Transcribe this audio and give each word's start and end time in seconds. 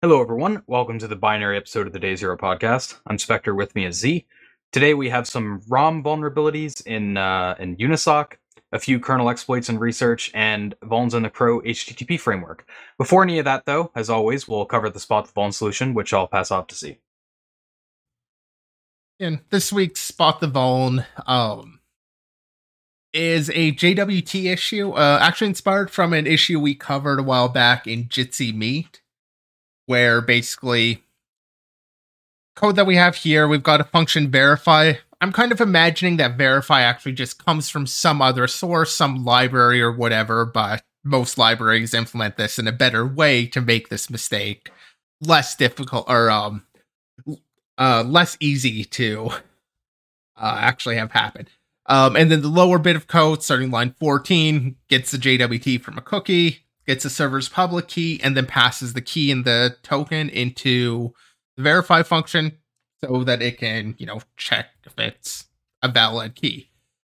Hello, 0.00 0.22
everyone. 0.22 0.62
Welcome 0.68 1.00
to 1.00 1.08
the 1.08 1.16
binary 1.16 1.56
episode 1.56 1.88
of 1.88 1.92
the 1.92 1.98
Day 1.98 2.14
Zero 2.14 2.36
podcast. 2.36 3.00
I'm 3.08 3.18
Spectre. 3.18 3.52
With 3.52 3.74
me 3.74 3.84
is 3.84 3.96
Z. 3.96 4.24
Today 4.70 4.94
we 4.94 5.08
have 5.08 5.26
some 5.26 5.60
ROM 5.68 6.04
vulnerabilities 6.04 6.86
in 6.86 7.16
uh, 7.16 7.56
in 7.58 7.76
Unisoc, 7.78 8.34
a 8.70 8.78
few 8.78 9.00
kernel 9.00 9.28
exploits 9.28 9.68
and 9.68 9.80
research, 9.80 10.30
and 10.34 10.76
Vulns 10.84 11.14
in 11.14 11.24
the 11.24 11.30
Crow 11.30 11.60
HTTP 11.62 12.20
framework. 12.20 12.64
Before 12.96 13.24
any 13.24 13.40
of 13.40 13.44
that, 13.46 13.66
though, 13.66 13.90
as 13.96 14.08
always, 14.08 14.46
we'll 14.46 14.66
cover 14.66 14.88
the 14.88 15.00
Spot 15.00 15.26
the 15.26 15.32
Vuln 15.32 15.52
solution, 15.52 15.94
which 15.94 16.14
I'll 16.14 16.28
pass 16.28 16.52
off 16.52 16.68
to 16.68 16.76
Z. 16.76 16.98
In 19.18 19.40
this 19.50 19.72
week's 19.72 19.98
Spot 19.98 20.38
the 20.38 20.46
Vuln, 20.46 21.06
um, 21.26 21.80
is 23.12 23.50
a 23.50 23.72
JWT 23.72 24.44
issue, 24.44 24.92
uh, 24.92 25.18
actually 25.20 25.48
inspired 25.48 25.90
from 25.90 26.12
an 26.12 26.28
issue 26.28 26.60
we 26.60 26.76
covered 26.76 27.18
a 27.18 27.24
while 27.24 27.48
back 27.48 27.88
in 27.88 28.04
Jitsi 28.04 28.54
Meet, 28.54 29.00
where 29.88 30.20
basically 30.20 31.02
code 32.54 32.76
that 32.76 32.86
we 32.86 32.96
have 32.96 33.16
here, 33.16 33.48
we've 33.48 33.62
got 33.62 33.80
a 33.80 33.84
function 33.84 34.30
verify. 34.30 34.92
I'm 35.20 35.32
kind 35.32 35.50
of 35.50 35.62
imagining 35.62 36.18
that 36.18 36.36
verify 36.36 36.82
actually 36.82 37.12
just 37.12 37.42
comes 37.42 37.70
from 37.70 37.86
some 37.86 38.20
other 38.20 38.46
source, 38.46 38.94
some 38.94 39.24
library 39.24 39.80
or 39.80 39.90
whatever, 39.90 40.44
but 40.44 40.82
most 41.04 41.38
libraries 41.38 41.94
implement 41.94 42.36
this 42.36 42.58
in 42.58 42.68
a 42.68 42.72
better 42.72 43.06
way 43.06 43.46
to 43.46 43.62
make 43.62 43.88
this 43.88 44.10
mistake 44.10 44.70
less 45.22 45.56
difficult 45.56 46.04
or 46.08 46.30
um 46.30 46.64
uh 47.78 48.04
less 48.06 48.36
easy 48.40 48.84
to 48.84 49.30
uh, 50.36 50.58
actually 50.60 50.96
have 50.96 51.12
happen. 51.12 51.48
Um, 51.86 52.14
and 52.14 52.30
then 52.30 52.42
the 52.42 52.48
lower 52.48 52.78
bit 52.78 52.96
of 52.96 53.06
code, 53.06 53.42
starting 53.42 53.70
line 53.70 53.94
14, 53.98 54.76
gets 54.88 55.10
the 55.10 55.16
JWT 55.16 55.80
from 55.80 55.96
a 55.96 56.02
cookie, 56.02 56.66
gets 56.88 57.04
the 57.04 57.10
server's 57.10 57.50
public 57.50 57.86
key, 57.86 58.18
and 58.22 58.34
then 58.34 58.46
passes 58.46 58.94
the 58.94 59.02
key 59.02 59.30
and 59.30 59.44
the 59.44 59.76
token 59.82 60.30
into 60.30 61.12
the 61.56 61.62
verify 61.62 62.02
function 62.02 62.56
so 63.04 63.22
that 63.22 63.42
it 63.42 63.58
can, 63.58 63.94
you 63.98 64.06
know, 64.06 64.20
check 64.38 64.70
if 64.84 64.98
it's 64.98 65.46
a 65.82 65.88
valid 65.88 66.34
key. 66.34 66.70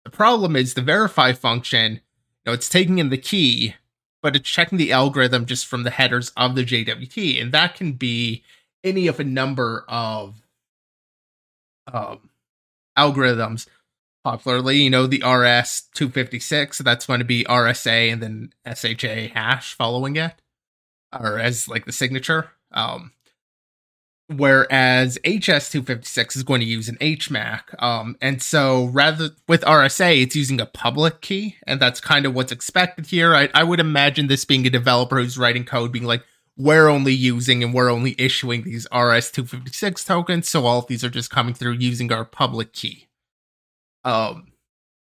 The 0.04 0.10
problem 0.10 0.56
is 0.56 0.74
the 0.74 0.82
verify 0.82 1.32
function, 1.32 1.92
you 1.92 2.00
know, 2.46 2.52
it's 2.52 2.68
taking 2.68 2.98
in 2.98 3.10
the 3.10 3.16
key, 3.16 3.76
but 4.22 4.34
it's 4.34 4.50
checking 4.50 4.76
the 4.76 4.92
algorithm 4.92 5.46
just 5.46 5.66
from 5.66 5.84
the 5.84 5.90
headers 5.90 6.32
of 6.36 6.56
the 6.56 6.64
JWT, 6.64 7.40
and 7.40 7.52
that 7.52 7.76
can 7.76 7.92
be 7.92 8.42
any 8.82 9.06
of 9.06 9.20
a 9.20 9.24
number 9.24 9.84
of 9.88 10.42
um, 11.92 12.30
algorithms 12.98 13.66
popularly, 14.24 14.78
you 14.78 14.90
know, 14.90 15.06
the 15.06 15.22
RS 15.24 15.82
256. 15.94 16.78
That's 16.78 17.06
going 17.06 17.20
to 17.20 17.24
be 17.24 17.44
RSA 17.44 18.12
and 18.12 18.22
then 18.22 18.52
SHA 18.66 19.34
hash 19.34 19.74
following 19.74 20.16
it, 20.16 20.34
or 21.18 21.38
as 21.38 21.68
like 21.68 21.86
the 21.86 21.92
signature. 21.92 22.50
Um, 22.72 23.12
whereas 24.28 25.18
HS 25.24 25.70
256 25.70 26.36
is 26.36 26.42
going 26.42 26.60
to 26.60 26.66
use 26.66 26.88
an 26.88 26.96
HMAC. 26.96 27.82
Um, 27.82 28.16
and 28.20 28.42
so 28.42 28.86
rather 28.86 29.30
with 29.48 29.62
RSA, 29.62 30.22
it's 30.22 30.36
using 30.36 30.60
a 30.60 30.66
public 30.66 31.20
key, 31.20 31.56
and 31.66 31.80
that's 31.80 32.00
kind 32.00 32.26
of 32.26 32.34
what's 32.34 32.52
expected 32.52 33.06
here. 33.06 33.34
I, 33.34 33.48
I 33.54 33.64
would 33.64 33.80
imagine 33.80 34.28
this 34.28 34.44
being 34.44 34.66
a 34.66 34.70
developer 34.70 35.20
who's 35.20 35.38
writing 35.38 35.64
code 35.64 35.92
being 35.92 36.04
like, 36.04 36.22
we're 36.56 36.88
only 36.88 37.14
using 37.14 37.64
and 37.64 37.72
we're 37.72 37.90
only 37.90 38.14
issuing 38.18 38.62
these 38.62 38.86
RS 38.92 39.30
256 39.30 40.04
tokens, 40.04 40.48
so 40.48 40.66
all 40.66 40.80
of 40.80 40.86
these 40.88 41.02
are 41.02 41.10
just 41.10 41.30
coming 41.30 41.54
through 41.54 41.72
using 41.72 42.12
our 42.12 42.24
public 42.24 42.72
key. 42.72 43.06
Um, 44.04 44.52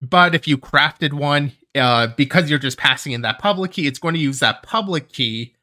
but 0.03 0.35
if 0.35 0.49
you 0.49 0.57
crafted 0.57 1.13
one, 1.13 1.53
uh, 1.75 2.09
because 2.17 2.49
you're 2.51 2.59
just 2.59 2.79
passing 2.79 3.13
in 3.13 3.23
that 3.23 3.39
public 3.39 3.73
key, 3.73 3.87
it's 3.87 3.99
going 3.99 4.15
to 4.15 4.21
use 4.21 4.41
that 4.41 4.63
public 4.63 5.11
key 5.11 5.55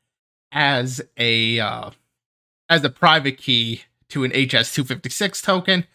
as 0.52 1.02
a 1.18 1.60
uh, 1.60 1.90
as 2.70 2.84
a 2.84 2.90
private 2.90 3.38
key 3.38 3.84
to 4.10 4.24
an 4.24 4.32
HS256 4.32 5.42
token. 5.44 5.86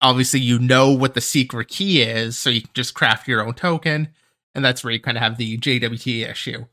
Obviously, 0.00 0.40
you 0.40 0.58
know 0.58 0.90
what 0.90 1.14
the 1.14 1.20
secret 1.20 1.68
key 1.68 2.02
is, 2.02 2.36
so 2.36 2.50
you 2.50 2.62
can 2.62 2.70
just 2.74 2.94
craft 2.94 3.28
your 3.28 3.46
own 3.46 3.54
token, 3.54 4.08
and 4.54 4.64
that's 4.64 4.82
where 4.82 4.92
you 4.92 5.00
kind 5.00 5.16
of 5.16 5.22
have 5.22 5.38
the 5.38 5.56
JWT 5.58 6.28
issue. 6.28 6.66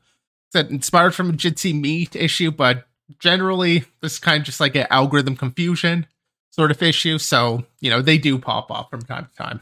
It's 0.52 0.70
inspired 0.70 1.14
from 1.14 1.30
a 1.30 1.32
Jitsi 1.32 1.78
Meet 1.78 2.16
issue, 2.16 2.50
but 2.50 2.86
generally, 3.18 3.84
this 4.00 4.14
is 4.14 4.18
kind 4.18 4.40
of 4.40 4.46
just 4.46 4.60
like 4.60 4.74
an 4.74 4.86
algorithm 4.90 5.36
confusion 5.36 6.06
sort 6.50 6.70
of 6.70 6.82
issue. 6.82 7.18
So, 7.18 7.64
you 7.80 7.90
know, 7.90 8.02
they 8.02 8.18
do 8.18 8.38
pop 8.38 8.70
up 8.70 8.90
from 8.90 9.02
time 9.02 9.26
to 9.26 9.34
time. 9.34 9.60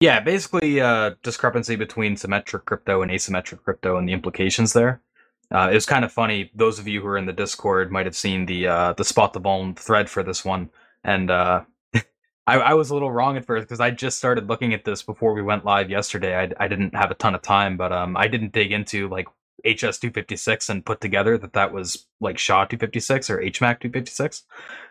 Yeah, 0.00 0.20
basically, 0.20 0.80
uh, 0.80 1.14
discrepancy 1.22 1.74
between 1.74 2.16
symmetric 2.16 2.66
crypto 2.66 3.00
and 3.00 3.10
asymmetric 3.10 3.62
crypto 3.62 3.96
and 3.96 4.06
the 4.06 4.12
implications 4.12 4.74
there. 4.74 5.00
Uh, 5.50 5.68
it 5.70 5.74
was 5.74 5.86
kind 5.86 6.04
of 6.04 6.12
funny. 6.12 6.50
Those 6.54 6.78
of 6.78 6.86
you 6.86 7.00
who 7.00 7.06
are 7.06 7.16
in 7.16 7.24
the 7.24 7.32
Discord 7.32 7.90
might 7.90 8.04
have 8.04 8.16
seen 8.16 8.46
the 8.46 8.66
uh, 8.66 8.92
the 8.94 9.04
spot 9.04 9.32
the 9.32 9.40
vuln 9.40 9.76
thread 9.78 10.10
for 10.10 10.22
this 10.22 10.44
one, 10.44 10.70
and 11.04 11.30
uh, 11.30 11.62
I, 12.46 12.58
I, 12.58 12.74
was 12.74 12.90
a 12.90 12.94
little 12.94 13.10
wrong 13.12 13.36
at 13.36 13.46
first 13.46 13.66
because 13.66 13.80
I 13.80 13.90
just 13.90 14.18
started 14.18 14.48
looking 14.48 14.74
at 14.74 14.84
this 14.84 15.02
before 15.02 15.32
we 15.32 15.42
went 15.42 15.64
live 15.64 15.88
yesterday. 15.88 16.36
I, 16.36 16.64
I 16.64 16.68
didn't 16.68 16.94
have 16.94 17.10
a 17.10 17.14
ton 17.14 17.34
of 17.34 17.42
time, 17.42 17.76
but 17.76 17.92
um, 17.92 18.16
I 18.16 18.26
didn't 18.28 18.52
dig 18.52 18.72
into 18.72 19.08
like 19.08 19.28
HS 19.66 19.98
two 19.98 20.10
fifty 20.10 20.36
six 20.36 20.68
and 20.68 20.84
put 20.84 21.00
together 21.00 21.38
that 21.38 21.54
that 21.54 21.72
was 21.72 22.06
like 22.20 22.38
SHA 22.38 22.66
two 22.66 22.78
fifty 22.78 23.00
six 23.00 23.30
or 23.30 23.38
HMAC 23.38 23.80
two 23.80 23.90
fifty 23.90 24.10
six. 24.10 24.44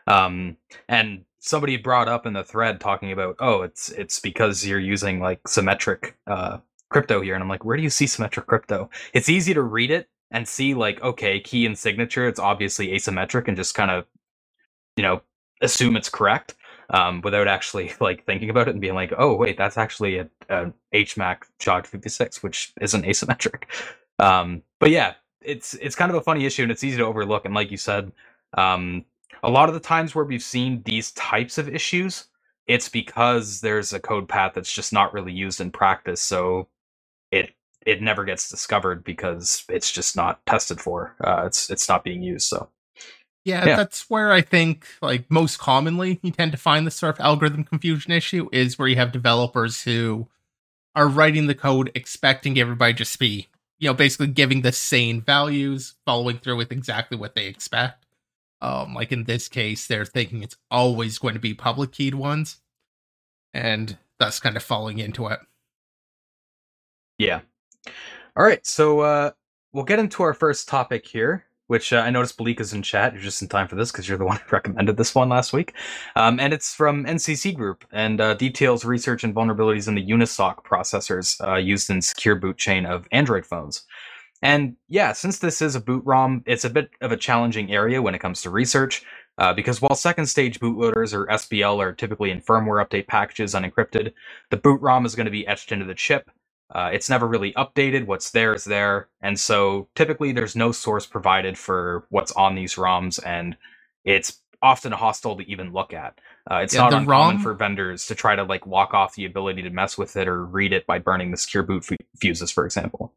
Um, 0.07 0.57
and 0.89 1.25
somebody 1.39 1.77
brought 1.77 2.07
up 2.07 2.25
in 2.25 2.33
the 2.33 2.43
thread 2.43 2.79
talking 2.79 3.11
about 3.11 3.35
oh 3.39 3.61
it's 3.61 3.89
it's 3.89 4.19
because 4.19 4.65
you're 4.65 4.79
using 4.79 5.19
like 5.19 5.47
symmetric 5.47 6.17
uh, 6.27 6.57
crypto 6.89 7.21
here. 7.21 7.35
And 7.35 7.43
i'm 7.43 7.49
like 7.49 7.65
where 7.65 7.77
do 7.77 7.83
you 7.83 7.89
see 7.89 8.07
symmetric 8.07 8.47
crypto? 8.47 8.89
It's 9.13 9.29
easy 9.29 9.53
to 9.53 9.61
read 9.61 9.91
it 9.91 10.09
and 10.31 10.47
see 10.47 10.73
like 10.73 11.01
okay 11.01 11.39
key 11.39 11.65
and 11.65 11.77
signature 11.77 12.27
it's 12.27 12.39
obviously 12.39 12.89
asymmetric 12.89 13.47
and 13.47 13.57
just 13.57 13.75
kind 13.75 13.91
of 13.91 14.05
you 14.97 15.03
know 15.03 15.21
assume 15.61 15.95
it's 15.95 16.09
correct 16.09 16.55
um, 16.91 17.21
without 17.21 17.47
actually 17.47 17.93
like 17.99 18.25
thinking 18.25 18.49
about 18.49 18.67
it 18.67 18.71
and 18.71 18.81
being 18.81 18.95
like 18.95 19.13
oh 19.17 19.35
wait 19.35 19.57
that's 19.57 19.77
actually 19.77 20.17
a, 20.17 20.29
a 20.49 20.71
hmac 20.93 21.43
SHA-256 21.59 22.43
which 22.43 22.73
isn't 22.81 23.05
asymmetric 23.05 23.63
um, 24.19 24.61
but 24.79 24.89
yeah 24.89 25.13
it's 25.41 25.75
it's 25.75 25.95
kind 25.95 26.09
of 26.09 26.17
a 26.17 26.21
funny 26.21 26.45
issue 26.45 26.63
and 26.63 26.71
it's 26.71 26.83
easy 26.83 26.97
to 26.97 27.05
overlook 27.05 27.45
and 27.45 27.53
like 27.53 27.69
you 27.69 27.77
said 27.77 28.11
um, 28.55 29.05
a 29.43 29.49
lot 29.49 29.69
of 29.69 29.75
the 29.75 29.81
times 29.81 30.15
where 30.15 30.25
we've 30.25 30.43
seen 30.43 30.81
these 30.85 31.11
types 31.11 31.57
of 31.57 31.69
issues, 31.69 32.25
it's 32.67 32.89
because 32.89 33.61
there's 33.61 33.93
a 33.93 33.99
code 33.99 34.27
path 34.27 34.53
that's 34.55 34.71
just 34.71 34.91
not 34.91 35.13
really 35.13 35.33
used 35.33 35.61
in 35.61 35.71
practice, 35.71 36.21
so 36.21 36.67
it 37.31 37.53
it 37.85 38.01
never 38.01 38.25
gets 38.25 38.49
discovered 38.49 39.03
because 39.03 39.63
it's 39.69 39.91
just 39.91 40.15
not 40.15 40.43
tested 40.45 40.81
for. 40.81 41.15
Uh, 41.23 41.43
it's 41.45 41.69
it's 41.69 41.87
not 41.87 42.03
being 42.03 42.23
used. 42.23 42.47
So 42.47 42.69
yeah, 43.43 43.65
yeah, 43.65 43.75
that's 43.75 44.09
where 44.09 44.31
I 44.31 44.41
think 44.41 44.87
like 45.01 45.29
most 45.29 45.59
commonly 45.59 46.19
you 46.23 46.31
tend 46.31 46.51
to 46.53 46.57
find 46.57 46.87
the 46.87 46.91
sort 46.91 47.19
of 47.19 47.23
algorithm 47.23 47.63
confusion 47.63 48.11
issue 48.11 48.49
is 48.51 48.79
where 48.79 48.87
you 48.87 48.95
have 48.95 49.11
developers 49.11 49.83
who 49.83 50.27
are 50.95 51.07
writing 51.07 51.47
the 51.47 51.55
code 51.55 51.91
expecting 51.93 52.57
everybody 52.57 52.93
just 52.93 53.19
be 53.19 53.47
you 53.79 53.89
know 53.89 53.93
basically 53.93 54.27
giving 54.27 54.61
the 54.61 54.71
same 54.71 55.21
values, 55.21 55.95
following 56.05 56.37
through 56.37 56.57
with 56.57 56.71
exactly 56.71 57.17
what 57.17 57.35
they 57.35 57.47
expect. 57.47 58.05
Um, 58.61 58.93
like 58.93 59.11
in 59.11 59.25
this 59.25 59.47
case, 59.47 59.87
they're 59.87 60.05
thinking 60.05 60.41
it's 60.41 60.57
always 60.71 61.17
going 61.17 61.33
to 61.33 61.39
be 61.39 61.53
public 61.53 61.91
keyed 61.91 62.15
ones, 62.15 62.57
and 63.53 63.97
thus 64.19 64.39
kind 64.39 64.55
of 64.55 64.63
falling 64.63 64.99
into 64.99 65.27
it. 65.27 65.39
Yeah. 67.17 67.41
All 68.35 68.43
right, 68.43 68.65
so 68.65 68.99
uh, 69.01 69.31
we'll 69.71 69.85
get 69.85 69.99
into 69.99 70.23
our 70.23 70.33
first 70.33 70.67
topic 70.67 71.05
here, 71.07 71.45
which 71.67 71.93
uh, 71.93 71.97
I 71.97 72.09
noticed 72.09 72.39
is 72.39 72.73
in 72.73 72.81
chat. 72.81 73.13
You're 73.13 73.21
just 73.21 73.41
in 73.41 73.47
time 73.47 73.67
for 73.67 73.75
this 73.75 73.91
because 73.91 74.07
you're 74.07 74.17
the 74.17 74.25
one 74.33 74.37
who 74.37 74.49
recommended 74.51 74.97
this 74.97 75.15
one 75.15 75.29
last 75.29 75.53
week, 75.53 75.73
um, 76.15 76.39
and 76.39 76.53
it's 76.53 76.73
from 76.73 77.05
NCC 77.05 77.55
Group 77.55 77.85
and 77.91 78.21
uh, 78.21 78.33
details 78.35 78.85
research 78.85 79.23
and 79.23 79.33
vulnerabilities 79.33 79.87
in 79.87 79.95
the 79.95 80.05
Unisoc 80.05 80.63
processors 80.63 81.39
uh, 81.47 81.55
used 81.55 81.89
in 81.89 82.01
secure 82.01 82.35
boot 82.35 82.57
chain 82.57 82.85
of 82.85 83.07
Android 83.11 83.45
phones. 83.45 83.83
And 84.41 84.75
yeah, 84.89 85.13
since 85.13 85.39
this 85.39 85.61
is 85.61 85.75
a 85.75 85.79
boot 85.79 86.03
ROM, 86.05 86.43
it's 86.45 86.65
a 86.65 86.69
bit 86.69 86.89
of 87.01 87.11
a 87.11 87.17
challenging 87.17 87.71
area 87.71 88.01
when 88.01 88.13
it 88.13 88.19
comes 88.19 88.41
to 88.43 88.49
research. 88.49 89.03
Uh, 89.37 89.53
because 89.53 89.81
while 89.81 89.95
second 89.95 90.27
stage 90.27 90.59
bootloaders 90.59 91.13
or 91.13 91.25
SBL 91.27 91.79
are 91.79 91.91
typically 91.91 92.31
in 92.31 92.39
firmware 92.39 92.85
update 92.85 93.07
packages 93.07 93.53
unencrypted, 93.53 94.13
the 94.49 94.57
boot 94.57 94.79
ROM 94.81 95.05
is 95.05 95.15
going 95.15 95.25
to 95.25 95.31
be 95.31 95.45
etched 95.47 95.71
into 95.71 95.85
the 95.85 95.93
chip. 95.93 96.29
Uh, 96.73 96.89
it's 96.91 97.09
never 97.09 97.27
really 97.27 97.53
updated. 97.53 98.05
What's 98.05 98.31
there 98.31 98.53
is 98.53 98.65
there. 98.65 99.07
And 99.21 99.39
so 99.39 99.87
typically 99.95 100.31
there's 100.31 100.55
no 100.55 100.71
source 100.71 101.05
provided 101.05 101.57
for 101.57 102.05
what's 102.09 102.31
on 102.31 102.55
these 102.55 102.75
ROMs, 102.75 103.19
and 103.25 103.55
it's 104.03 104.39
often 104.61 104.91
hostile 104.91 105.37
to 105.37 105.43
even 105.49 105.73
look 105.73 105.93
at. 105.93 106.19
Uh, 106.49 106.57
it's 106.57 106.73
yeah, 106.73 106.81
not 106.81 106.93
uncommon 106.93 107.35
ROM... 107.35 107.43
for 107.43 107.53
vendors 107.53 108.07
to 108.07 108.15
try 108.15 108.35
to 108.35 108.43
like 108.43 108.65
walk 108.65 108.93
off 108.93 109.15
the 109.15 109.25
ability 109.25 109.61
to 109.61 109.69
mess 109.69 109.97
with 109.97 110.15
it 110.15 110.27
or 110.27 110.43
read 110.43 110.73
it 110.73 110.87
by 110.87 110.99
burning 110.99 111.31
the 111.31 111.37
secure 111.37 111.63
boot 111.63 111.85
f- 111.89 111.97
fuses, 112.19 112.51
for 112.51 112.65
example 112.65 113.13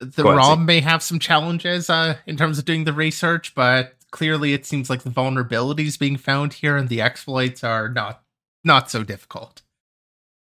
the 0.00 0.22
Go 0.22 0.34
ROM 0.34 0.38
ahead, 0.38 0.66
may 0.66 0.80
have 0.80 1.02
some 1.02 1.18
challenges 1.18 1.88
uh, 1.88 2.16
in 2.26 2.36
terms 2.36 2.58
of 2.58 2.64
doing 2.64 2.84
the 2.84 2.92
research, 2.92 3.54
but 3.54 3.94
clearly 4.10 4.52
it 4.52 4.66
seems 4.66 4.90
like 4.90 5.02
the 5.02 5.10
vulnerabilities 5.10 5.98
being 5.98 6.16
found 6.16 6.54
here 6.54 6.76
and 6.76 6.88
the 6.88 7.00
exploits 7.00 7.64
are 7.64 7.88
not 7.88 8.22
not 8.64 8.90
so 8.90 9.02
difficult. 9.02 9.62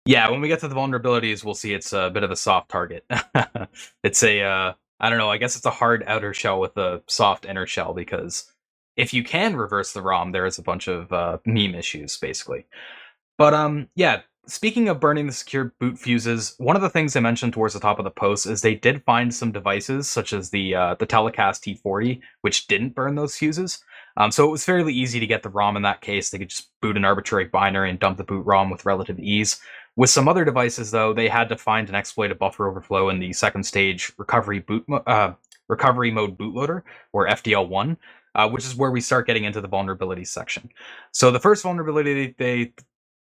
Yeah, 0.07 0.31
when 0.31 0.41
we 0.41 0.49
get 0.49 0.61
to 0.61 0.69
the 0.69 0.75
vulnerabilities, 0.75 1.45
we'll 1.45 1.55
see 1.55 1.73
it's 1.73 1.93
a 1.93 2.11
bit 2.11 2.25
of 2.25 2.31
a 2.31 2.37
soft 2.37 2.71
target. 2.71 3.07
it's 4.05 4.23
a 4.23 4.43
uh, 4.43 4.73
I 5.01 5.09
don't 5.09 5.19
know. 5.19 5.31
I 5.31 5.39
guess 5.39 5.57
it's 5.57 5.67
a 5.67 5.71
hard 5.71 6.05
outer 6.07 6.35
shell 6.35 6.61
with 6.61 6.77
a 6.77 7.03
soft 7.07 7.47
inner 7.47 7.67
shell 7.67 7.95
because 7.95 8.53
if 8.97 9.15
you 9.15 9.25
can 9.25 9.57
reverse 9.57 9.93
the 9.93 10.03
ROM, 10.03 10.33
there 10.33 10.47
is 10.47 10.59
a 10.59 10.63
bunch 10.63 10.89
of 10.89 11.13
uh, 11.13 11.39
meme 11.47 11.75
issues 11.75 12.19
basically. 12.19 12.67
But 13.39 13.55
um, 13.55 13.89
yeah. 13.95 14.23
Speaking 14.47 14.91
of 14.91 15.01
burning 15.01 15.27
the 15.27 15.33
secure 15.33 15.73
boot 15.81 15.99
fuses, 15.99 16.55
one 16.59 16.77
of 16.77 16.83
the 16.83 16.91
things 16.91 17.17
I 17.17 17.21
mentioned 17.21 17.55
towards 17.55 17.73
the 17.73 17.81
top 17.81 17.99
of 17.99 18.05
the 18.05 18.11
post 18.11 18.45
is 18.45 18.61
they 18.61 18.75
did 18.75 19.03
find 19.05 19.35
some 19.35 19.53
devices, 19.53 20.07
such 20.07 20.35
as 20.35 20.51
the 20.51 20.75
uh, 20.75 20.97
the 20.97 21.07
Teclast 21.07 21.81
T40, 21.83 22.21
which 22.43 22.67
didn't 22.67 22.95
burn 22.95 23.15
those 23.15 23.37
fuses. 23.37 23.83
Um, 24.19 24.31
so 24.31 24.47
it 24.47 24.51
was 24.51 24.63
fairly 24.63 24.93
easy 24.93 25.19
to 25.19 25.27
get 25.27 25.43
the 25.43 25.49
ROM 25.49 25.79
in 25.79 25.83
that 25.85 26.03
case. 26.03 26.29
They 26.29 26.37
could 26.37 26.51
just 26.51 26.69
boot 26.83 26.99
an 26.99 27.07
arbitrary 27.07 27.47
binary 27.47 27.89
and 27.89 27.99
dump 27.99 28.19
the 28.19 28.25
boot 28.25 28.45
ROM 28.45 28.69
with 28.69 28.85
relative 28.85 29.19
ease. 29.19 29.59
With 29.97 30.11
some 30.11 30.29
other 30.29 30.45
devices, 30.45 30.91
though, 30.91 31.13
they 31.13 31.29
had 31.29 31.49
to 31.51 31.57
find 31.57 31.89
and 31.89 31.97
exploit 31.97 32.31
a 32.31 32.35
buffer 32.35 32.69
overflow 32.69 33.11
in 33.11 33.21
the 33.21 33.33
second 33.33 33.65
stage 33.65 34.13
recovery 34.19 34.59
boot 34.59 34.89
mo- 34.89 35.03
uh, 35.07 35.35
recovery 35.69 36.11
mode 36.11 36.37
bootloader 36.37 36.83
or 37.13 37.29
FDL1, 37.29 37.97
uh, 38.35 38.49
which 38.49 38.65
is 38.65 38.75
where 38.75 38.91
we 38.91 39.01
start 39.01 39.27
getting 39.27 39.45
into 39.45 39.61
the 39.61 39.69
vulnerabilities 39.69 40.29
section. 40.29 40.69
So 41.13 41.31
the 41.31 41.41
first 41.41 41.63
vulnerability 41.63 42.35
they 42.39 42.73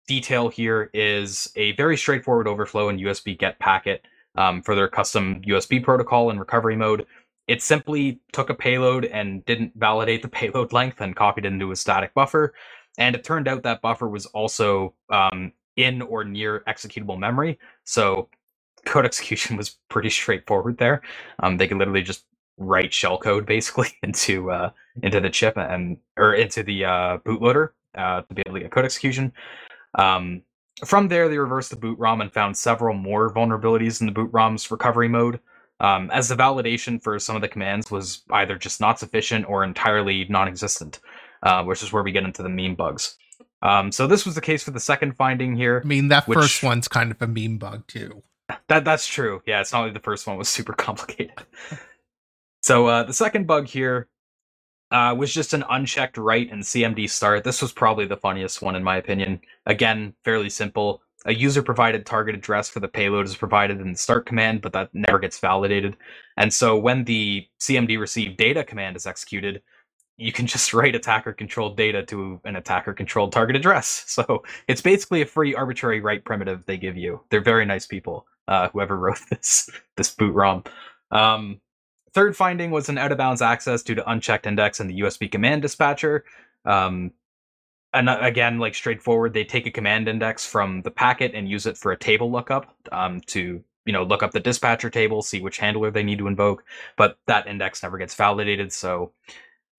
detail 0.06 0.48
here 0.48 0.90
is 0.94 1.50
a 1.56 1.72
very 1.72 1.96
straightforward 1.96 2.48
overflow 2.48 2.88
in 2.88 2.98
USB 2.98 3.38
get 3.38 3.58
packet 3.58 4.06
um, 4.36 4.62
for 4.62 4.74
their 4.74 4.88
custom 4.88 5.42
USB 5.42 5.82
protocol 5.82 6.30
in 6.30 6.38
recovery 6.38 6.76
mode 6.76 7.06
it 7.48 7.62
simply 7.62 8.20
took 8.32 8.50
a 8.50 8.54
payload 8.54 9.06
and 9.06 9.44
didn't 9.46 9.72
validate 9.74 10.22
the 10.22 10.28
payload 10.38 10.72
length 10.72 11.00
and 11.00 11.16
copied 11.16 11.46
it 11.46 11.52
into 11.52 11.72
a 11.72 11.76
static 11.76 12.14
buffer. 12.14 12.54
And 12.98 13.16
it 13.16 13.24
turned 13.24 13.48
out 13.48 13.62
that 13.62 13.80
buffer 13.80 14.08
was 14.08 14.26
also 14.26 14.94
um, 15.08 15.52
in 15.78 16.02
or 16.02 16.24
near 16.24 16.60
executable 16.68 17.18
memory. 17.18 17.58
So 17.84 18.28
code 18.84 19.04
execution 19.10 19.56
was 19.56 19.76
pretty 19.88 20.10
straightforward 20.10 20.76
there. 20.78 21.02
Um, 21.42 21.56
they 21.56 21.68
could 21.68 21.78
literally 21.78 22.02
just 22.02 22.24
write 22.58 22.90
shellcode 22.90 23.46
basically 23.46 23.88
into 24.02 24.50
uh, 24.50 24.70
into 25.02 25.20
the 25.20 25.30
chip 25.30 25.56
and 25.56 25.96
or 26.16 26.34
into 26.34 26.62
the 26.62 26.84
uh, 26.84 27.18
bootloader 27.18 27.70
uh, 27.96 28.22
to 28.22 28.34
be 28.34 28.42
able 28.44 28.56
to 28.56 28.60
get 28.60 28.72
code 28.72 28.84
execution. 28.84 29.32
Um, 29.94 30.42
from 30.84 31.08
there, 31.08 31.28
they 31.28 31.38
reversed 31.38 31.70
the 31.70 31.76
boot 31.76 31.98
ROM 31.98 32.20
and 32.20 32.32
found 32.32 32.56
several 32.56 32.94
more 32.94 33.32
vulnerabilities 33.32 34.00
in 34.00 34.06
the 34.06 34.12
boot 34.12 34.30
ROM's 34.32 34.70
recovery 34.70 35.08
mode 35.08 35.40
um, 35.80 36.10
as 36.12 36.28
the 36.28 36.36
validation 36.36 37.02
for 37.02 37.18
some 37.18 37.36
of 37.36 37.42
the 37.42 37.48
commands 37.48 37.90
was 37.90 38.22
either 38.30 38.56
just 38.56 38.80
not 38.80 38.98
sufficient 38.98 39.48
or 39.48 39.64
entirely 39.64 40.26
non-existent, 40.28 41.00
uh, 41.42 41.62
which 41.64 41.82
is 41.82 41.92
where 41.92 42.02
we 42.02 42.12
get 42.12 42.24
into 42.24 42.42
the 42.42 42.48
meme 42.48 42.74
bugs. 42.74 43.16
Um, 43.62 43.90
so 43.90 44.06
this 44.06 44.24
was 44.24 44.34
the 44.34 44.40
case 44.40 44.62
for 44.62 44.70
the 44.70 44.80
second 44.80 45.16
finding 45.16 45.56
here. 45.56 45.80
I 45.84 45.86
mean, 45.86 46.08
that 46.08 46.28
which, 46.28 46.38
first 46.38 46.62
one's 46.62 46.88
kind 46.88 47.10
of 47.10 47.20
a 47.20 47.26
meme 47.26 47.58
bug 47.58 47.86
too. 47.86 48.22
That 48.68 48.84
that's 48.84 49.06
true. 49.06 49.42
Yeah, 49.46 49.60
it's 49.60 49.72
not 49.72 49.82
like 49.82 49.94
the 49.94 50.00
first 50.00 50.26
one 50.26 50.36
was 50.36 50.48
super 50.48 50.72
complicated. 50.72 51.44
so 52.62 52.86
uh, 52.86 53.02
the 53.02 53.12
second 53.12 53.46
bug 53.46 53.66
here 53.66 54.08
uh, 54.90 55.14
was 55.18 55.32
just 55.34 55.54
an 55.54 55.64
unchecked 55.68 56.16
write 56.16 56.50
and 56.50 56.62
CMD 56.62 57.10
start. 57.10 57.44
This 57.44 57.60
was 57.60 57.72
probably 57.72 58.06
the 58.06 58.16
funniest 58.16 58.62
one 58.62 58.76
in 58.76 58.84
my 58.84 58.96
opinion. 58.96 59.40
Again, 59.66 60.14
fairly 60.24 60.50
simple 60.50 61.02
a 61.26 61.34
user 61.34 61.62
provided 61.62 62.06
target 62.06 62.34
address 62.34 62.68
for 62.68 62.80
the 62.80 62.88
payload 62.88 63.26
is 63.26 63.36
provided 63.36 63.80
in 63.80 63.92
the 63.92 63.98
start 63.98 64.24
command, 64.24 64.60
but 64.60 64.72
that 64.72 64.88
never 64.94 65.18
gets 65.18 65.38
validated. 65.38 65.96
And 66.36 66.52
so 66.52 66.78
when 66.78 67.04
the 67.04 67.46
CMD 67.60 67.98
receive 67.98 68.36
data 68.36 68.62
command 68.62 68.96
is 68.96 69.06
executed, 69.06 69.62
you 70.18 70.32
can 70.32 70.46
just 70.46 70.74
write 70.74 70.94
attacker 70.94 71.32
controlled 71.32 71.76
data 71.76 72.02
to 72.04 72.40
an 72.44 72.56
attacker 72.56 72.92
controlled 72.92 73.32
target 73.32 73.56
address. 73.56 74.04
So 74.18 74.42
it's 74.66 74.80
basically 74.80 75.22
a 75.22 75.26
free 75.26 75.54
arbitrary 75.54 76.00
write 76.00 76.24
primitive 76.24 76.66
they 76.66 76.76
give 76.76 76.96
you. 76.96 77.20
They're 77.30 77.40
very 77.40 77.64
nice 77.64 77.86
people, 77.86 78.26
uh, 78.48 78.68
whoever 78.70 78.96
wrote 78.98 79.20
this 79.30 79.70
this 79.96 80.10
boot 80.12 80.34
ROM. 80.34 80.64
Um, 81.12 81.60
third 82.12 82.36
finding 82.36 82.72
was 82.72 82.88
an 82.88 82.98
out 82.98 83.12
of 83.12 83.18
bounds 83.18 83.40
access 83.40 83.84
due 83.84 83.94
to 83.94 84.10
unchecked 84.10 84.46
index 84.46 84.80
in 84.80 84.88
the 84.88 85.00
USB 85.00 85.30
command 85.30 85.62
dispatcher. 85.62 86.24
Um, 86.64 87.12
and 87.94 88.08
uh, 88.08 88.18
again, 88.20 88.58
like 88.58 88.74
straightforward, 88.74 89.32
they 89.32 89.44
take 89.44 89.66
a 89.66 89.70
command 89.70 90.08
index 90.08 90.44
from 90.44 90.82
the 90.82 90.90
packet 90.90 91.32
and 91.34 91.48
use 91.48 91.66
it 91.66 91.78
for 91.78 91.92
a 91.92 91.96
table 91.96 92.30
lookup 92.30 92.74
um, 92.90 93.20
to 93.26 93.62
you 93.84 93.92
know 93.92 94.02
look 94.02 94.24
up 94.24 94.32
the 94.32 94.40
dispatcher 94.40 94.90
table, 94.90 95.22
see 95.22 95.40
which 95.40 95.58
handler 95.58 95.92
they 95.92 96.02
need 96.02 96.18
to 96.18 96.26
invoke. 96.26 96.64
But 96.96 97.18
that 97.26 97.46
index 97.46 97.82
never 97.84 97.98
gets 97.98 98.14
validated, 98.16 98.72
so 98.72 99.12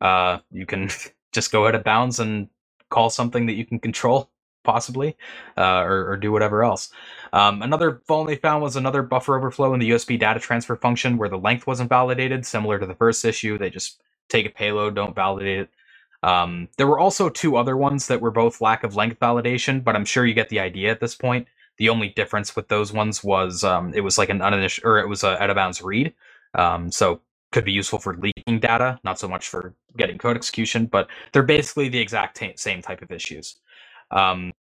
uh, 0.02 0.40
you 0.52 0.66
can 0.66 0.90
just 1.32 1.52
go 1.52 1.68
out 1.68 1.76
of 1.76 1.84
bounds 1.84 2.20
and 2.20 2.50
call 2.90 3.10
something 3.10 3.46
that 3.46 3.54
you 3.54 3.66
can 3.66 3.80
control 3.80 4.30
possibly, 4.64 5.16
uh, 5.58 5.82
or, 5.82 6.12
or, 6.12 6.18
do 6.18 6.32
whatever 6.32 6.64
else. 6.64 6.92
Um, 7.32 7.62
another 7.62 8.02
vuln 8.10 8.28
they 8.28 8.36
found 8.36 8.62
was 8.62 8.76
another 8.76 9.02
buffer 9.02 9.38
overflow 9.38 9.74
in 9.74 9.80
the 9.80 9.92
USB 9.92 10.20
data 10.20 10.40
transfer 10.40 10.76
function 10.76 11.18
where 11.18 11.30
the 11.30 11.38
length 11.38 11.66
wasn't 11.66 11.90
validated, 11.90 12.46
similar 12.46 12.78
to 12.78 12.86
the 12.86 12.94
first 12.94 13.24
issue. 13.24 13.58
They 13.58 13.70
just 13.70 14.02
take 14.28 14.46
a 14.46 14.50
payload, 14.50 14.96
don't 14.96 15.16
validate 15.16 15.62
it, 15.62 15.70
um, 16.24 16.68
there 16.78 16.88
were 16.88 17.00
also 17.00 17.30
two 17.30 17.56
other 17.56 17.78
ones 17.78 18.08
that 18.08 18.22
were 18.22 18.32
both 18.32 18.62
lack 18.62 18.84
of 18.84 18.96
length 18.96 19.20
validation, 19.20 19.84
but 19.84 19.96
I'm 19.96 20.06
sure 20.06 20.26
you 20.26 20.34
get 20.34 20.50
the 20.50 20.60
idea 20.60 20.92
at 20.92 21.00
this 21.00 21.16
point. 21.16 21.48
The 21.78 21.90
only 21.90 22.10
difference 22.10 22.56
with 22.56 22.68
those 22.68 22.92
ones 22.92 23.24
was 23.24 23.64
um, 23.64 23.94
it 23.94 24.02
was 24.02 24.18
like 24.18 24.30
an 24.30 24.42
uninitial, 24.42 24.88
or 24.88 25.00
it 25.00 25.08
was 25.08 25.24
a 25.24 25.42
out 25.42 25.50
of 25.50 25.56
bounds 25.56 25.82
read. 25.82 26.14
Um, 26.56 26.92
so 26.92 27.22
could 27.52 27.66
be 27.66 27.72
useful 27.72 28.00
for 28.00 28.16
leaking 28.18 28.60
data, 28.60 29.00
not 29.04 29.20
so 29.20 29.28
much 29.28 29.48
for 29.48 29.74
getting 29.98 30.18
code 30.18 30.36
execution, 30.36 30.86
but 30.86 31.08
they're 31.32 31.44
basically 31.44 31.90
the 31.90 32.00
exact 32.00 32.38
t- 32.38 32.54
same 32.56 32.82
type 32.82 33.02
of 33.02 33.12
issues. 33.12 33.58
Um, 34.12 34.54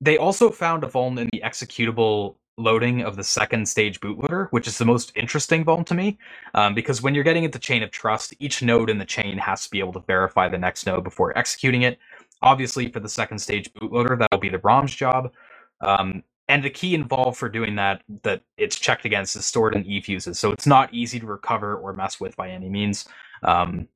they 0.00 0.16
also 0.16 0.50
found 0.50 0.84
a 0.84 0.86
vuln 0.86 1.18
in 1.18 1.28
the 1.32 1.42
executable 1.44 2.36
loading 2.56 3.02
of 3.02 3.16
the 3.16 3.24
second 3.24 3.68
stage 3.68 4.00
bootloader, 4.00 4.48
which 4.50 4.66
is 4.66 4.78
the 4.78 4.84
most 4.84 5.12
interesting 5.14 5.64
vuln 5.64 5.86
to 5.86 5.94
me, 5.94 6.18
um, 6.54 6.74
because 6.74 7.02
when 7.02 7.14
you're 7.14 7.24
getting 7.24 7.44
into 7.44 7.58
chain 7.58 7.82
of 7.82 7.90
trust, 7.90 8.34
each 8.40 8.62
node 8.62 8.90
in 8.90 8.98
the 8.98 9.04
chain 9.04 9.38
has 9.38 9.64
to 9.64 9.70
be 9.70 9.78
able 9.78 9.92
to 9.92 10.00
verify 10.00 10.48
the 10.48 10.58
next 10.58 10.86
node 10.86 11.04
before 11.04 11.36
executing 11.38 11.82
it. 11.82 11.98
Obviously, 12.42 12.90
for 12.90 13.00
the 13.00 13.08
second 13.08 13.38
stage 13.38 13.72
bootloader, 13.74 14.18
that'll 14.18 14.38
be 14.38 14.48
the 14.48 14.58
ROM's 14.58 14.94
job. 14.94 15.32
Um, 15.80 16.22
and 16.48 16.64
the 16.64 16.70
key 16.70 16.94
involved 16.94 17.38
for 17.38 17.48
doing 17.48 17.76
that 17.76 18.02
that 18.22 18.42
it's 18.56 18.78
checked 18.78 19.04
against 19.04 19.36
is 19.36 19.44
stored 19.44 19.74
in 19.74 19.84
efuses, 19.86 20.38
so 20.38 20.50
it's 20.52 20.66
not 20.66 20.92
easy 20.92 21.20
to 21.20 21.26
recover 21.26 21.76
or 21.76 21.92
mess 21.92 22.18
with 22.18 22.36
by 22.36 22.50
any 22.50 22.68
means. 22.68 23.06
Um, 23.42 23.88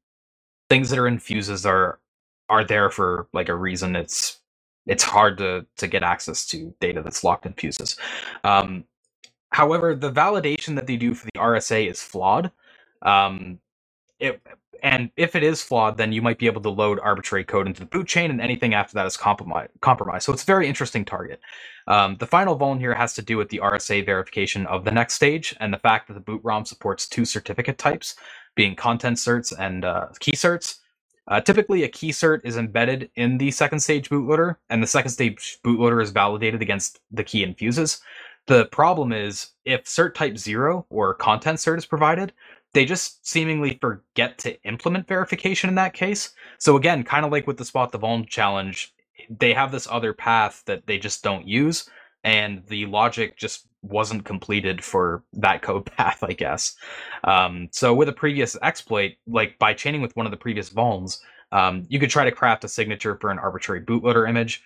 things 0.68 0.90
that 0.90 0.98
are 0.98 1.08
in 1.08 1.18
fuses 1.18 1.66
are 1.66 1.98
are 2.48 2.64
there 2.64 2.90
for 2.90 3.28
like 3.32 3.48
a 3.48 3.54
reason. 3.54 3.96
It's 3.96 4.40
it's 4.86 5.02
hard 5.02 5.38
to 5.38 5.66
to 5.78 5.86
get 5.88 6.02
access 6.02 6.46
to 6.48 6.74
data 6.80 7.02
that's 7.02 7.24
locked 7.24 7.46
in 7.46 7.54
fuses. 7.54 7.96
Um, 8.44 8.84
however, 9.50 9.94
the 9.94 10.12
validation 10.12 10.74
that 10.76 10.86
they 10.86 10.96
do 10.96 11.14
for 11.14 11.26
the 11.26 11.40
RSA 11.40 11.90
is 11.90 12.02
flawed. 12.02 12.50
Um, 13.02 13.58
it, 14.20 14.40
and 14.82 15.10
if 15.16 15.36
it 15.36 15.44
is 15.44 15.62
flawed, 15.62 15.96
then 15.96 16.12
you 16.12 16.20
might 16.20 16.38
be 16.38 16.46
able 16.46 16.60
to 16.62 16.70
load 16.70 16.98
arbitrary 17.00 17.44
code 17.44 17.68
into 17.68 17.80
the 17.80 17.86
boot 17.86 18.08
chain, 18.08 18.30
and 18.30 18.40
anything 18.40 18.74
after 18.74 18.94
that 18.94 19.06
is 19.06 19.16
compromised. 19.16 20.24
So 20.24 20.32
it's 20.32 20.42
a 20.42 20.46
very 20.46 20.66
interesting 20.66 21.04
target. 21.04 21.40
Um, 21.86 22.16
the 22.18 22.26
final 22.26 22.58
vuln 22.58 22.80
here 22.80 22.94
has 22.94 23.14
to 23.14 23.22
do 23.22 23.36
with 23.36 23.48
the 23.48 23.60
RSA 23.62 24.04
verification 24.04 24.66
of 24.66 24.84
the 24.84 24.90
next 24.90 25.14
stage, 25.14 25.54
and 25.60 25.72
the 25.72 25.78
fact 25.78 26.08
that 26.08 26.14
the 26.14 26.20
boot 26.20 26.40
ROM 26.42 26.64
supports 26.64 27.08
two 27.08 27.24
certificate 27.24 27.78
types, 27.78 28.16
being 28.56 28.74
content 28.74 29.18
certs 29.18 29.56
and 29.56 29.84
uh, 29.84 30.08
key 30.18 30.32
certs. 30.32 30.78
Uh, 31.28 31.40
typically, 31.40 31.84
a 31.84 31.88
key 31.88 32.10
cert 32.10 32.40
is 32.42 32.56
embedded 32.56 33.08
in 33.14 33.38
the 33.38 33.52
second 33.52 33.78
stage 33.78 34.10
bootloader, 34.10 34.56
and 34.68 34.82
the 34.82 34.86
second 34.88 35.10
stage 35.10 35.58
bootloader 35.64 36.02
is 36.02 36.10
validated 36.10 36.60
against 36.60 36.98
the 37.12 37.22
key 37.22 37.44
infuses. 37.44 38.00
The 38.46 38.66
problem 38.66 39.12
is 39.12 39.50
if 39.64 39.84
cert 39.84 40.14
type 40.14 40.36
0 40.36 40.84
or 40.90 41.14
content 41.14 41.58
cert 41.58 41.78
is 41.78 41.86
provided, 41.86 42.32
they 42.74 42.84
just 42.84 43.26
seemingly 43.26 43.78
forget 43.80 44.38
to 44.38 44.60
implement 44.62 45.06
verification 45.06 45.68
in 45.68 45.74
that 45.76 45.94
case. 45.94 46.34
So 46.58 46.76
again, 46.76 47.04
kind 47.04 47.24
of 47.24 47.32
like 47.32 47.46
with 47.46 47.58
the 47.58 47.64
spot 47.64 47.92
the 47.92 47.98
vuln 47.98 48.26
challenge, 48.26 48.94
they 49.28 49.52
have 49.52 49.72
this 49.72 49.86
other 49.90 50.12
path 50.12 50.62
that 50.66 50.86
they 50.86 50.98
just 50.98 51.22
don't 51.22 51.46
use, 51.46 51.88
and 52.24 52.62
the 52.68 52.86
logic 52.86 53.36
just 53.36 53.68
wasn't 53.82 54.24
completed 54.24 54.82
for 54.82 55.24
that 55.34 55.62
code 55.62 55.84
path, 55.96 56.22
I 56.22 56.32
guess. 56.32 56.74
Um, 57.24 57.68
so 57.72 57.94
with 57.94 58.08
a 58.08 58.12
previous 58.12 58.56
exploit, 58.62 59.12
like 59.26 59.58
by 59.58 59.74
chaining 59.74 60.02
with 60.02 60.16
one 60.16 60.26
of 60.26 60.32
the 60.32 60.38
previous 60.38 60.70
vulns, 60.70 61.18
um, 61.50 61.84
you 61.88 62.00
could 62.00 62.10
try 62.10 62.24
to 62.24 62.32
craft 62.32 62.64
a 62.64 62.68
signature 62.68 63.18
for 63.20 63.30
an 63.30 63.38
arbitrary 63.38 63.82
bootloader 63.82 64.28
image. 64.28 64.62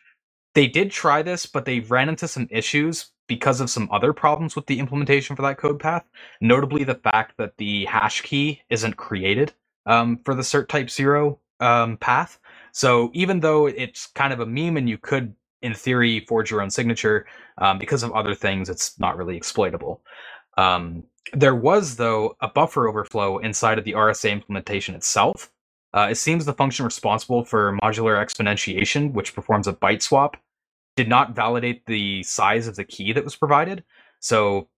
They 0.54 0.68
did 0.68 0.90
try 0.90 1.22
this, 1.22 1.44
but 1.44 1.64
they 1.64 1.80
ran 1.80 2.08
into 2.08 2.28
some 2.28 2.46
issues 2.50 3.10
because 3.26 3.60
of 3.60 3.70
some 3.70 3.88
other 3.90 4.12
problems 4.12 4.54
with 4.56 4.66
the 4.66 4.78
implementation 4.78 5.36
for 5.36 5.42
that 5.42 5.58
code 5.58 5.80
path, 5.80 6.04
notably 6.40 6.84
the 6.84 6.94
fact 6.94 7.36
that 7.38 7.56
the 7.56 7.84
hash 7.86 8.22
key 8.22 8.62
isn't 8.70 8.96
created 8.96 9.52
um, 9.86 10.18
for 10.24 10.34
the 10.34 10.42
cert 10.42 10.68
type 10.68 10.90
zero 10.90 11.38
um, 11.60 11.96
path. 11.96 12.38
So 12.72 13.10
even 13.14 13.40
though 13.40 13.66
it's 13.66 14.06
kind 14.06 14.32
of 14.32 14.40
a 14.40 14.46
meme 14.46 14.76
and 14.76 14.88
you 14.88 14.98
could 14.98 15.34
in 15.62 15.74
theory, 15.74 16.20
forge 16.20 16.50
your 16.50 16.62
own 16.62 16.70
signature. 16.70 17.26
Um, 17.58 17.78
because 17.78 18.02
of 18.02 18.12
other 18.12 18.34
things, 18.34 18.68
it's 18.68 18.98
not 18.98 19.16
really 19.16 19.36
exploitable. 19.36 20.00
Um, 20.56 21.04
there 21.32 21.54
was, 21.54 21.96
though, 21.96 22.36
a 22.40 22.48
buffer 22.48 22.88
overflow 22.88 23.38
inside 23.38 23.78
of 23.78 23.84
the 23.84 23.92
RSA 23.92 24.30
implementation 24.30 24.94
itself. 24.94 25.50
Uh, 25.92 26.08
it 26.10 26.16
seems 26.16 26.44
the 26.44 26.52
function 26.52 26.84
responsible 26.84 27.44
for 27.44 27.76
modular 27.82 28.22
exponentiation, 28.24 29.12
which 29.12 29.34
performs 29.34 29.66
a 29.66 29.72
byte 29.72 30.02
swap, 30.02 30.36
did 30.96 31.08
not 31.08 31.34
validate 31.34 31.86
the 31.86 32.22
size 32.22 32.66
of 32.66 32.76
the 32.76 32.84
key 32.84 33.12
that 33.12 33.24
was 33.24 33.36
provided. 33.36 33.84
So 34.20 34.68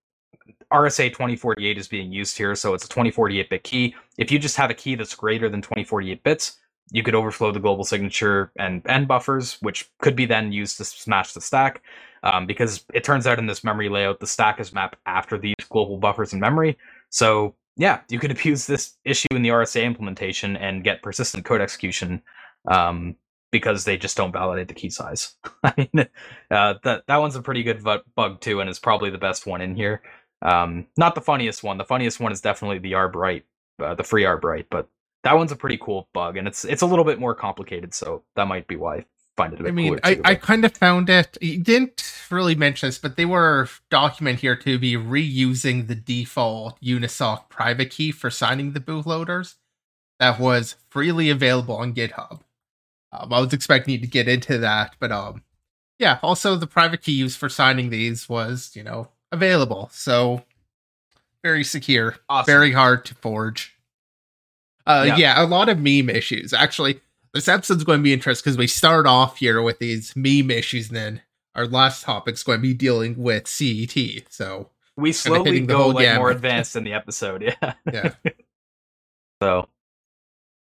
RSA 0.71 1.09
2048 1.09 1.77
is 1.77 1.87
being 1.87 2.11
used 2.11 2.37
here, 2.37 2.53
so 2.55 2.73
it's 2.73 2.85
a 2.85 2.89
2048 2.89 3.49
bit 3.49 3.63
key. 3.63 3.95
If 4.17 4.31
you 4.31 4.37
just 4.37 4.57
have 4.57 4.69
a 4.69 4.75
key 4.75 4.95
that's 4.95 5.15
greater 5.15 5.49
than 5.49 5.61
2048 5.61 6.23
bits, 6.23 6.57
you 6.91 7.03
could 7.03 7.15
overflow 7.15 7.51
the 7.51 7.59
global 7.59 7.83
signature 7.83 8.51
and 8.57 8.85
end 8.87 9.07
buffers, 9.07 9.57
which 9.61 9.89
could 9.99 10.15
be 10.15 10.25
then 10.25 10.51
used 10.51 10.77
to 10.77 10.85
smash 10.85 11.33
the 11.33 11.41
stack. 11.41 11.81
Um, 12.21 12.45
because 12.45 12.83
it 12.93 13.03
turns 13.03 13.25
out 13.27 13.39
in 13.39 13.45
this 13.45 13.63
memory 13.63 13.87
layout, 13.87 14.19
the 14.19 14.27
stack 14.27 14.59
is 14.59 14.73
mapped 14.73 14.97
after 15.05 15.37
these 15.37 15.55
global 15.69 15.97
buffers 15.97 16.33
in 16.33 16.39
memory. 16.39 16.77
So 17.09 17.55
yeah, 17.77 18.01
you 18.09 18.19
could 18.19 18.31
abuse 18.37 18.67
this 18.67 18.97
issue 19.05 19.27
in 19.31 19.41
the 19.41 19.49
RSA 19.49 19.83
implementation 19.83 20.57
and 20.57 20.83
get 20.83 21.01
persistent 21.01 21.45
code 21.45 21.61
execution 21.61 22.21
um, 22.67 23.15
because 23.51 23.83
they 23.83 23.97
just 23.97 24.17
don't 24.17 24.31
validate 24.31 24.67
the 24.67 24.73
key 24.73 24.89
size. 24.89 25.35
I 25.63 25.73
mean, 25.77 26.07
uh, 26.51 26.75
that 26.83 27.07
that 27.07 27.17
one's 27.17 27.35
a 27.35 27.41
pretty 27.41 27.63
good 27.63 27.83
bug 28.15 28.41
too, 28.41 28.61
and 28.61 28.69
is 28.69 28.79
probably 28.79 29.09
the 29.09 29.17
best 29.17 29.45
one 29.45 29.61
in 29.61 29.75
here. 29.75 30.01
Um, 30.41 30.87
not 30.97 31.15
the 31.15 31.21
funniest 31.21 31.63
one. 31.63 31.77
The 31.77 31.85
funniest 31.85 32.19
one 32.19 32.31
is 32.31 32.41
definitely 32.41 32.79
the 32.79 32.93
arbright, 32.93 33.43
uh, 33.83 33.95
the 33.95 34.03
free 34.03 34.23
arbright, 34.23 34.65
but 34.69 34.87
that 35.23 35.35
one's 35.35 35.51
a 35.51 35.55
pretty 35.55 35.77
cool 35.77 36.07
bug, 36.13 36.37
and 36.37 36.47
it's 36.47 36.65
it's 36.65 36.81
a 36.81 36.85
little 36.85 37.05
bit 37.05 37.19
more 37.19 37.35
complicated, 37.35 37.93
so 37.93 38.23
that 38.35 38.47
might 38.47 38.67
be 38.67 38.75
why 38.75 38.97
I 38.97 39.05
find 39.35 39.53
it 39.53 39.59
a 39.59 39.63
bit 39.63 39.69
I 39.69 39.71
mean, 39.73 39.95
too, 39.95 40.01
I, 40.03 40.21
I 40.23 40.35
kind 40.35 40.63
of 40.63 40.75
found 40.75 41.09
it. 41.09 41.37
You 41.41 41.59
didn't 41.59 42.03
really 42.31 42.55
mention 42.55 42.87
this, 42.87 42.99
but 42.99 43.17
they 43.17 43.25
were 43.25 43.67
document 43.89 44.39
here 44.39 44.55
to 44.55 44.79
be 44.79 44.95
reusing 44.95 45.87
the 45.87 45.95
default 45.95 46.79
Unisoc 46.81 47.49
private 47.49 47.89
key 47.89 48.11
for 48.11 48.29
signing 48.29 48.73
the 48.73 48.79
bootloaders 48.79 49.55
that 50.19 50.39
was 50.39 50.75
freely 50.89 51.29
available 51.29 51.75
on 51.75 51.93
GitHub. 51.93 52.41
Um, 53.11 53.33
I 53.33 53.39
was 53.39 53.53
expecting 53.53 53.93
you 53.93 54.01
to 54.01 54.07
get 54.07 54.27
into 54.27 54.57
that, 54.59 54.95
but 54.99 55.11
um, 55.11 55.43
yeah. 55.97 56.19
Also, 56.21 56.55
the 56.55 56.67
private 56.67 57.01
key 57.01 57.13
used 57.13 57.37
for 57.37 57.49
signing 57.49 57.89
these 57.89 58.29
was, 58.29 58.71
you 58.75 58.83
know, 58.83 59.09
available, 59.31 59.89
so 59.91 60.43
very 61.43 61.63
secure, 61.63 62.17
awesome. 62.27 62.51
very 62.51 62.71
hard 62.71 63.05
to 63.05 63.15
forge. 63.15 63.75
Uh, 64.85 65.05
yeah. 65.07 65.17
yeah, 65.17 65.43
a 65.43 65.45
lot 65.45 65.69
of 65.69 65.79
meme 65.79 66.09
issues. 66.09 66.53
Actually, 66.53 66.99
this 67.33 67.47
episode's 67.47 67.83
going 67.83 67.99
to 67.99 68.03
be 68.03 68.13
interesting 68.13 68.49
because 68.49 68.57
we 68.57 68.67
start 68.67 69.05
off 69.05 69.37
here 69.37 69.61
with 69.61 69.79
these 69.79 70.15
meme 70.15 70.51
issues, 70.51 70.87
and 70.87 70.97
then 70.97 71.21
our 71.55 71.67
last 71.67 72.03
topic's 72.03 72.43
going 72.43 72.59
to 72.59 72.61
be 72.61 72.73
dealing 72.73 73.15
with 73.17 73.47
CET. 73.47 73.95
So 74.29 74.69
we 74.95 75.11
slowly 75.11 75.61
go 75.61 75.89
like 75.89 76.15
more 76.17 76.31
advanced 76.31 76.75
in 76.75 76.83
the 76.83 76.93
episode. 76.93 77.43
Yeah. 77.61 77.73
Yeah. 77.91 78.31
so 79.41 79.67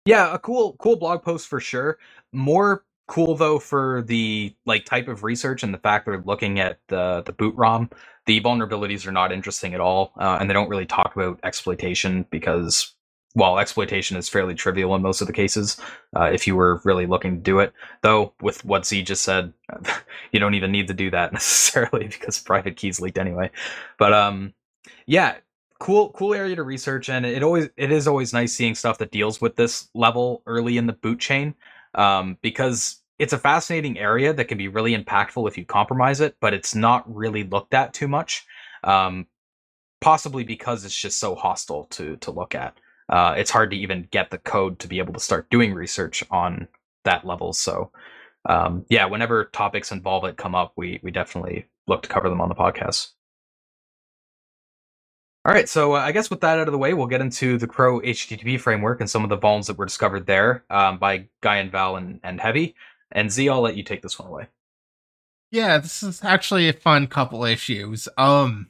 yeah, 0.04 0.34
a 0.34 0.38
cool 0.38 0.74
cool 0.78 0.96
blog 0.96 1.22
post 1.22 1.48
for 1.48 1.60
sure. 1.60 1.98
More 2.32 2.84
cool 3.08 3.34
though 3.34 3.58
for 3.58 4.02
the 4.06 4.54
like 4.64 4.84
type 4.84 5.08
of 5.08 5.22
research 5.22 5.62
and 5.62 5.74
the 5.74 5.78
fact 5.78 6.06
they're 6.06 6.22
looking 6.24 6.58
at 6.60 6.78
the 6.88 7.22
the 7.26 7.32
boot 7.32 7.54
ROM. 7.56 7.90
The 8.26 8.40
vulnerabilities 8.40 9.06
are 9.06 9.12
not 9.12 9.32
interesting 9.32 9.74
at 9.74 9.80
all, 9.80 10.12
uh, 10.16 10.38
and 10.40 10.48
they 10.48 10.54
don't 10.54 10.68
really 10.68 10.86
talk 10.86 11.14
about 11.16 11.40
exploitation 11.42 12.24
because 12.30 12.94
while 13.34 13.58
exploitation 13.58 14.16
is 14.16 14.28
fairly 14.28 14.54
trivial 14.54 14.94
in 14.94 15.02
most 15.02 15.20
of 15.20 15.26
the 15.26 15.32
cases, 15.32 15.80
uh, 16.16 16.24
if 16.24 16.46
you 16.46 16.54
were 16.54 16.80
really 16.84 17.06
looking 17.06 17.36
to 17.36 17.42
do 17.42 17.58
it, 17.60 17.72
though, 18.02 18.34
with 18.40 18.64
what 18.64 18.86
Z 18.86 19.02
just 19.02 19.22
said, 19.22 19.52
you 20.32 20.38
don't 20.38 20.54
even 20.54 20.70
need 20.70 20.86
to 20.88 20.94
do 20.94 21.10
that 21.10 21.32
necessarily 21.32 22.06
because 22.06 22.38
private 22.38 22.76
keys 22.76 23.00
leaked 23.00 23.18
anyway. 23.18 23.50
But 23.98 24.12
um, 24.12 24.54
yeah, 25.06 25.36
cool, 25.78 26.10
cool 26.10 26.34
area 26.34 26.56
to 26.56 26.62
research, 26.62 27.08
and 27.08 27.26
it 27.26 27.42
always 27.42 27.68
it 27.76 27.90
is 27.90 28.06
always 28.06 28.32
nice 28.32 28.52
seeing 28.52 28.74
stuff 28.74 28.98
that 28.98 29.10
deals 29.10 29.40
with 29.40 29.56
this 29.56 29.88
level 29.94 30.42
early 30.46 30.76
in 30.76 30.86
the 30.86 30.92
boot 30.92 31.18
chain, 31.18 31.54
um, 31.94 32.38
because 32.42 33.02
it's 33.18 33.32
a 33.32 33.38
fascinating 33.38 33.98
area 33.98 34.32
that 34.32 34.46
can 34.46 34.58
be 34.58 34.68
really 34.68 34.96
impactful 34.96 35.48
if 35.48 35.56
you 35.56 35.64
compromise 35.64 36.20
it, 36.20 36.36
but 36.40 36.54
it's 36.54 36.74
not 36.74 37.04
really 37.14 37.44
looked 37.44 37.74
at 37.74 37.94
too 37.94 38.08
much. 38.08 38.44
Um, 38.84 39.26
possibly 40.00 40.42
because 40.42 40.84
it's 40.84 41.00
just 41.00 41.20
so 41.20 41.36
hostile 41.36 41.84
to 41.84 42.16
to 42.16 42.32
look 42.32 42.56
at 42.56 42.76
uh, 43.12 43.34
it's 43.36 43.50
hard 43.50 43.70
to 43.70 43.76
even 43.76 44.08
get 44.10 44.30
the 44.30 44.38
code 44.38 44.78
to 44.78 44.88
be 44.88 44.98
able 44.98 45.12
to 45.12 45.20
start 45.20 45.50
doing 45.50 45.74
research 45.74 46.24
on 46.30 46.66
that 47.04 47.26
level. 47.26 47.52
So, 47.52 47.90
um, 48.48 48.86
yeah, 48.88 49.04
whenever 49.04 49.44
topics 49.44 49.92
involve 49.92 50.24
it 50.24 50.36
come 50.38 50.54
up, 50.54 50.72
we 50.76 50.98
we 51.02 51.10
definitely 51.10 51.66
look 51.86 52.02
to 52.02 52.08
cover 52.08 52.28
them 52.28 52.40
on 52.40 52.48
the 52.48 52.54
podcast. 52.54 53.10
All 55.44 55.52
right, 55.52 55.68
so 55.68 55.96
uh, 55.96 55.98
I 55.98 56.12
guess 56.12 56.30
with 56.30 56.40
that 56.42 56.60
out 56.60 56.68
of 56.68 56.72
the 56.72 56.78
way, 56.78 56.94
we'll 56.94 57.08
get 57.08 57.20
into 57.20 57.58
the 57.58 57.66
Crow 57.66 58.00
HTTP 58.00 58.60
framework 58.60 59.00
and 59.00 59.10
some 59.10 59.24
of 59.24 59.30
the 59.30 59.38
vulns 59.38 59.66
that 59.66 59.76
were 59.76 59.84
discovered 59.86 60.26
there 60.26 60.64
um, 60.70 60.98
by 60.98 61.26
Guy 61.40 61.56
and 61.56 61.72
Val 61.72 61.96
and, 61.96 62.20
and 62.22 62.40
Heavy. 62.40 62.76
And 63.10 63.30
Z, 63.30 63.48
I'll 63.48 63.60
let 63.60 63.76
you 63.76 63.82
take 63.82 64.02
this 64.02 64.18
one 64.18 64.28
away. 64.28 64.46
Yeah, 65.50 65.78
this 65.78 66.02
is 66.02 66.22
actually 66.22 66.68
a 66.68 66.72
fun 66.72 67.08
couple 67.08 67.44
issues. 67.44 68.08
Um, 68.16 68.68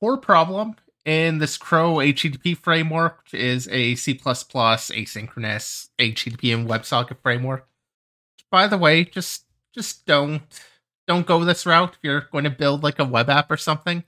core 0.00 0.16
problem 0.16 0.76
in 1.04 1.38
this 1.38 1.58
Crow 1.58 1.96
HTTP 1.96 2.56
framework 2.56 3.26
is 3.32 3.68
a 3.68 3.94
C++ 3.96 4.14
asynchronous 4.14 5.88
HTTP 5.98 6.54
and 6.54 6.68
WebSocket 6.68 7.18
framework. 7.22 7.68
By 8.50 8.66
the 8.66 8.78
way, 8.78 9.04
just 9.04 9.44
just 9.74 10.06
don't 10.06 10.42
don't 11.06 11.26
go 11.26 11.44
this 11.44 11.66
route 11.66 11.94
if 11.94 11.98
you're 12.02 12.28
going 12.32 12.44
to 12.44 12.50
build 12.50 12.82
like 12.82 12.98
a 12.98 13.04
web 13.04 13.28
app 13.28 13.50
or 13.50 13.56
something. 13.56 14.02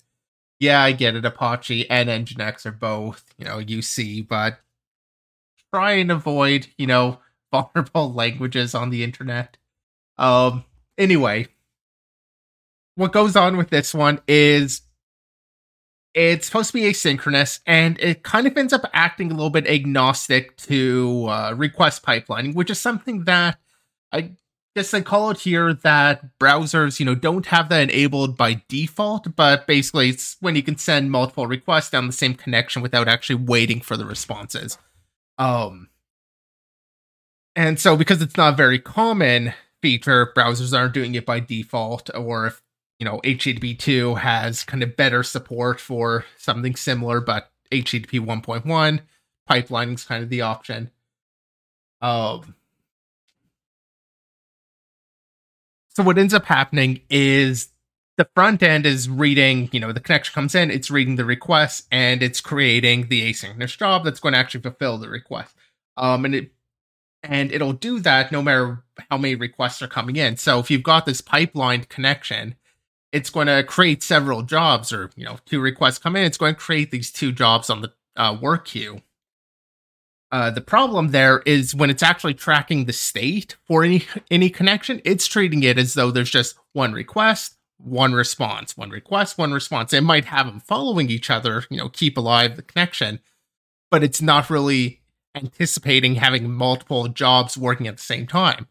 Yeah, 0.61 0.83
I 0.83 0.93
get 0.93 1.15
it. 1.15 1.25
Apache 1.25 1.89
and 1.89 2.09
Nginx 2.09 2.67
are 2.67 2.73
both, 2.73 3.25
you 3.39 3.45
know, 3.45 3.59
UC, 3.59 4.27
but 4.27 4.59
try 5.73 5.93
and 5.93 6.11
avoid, 6.11 6.69
you 6.77 6.87
know, 6.87 7.21
vulnerable 7.53 8.13
languages 8.13 8.75
on 8.75 8.91
the 8.91 9.05
internet. 9.05 9.57
Um 10.17 10.65
anyway, 10.97 11.47
what 12.97 13.13
goes 13.13 13.37
on 13.37 13.57
with 13.57 13.71
this 13.71 13.95
one 13.95 14.21
is 14.27 14.83
it's 16.15 16.47
supposed 16.47 16.69
to 16.69 16.75
be 16.75 16.83
asynchronous, 16.83 17.61
and 17.65 17.99
it 18.01 18.25
kind 18.25 18.47
of 18.49 18.57
ends 18.57 18.73
up 18.73 18.85
acting 18.93 19.31
a 19.31 19.35
little 19.35 19.51
bit 19.51 19.69
agnostic 19.69 20.57
to 20.57 21.27
uh, 21.29 21.55
request 21.57 22.03
pipelining, 22.03 22.55
which 22.55 22.71
is 22.71 22.81
something 22.81 23.25
that 23.25 23.59
I 24.11 24.33
guess 24.77 24.95
I 24.95 25.01
call 25.01 25.31
it 25.31 25.41
here 25.41 25.73
that 25.73 26.39
browsers, 26.39 27.01
you 27.01 27.07
know, 27.07 27.15
don't 27.15 27.47
have 27.47 27.69
that 27.69 27.91
enabled 27.91 28.37
by 28.37 28.63
default, 28.69 29.35
but 29.35 29.67
basically 29.67 30.11
it's 30.11 30.37
when 30.41 30.57
you 30.57 30.63
can 30.63 30.77
send 30.77 31.11
multiple 31.11 31.47
requests 31.47 31.91
down 31.91 32.07
the 32.07 32.13
same 32.13 32.35
connection 32.35 32.83
without 32.83 33.09
actually 33.09 33.37
waiting 33.37 33.81
for 33.81 33.97
the 33.97 34.07
responses. 34.07 34.79
Um, 35.39 35.89
and 37.57 37.79
so 37.81 37.97
because 37.97 38.23
it's 38.23 38.37
not 38.37 38.55
a 38.55 38.57
very 38.57 38.79
common 38.79 39.55
feature, 39.83 40.33
browsers 40.37 40.77
aren't 40.77 40.95
doing 40.95 41.15
it 41.15 41.27
by 41.27 41.41
default, 41.41 42.11
or 42.15 42.47
if 42.47 42.63
you 42.99 43.05
know, 43.05 43.21
HTTP2 43.25 44.19
has 44.19 44.65
kind 44.65 44.83
of 44.83 44.97
better 44.97 45.23
support 45.23 45.81
for 45.81 46.25
something 46.37 46.75
similar, 46.75 47.21
but 47.21 47.51
HTTP 47.71 48.21
1.1 48.21 49.01
pipelining 49.49 49.95
is 49.95 50.05
kind 50.05 50.23
of 50.23 50.31
the 50.31 50.43
option. 50.43 50.91
Um, 52.01 52.55
so 55.99 56.05
what 56.05 56.17
ends 56.17 56.33
up 56.33 56.45
happening 56.45 57.01
is 57.11 57.71
the 58.19 58.29
front 58.33 58.63
end 58.63 58.87
is 58.87 59.09
reading, 59.09 59.69
you 59.73 59.81
know, 59.81 59.91
the 59.91 59.99
connection 59.99 60.33
comes 60.33 60.55
in, 60.55 60.71
it's 60.71 60.93
reading 60.93 61.17
the 61.17 61.25
request, 61.25 61.89
and 61.91 62.23
it's 62.23 62.41
creating 62.41 63.09
the 63.09 63.29
asynchronous 63.29 63.77
job 63.77 64.05
that's 64.05 64.21
going 64.21 64.33
to 64.33 64.39
actually 64.39 64.61
fulfill 64.61 64.99
the 64.99 65.09
request. 65.09 65.57
Um, 65.97 66.25
and 66.25 66.37
it 66.37 66.53
and 67.25 67.51
it'll 67.51 67.73
do 67.73 67.99
that 67.99 68.31
no 68.31 68.41
matter 68.41 68.85
how 69.11 69.19
many 69.19 69.35
requests 69.35 69.83
are 69.83 69.89
coming 69.89 70.15
in. 70.15 70.37
So 70.37 70.61
if 70.61 70.71
you've 70.71 70.85
got 70.85 71.05
this 71.05 71.21
pipelined 71.21 71.89
connection, 71.89 72.55
it's 73.11 73.29
going 73.29 73.49
to 73.49 73.65
create 73.65 74.05
several 74.05 74.43
jobs 74.43 74.93
or 74.93 75.11
you 75.17 75.25
know 75.25 75.39
two 75.47 75.59
requests 75.61 75.99
come 75.99 76.15
in 76.15 76.23
it's 76.23 76.39
going 76.39 76.55
to 76.55 76.61
create 76.61 76.93
these 76.93 77.11
two 77.11 77.33
jobs 77.33 77.71
on 77.71 77.81
the 77.81 77.93
uh, 78.15 78.39
work 78.41 78.67
queue 78.67 79.03
uh, 80.31 80.51
the 80.51 80.61
problem 80.61 81.09
there 81.09 81.41
is 81.47 81.75
when 81.75 81.91
it's 81.91 82.03
actually 82.03 82.35
tracking 82.35 82.85
the 82.85 82.93
state 82.93 83.57
for 83.65 83.83
any 83.83 84.05
any 84.31 84.51
connection 84.51 85.01
it's 85.05 85.27
treating 85.27 85.63
it 85.63 85.79
as 85.79 85.95
though 85.95 86.11
there's 86.11 86.31
just 86.31 86.57
one 86.73 86.93
request 86.93 87.57
one 87.79 88.13
response 88.13 88.77
one 88.77 88.91
request 88.91 89.39
one 89.39 89.53
response. 89.53 89.93
It 89.93 90.03
might 90.03 90.27
have 90.27 90.47
them 90.47 90.61
following 90.61 91.11
each 91.11 91.31
other 91.31 91.65
you 91.71 91.79
know 91.79 91.89
keep 91.89 92.19
alive 92.19 92.57
the 92.57 92.63
connection 92.63 93.21
but 93.91 94.03
it's 94.03 94.21
not 94.21 94.51
really 94.51 95.01
anticipating 95.35 96.17
having 96.17 96.51
multiple 96.51 97.09
jobs 97.09 97.57
working 97.57 97.87
at 97.87 97.97
the 97.97 98.03
same 98.03 98.27
time. 98.27 98.67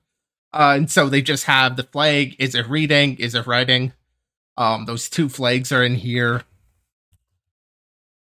Uh, 0.54 0.74
and 0.76 0.92
so 0.92 1.10
they 1.10 1.22
just 1.22 1.46
have 1.46 1.76
the 1.76 1.84
flag 1.84 2.36
is 2.40 2.56
it 2.56 2.68
reading 2.68 3.16
is 3.18 3.36
it 3.36 3.48
writing? 3.48 3.94
Um, 4.58 4.86
those 4.86 5.10
two 5.10 5.30
flags 5.30 5.72
are 5.72 5.84
in 5.84 5.96
here. 5.96 6.44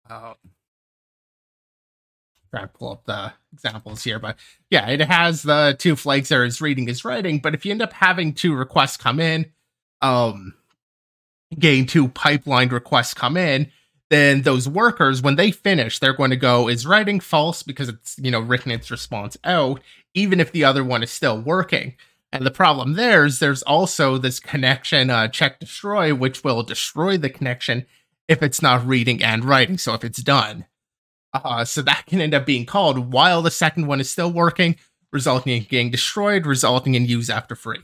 Uh, 0.10 0.34
try 2.54 2.62
to 2.62 2.68
pull 2.68 2.92
up 2.92 3.06
the 3.06 3.34
examples 3.52 4.04
here, 4.04 4.20
but 4.20 4.38
yeah, 4.70 4.88
it 4.88 5.02
has 5.02 5.42
the 5.42 5.76
two 5.80 5.96
flags 5.96 6.30
there 6.30 6.46
is 6.46 6.62
reading 6.62 6.88
is 6.88 7.04
writing. 7.04 7.40
But 7.40 7.56
if 7.56 7.66
you 7.66 7.72
end 7.72 7.82
up 7.82 7.94
having 7.94 8.34
two 8.34 8.54
requests 8.54 8.96
come 8.96 9.20
in, 9.20 9.52
um, 10.02 10.54
getting 11.58 11.88
two 11.88 12.10
pipelined 12.10 12.72
requests 12.72 13.16
come 13.16 13.38
in, 13.38 13.72
then 14.12 14.44
those 14.44 14.70
workers, 14.70 15.24
when 15.24 15.36
they 15.36 15.50
finish, 15.50 15.98
they're 15.98 16.14
going 16.14 16.30
to 16.30 16.36
go 16.36 16.68
is 16.68 16.86
writing 16.86 17.20
false 17.20 17.64
because 17.64 17.90
it's 17.90 18.18
you 18.20 18.30
know 18.30 18.40
written 18.40 18.72
its 18.72 18.92
response 18.92 19.36
out, 19.44 19.82
even 20.14 20.40
if 20.40 20.52
the 20.52 20.64
other 20.64 20.84
one 20.84 21.02
is 21.02 21.12
still 21.12 21.42
working. 21.42 21.96
And 22.32 22.46
the 22.46 22.52
problem 22.52 22.94
there 22.94 23.26
is 23.26 23.40
there's 23.40 23.64
also 23.64 24.18
this 24.18 24.40
connection 24.40 25.10
uh, 25.10 25.28
check 25.28 25.60
destroy, 25.60 26.14
which 26.14 26.44
will 26.44 26.62
destroy 26.62 27.18
the 27.18 27.30
connection 27.30 27.86
if 28.28 28.44
it's 28.44 28.62
not 28.62 28.86
reading 28.86 29.24
and 29.24 29.44
writing. 29.44 29.78
So 29.78 29.94
if 29.94 30.04
it's 30.04 30.22
done, 30.22 30.66
uh, 31.34 31.66
so 31.66 31.82
that 31.82 32.06
can 32.08 32.22
end 32.22 32.34
up 32.34 32.46
being 32.46 32.66
called 32.66 33.12
while 33.12 33.42
the 33.42 33.52
second 33.52 33.88
one 33.88 34.00
is 34.00 34.10
still 34.10 34.32
working, 34.32 34.76
resulting 35.12 35.56
in 35.58 35.64
getting 35.64 35.92
destroyed, 35.92 36.46
resulting 36.46 36.96
in 36.96 37.06
use 37.06 37.30
after 37.30 37.56
free. 37.56 37.82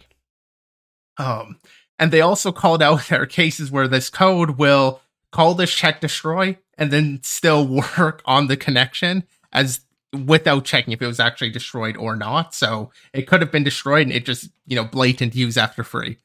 Um, 1.17 1.59
and 1.97 2.11
they 2.11 2.21
also 2.21 2.51
called 2.51 2.81
out 2.81 3.07
there 3.09 3.21
are 3.21 3.27
cases 3.27 3.71
where 3.71 3.87
this 3.87 4.09
code 4.09 4.51
will 4.51 5.01
call 5.31 5.53
this 5.53 5.73
check 5.73 6.01
destroy 6.01 6.57
and 6.77 6.91
then 6.91 7.19
still 7.23 7.67
work 7.97 8.21
on 8.25 8.47
the 8.47 8.57
connection 8.57 9.23
as 9.51 9.81
without 10.25 10.65
checking 10.65 10.91
if 10.91 11.01
it 11.01 11.07
was 11.07 11.19
actually 11.19 11.51
destroyed 11.51 11.95
or 11.97 12.15
not. 12.15 12.55
So 12.55 12.91
it 13.13 13.27
could 13.27 13.41
have 13.41 13.51
been 13.51 13.63
destroyed 13.63 14.07
and 14.07 14.15
it 14.15 14.25
just, 14.25 14.49
you 14.65 14.75
know, 14.75 14.85
blatant 14.85 15.35
use 15.35 15.57
after 15.57 15.83
free. 15.83 16.17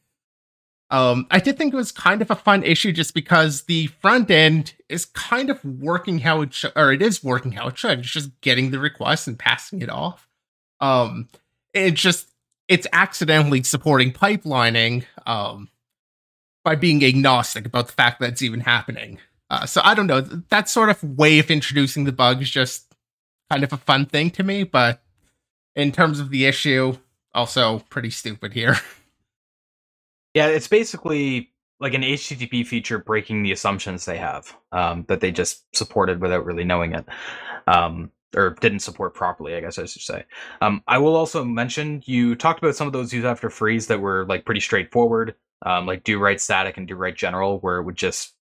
Um, 0.94 1.26
I 1.28 1.40
did 1.40 1.58
think 1.58 1.74
it 1.74 1.76
was 1.76 1.90
kind 1.90 2.22
of 2.22 2.30
a 2.30 2.36
fun 2.36 2.62
issue 2.62 2.92
just 2.92 3.14
because 3.14 3.62
the 3.62 3.88
front 4.00 4.30
end 4.30 4.74
is 4.88 5.06
kind 5.06 5.50
of 5.50 5.64
working 5.64 6.20
how 6.20 6.42
it 6.42 6.54
should, 6.54 6.70
or 6.76 6.92
it 6.92 7.02
is 7.02 7.24
working 7.24 7.50
how 7.50 7.66
it 7.66 7.76
should. 7.76 7.98
It's 7.98 8.10
just 8.10 8.40
getting 8.42 8.70
the 8.70 8.78
request 8.78 9.26
and 9.26 9.36
passing 9.36 9.82
it 9.82 9.90
off. 9.90 10.28
Um, 10.78 11.28
it 11.72 11.94
just 11.94 12.28
it's 12.68 12.86
accidentally 12.92 13.64
supporting 13.64 14.12
pipelining 14.12 15.02
um, 15.26 15.68
by 16.64 16.76
being 16.76 17.04
agnostic 17.04 17.66
about 17.66 17.88
the 17.88 17.92
fact 17.92 18.20
that 18.20 18.28
it's 18.30 18.42
even 18.42 18.60
happening. 18.60 19.18
Uh, 19.50 19.66
so 19.66 19.80
I 19.82 19.96
don't 19.96 20.06
know. 20.06 20.20
That 20.20 20.68
sort 20.68 20.90
of 20.90 21.02
way 21.02 21.40
of 21.40 21.50
introducing 21.50 22.04
the 22.04 22.12
bug 22.12 22.40
is 22.40 22.50
just 22.50 22.94
kind 23.50 23.64
of 23.64 23.72
a 23.72 23.78
fun 23.78 24.06
thing 24.06 24.30
to 24.30 24.44
me, 24.44 24.62
but 24.62 25.02
in 25.74 25.90
terms 25.90 26.20
of 26.20 26.30
the 26.30 26.44
issue, 26.44 26.96
also 27.34 27.80
pretty 27.90 28.10
stupid 28.10 28.52
here. 28.52 28.76
Yeah, 30.34 30.48
it's 30.48 30.68
basically 30.68 31.52
like 31.80 31.94
an 31.94 32.02
HTTP 32.02 32.66
feature 32.66 32.98
breaking 32.98 33.42
the 33.42 33.52
assumptions 33.52 34.04
they 34.04 34.18
have 34.18 34.56
um, 34.72 35.04
that 35.08 35.20
they 35.20 35.30
just 35.30 35.64
supported 35.76 36.20
without 36.20 36.44
really 36.44 36.64
knowing 36.64 36.94
it. 36.94 37.04
Um, 37.66 38.10
or 38.36 38.50
didn't 38.60 38.80
support 38.80 39.14
properly, 39.14 39.54
I 39.54 39.60
guess 39.60 39.78
I 39.78 39.84
should 39.84 40.02
say. 40.02 40.24
Um, 40.60 40.82
I 40.88 40.98
will 40.98 41.14
also 41.14 41.44
mention 41.44 42.02
you 42.04 42.34
talked 42.34 42.60
about 42.60 42.74
some 42.74 42.88
of 42.88 42.92
those 42.92 43.12
use 43.12 43.24
after 43.24 43.48
frees 43.48 43.86
that 43.86 44.00
were 44.00 44.26
like 44.26 44.44
pretty 44.44 44.60
straightforward, 44.60 45.36
um, 45.62 45.86
like 45.86 46.02
do 46.04 46.18
write 46.18 46.40
static 46.40 46.76
and 46.76 46.88
do 46.88 46.96
write 46.96 47.16
general, 47.16 47.60
where 47.60 47.78
it 47.78 47.84
would 47.84 47.96
just, 47.96 48.34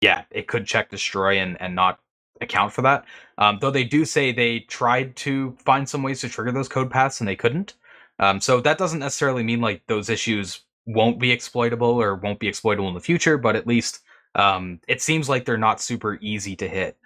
yeah, 0.00 0.22
it 0.30 0.48
could 0.48 0.66
check 0.66 0.90
destroy 0.90 1.38
and, 1.38 1.60
and 1.60 1.74
not 1.74 2.00
account 2.40 2.72
for 2.72 2.82
that. 2.82 3.04
Um, 3.36 3.58
though 3.60 3.70
they 3.70 3.84
do 3.84 4.06
say 4.06 4.32
they 4.32 4.60
tried 4.60 5.14
to 5.16 5.52
find 5.64 5.86
some 5.88 6.02
ways 6.02 6.22
to 6.22 6.28
trigger 6.28 6.52
those 6.52 6.68
code 6.68 6.90
paths 6.90 7.20
and 7.20 7.28
they 7.28 7.36
couldn't. 7.36 7.74
Um, 8.18 8.40
so 8.40 8.60
that 8.60 8.78
doesn't 8.78 9.00
necessarily 9.00 9.42
mean 9.42 9.60
like 9.60 9.82
those 9.88 10.08
issues 10.08 10.63
won't 10.86 11.18
be 11.18 11.30
exploitable 11.30 12.00
or 12.00 12.14
won't 12.16 12.40
be 12.40 12.48
exploitable 12.48 12.88
in 12.88 12.94
the 12.94 13.00
future, 13.00 13.38
but 13.38 13.56
at 13.56 13.66
least 13.66 14.00
um, 14.34 14.80
it 14.88 15.00
seems 15.00 15.28
like 15.28 15.44
they're 15.44 15.56
not 15.56 15.80
super 15.80 16.18
easy 16.20 16.56
to 16.56 16.68
hit. 16.68 16.96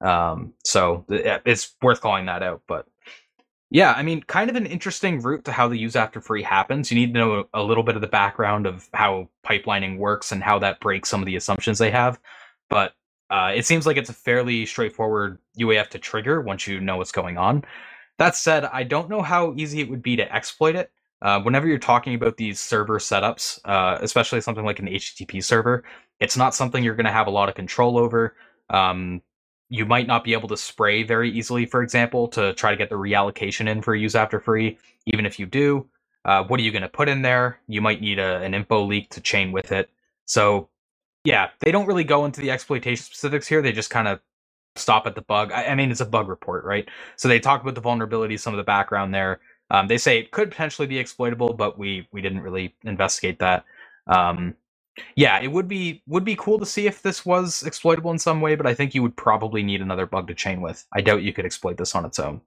Um, 0.00 0.54
so 0.64 1.04
it's 1.08 1.74
worth 1.82 2.00
calling 2.00 2.26
that 2.26 2.42
out. 2.42 2.62
But 2.66 2.86
yeah, 3.70 3.92
I 3.92 4.02
mean, 4.02 4.22
kind 4.22 4.48
of 4.48 4.56
an 4.56 4.66
interesting 4.66 5.20
route 5.20 5.44
to 5.44 5.52
how 5.52 5.68
the 5.68 5.78
use 5.78 5.96
after 5.96 6.20
free 6.20 6.42
happens. 6.42 6.90
You 6.90 6.98
need 6.98 7.12
to 7.12 7.18
know 7.18 7.48
a 7.52 7.62
little 7.62 7.82
bit 7.82 7.96
of 7.96 8.00
the 8.00 8.08
background 8.08 8.66
of 8.66 8.88
how 8.94 9.28
pipelining 9.44 9.98
works 9.98 10.32
and 10.32 10.42
how 10.42 10.58
that 10.60 10.80
breaks 10.80 11.08
some 11.08 11.20
of 11.20 11.26
the 11.26 11.36
assumptions 11.36 11.78
they 11.78 11.90
have. 11.90 12.18
But 12.70 12.94
uh, 13.30 13.52
it 13.54 13.66
seems 13.66 13.86
like 13.86 13.98
it's 13.98 14.08
a 14.08 14.14
fairly 14.14 14.64
straightforward 14.64 15.38
UAF 15.58 15.88
to 15.88 15.98
trigger 15.98 16.40
once 16.40 16.66
you 16.66 16.80
know 16.80 16.96
what's 16.96 17.12
going 17.12 17.36
on. 17.36 17.64
That 18.16 18.34
said, 18.34 18.64
I 18.64 18.84
don't 18.84 19.10
know 19.10 19.22
how 19.22 19.54
easy 19.56 19.80
it 19.80 19.90
would 19.90 20.02
be 20.02 20.16
to 20.16 20.34
exploit 20.34 20.74
it. 20.74 20.90
Uh, 21.20 21.40
whenever 21.40 21.66
you're 21.66 21.78
talking 21.78 22.14
about 22.14 22.36
these 22.36 22.60
server 22.60 22.98
setups, 22.98 23.58
uh, 23.64 23.98
especially 24.00 24.40
something 24.40 24.64
like 24.64 24.78
an 24.78 24.86
HTTP 24.86 25.42
server, 25.42 25.84
it's 26.20 26.36
not 26.36 26.54
something 26.54 26.82
you're 26.82 26.94
going 26.94 27.06
to 27.06 27.12
have 27.12 27.26
a 27.26 27.30
lot 27.30 27.48
of 27.48 27.54
control 27.54 27.98
over. 27.98 28.36
Um, 28.70 29.22
you 29.68 29.84
might 29.84 30.06
not 30.06 30.24
be 30.24 30.32
able 30.32 30.48
to 30.48 30.56
spray 30.56 31.02
very 31.02 31.30
easily, 31.30 31.66
for 31.66 31.82
example, 31.82 32.28
to 32.28 32.54
try 32.54 32.70
to 32.70 32.76
get 32.76 32.88
the 32.88 32.96
reallocation 32.96 33.68
in 33.68 33.82
for 33.82 33.94
use 33.94 34.14
after 34.14 34.40
free. 34.40 34.78
Even 35.06 35.26
if 35.26 35.38
you 35.38 35.46
do, 35.46 35.86
uh, 36.24 36.44
what 36.44 36.58
are 36.60 36.62
you 36.62 36.70
going 36.70 36.82
to 36.82 36.88
put 36.88 37.08
in 37.08 37.22
there? 37.22 37.60
You 37.66 37.80
might 37.80 38.00
need 38.00 38.18
a, 38.18 38.40
an 38.42 38.54
info 38.54 38.84
leak 38.84 39.10
to 39.10 39.20
chain 39.20 39.52
with 39.52 39.72
it. 39.72 39.90
So, 40.24 40.68
yeah, 41.24 41.48
they 41.60 41.70
don't 41.70 41.86
really 41.86 42.04
go 42.04 42.24
into 42.24 42.40
the 42.40 42.50
exploitation 42.50 43.04
specifics 43.04 43.46
here. 43.46 43.60
They 43.60 43.72
just 43.72 43.90
kind 43.90 44.08
of 44.08 44.20
stop 44.76 45.06
at 45.06 45.14
the 45.14 45.22
bug. 45.22 45.52
I, 45.52 45.66
I, 45.66 45.74
mean, 45.74 45.90
it's 45.90 46.00
a 46.00 46.06
bug 46.06 46.28
report, 46.28 46.64
right? 46.64 46.88
So 47.16 47.28
they 47.28 47.40
talk 47.40 47.62
about 47.62 47.74
the 47.74 47.82
vulnerabilities, 47.82 48.40
some 48.40 48.54
of 48.54 48.58
the 48.58 48.64
background 48.64 49.14
there. 49.14 49.40
Um, 49.70 49.88
they 49.88 49.98
say 49.98 50.18
it 50.18 50.30
could 50.30 50.50
potentially 50.50 50.88
be 50.88 50.98
exploitable, 50.98 51.54
but 51.54 51.78
we 51.78 52.08
we 52.12 52.22
didn't 52.22 52.40
really 52.40 52.74
investigate 52.84 53.38
that. 53.40 53.64
Um, 54.06 54.54
yeah, 55.16 55.40
it 55.40 55.48
would 55.48 55.68
be 55.68 56.02
would 56.06 56.24
be 56.24 56.36
cool 56.36 56.58
to 56.58 56.66
see 56.66 56.86
if 56.86 57.02
this 57.02 57.26
was 57.26 57.62
exploitable 57.64 58.10
in 58.10 58.18
some 58.18 58.40
way, 58.40 58.54
but 58.56 58.66
I 58.66 58.74
think 58.74 58.94
you 58.94 59.02
would 59.02 59.16
probably 59.16 59.62
need 59.62 59.82
another 59.82 60.06
bug 60.06 60.28
to 60.28 60.34
chain 60.34 60.60
with. 60.60 60.84
I 60.92 61.00
doubt 61.02 61.22
you 61.22 61.32
could 61.32 61.46
exploit 61.46 61.76
this 61.76 61.94
on 61.94 62.04
its 62.04 62.18
own. 62.18 62.40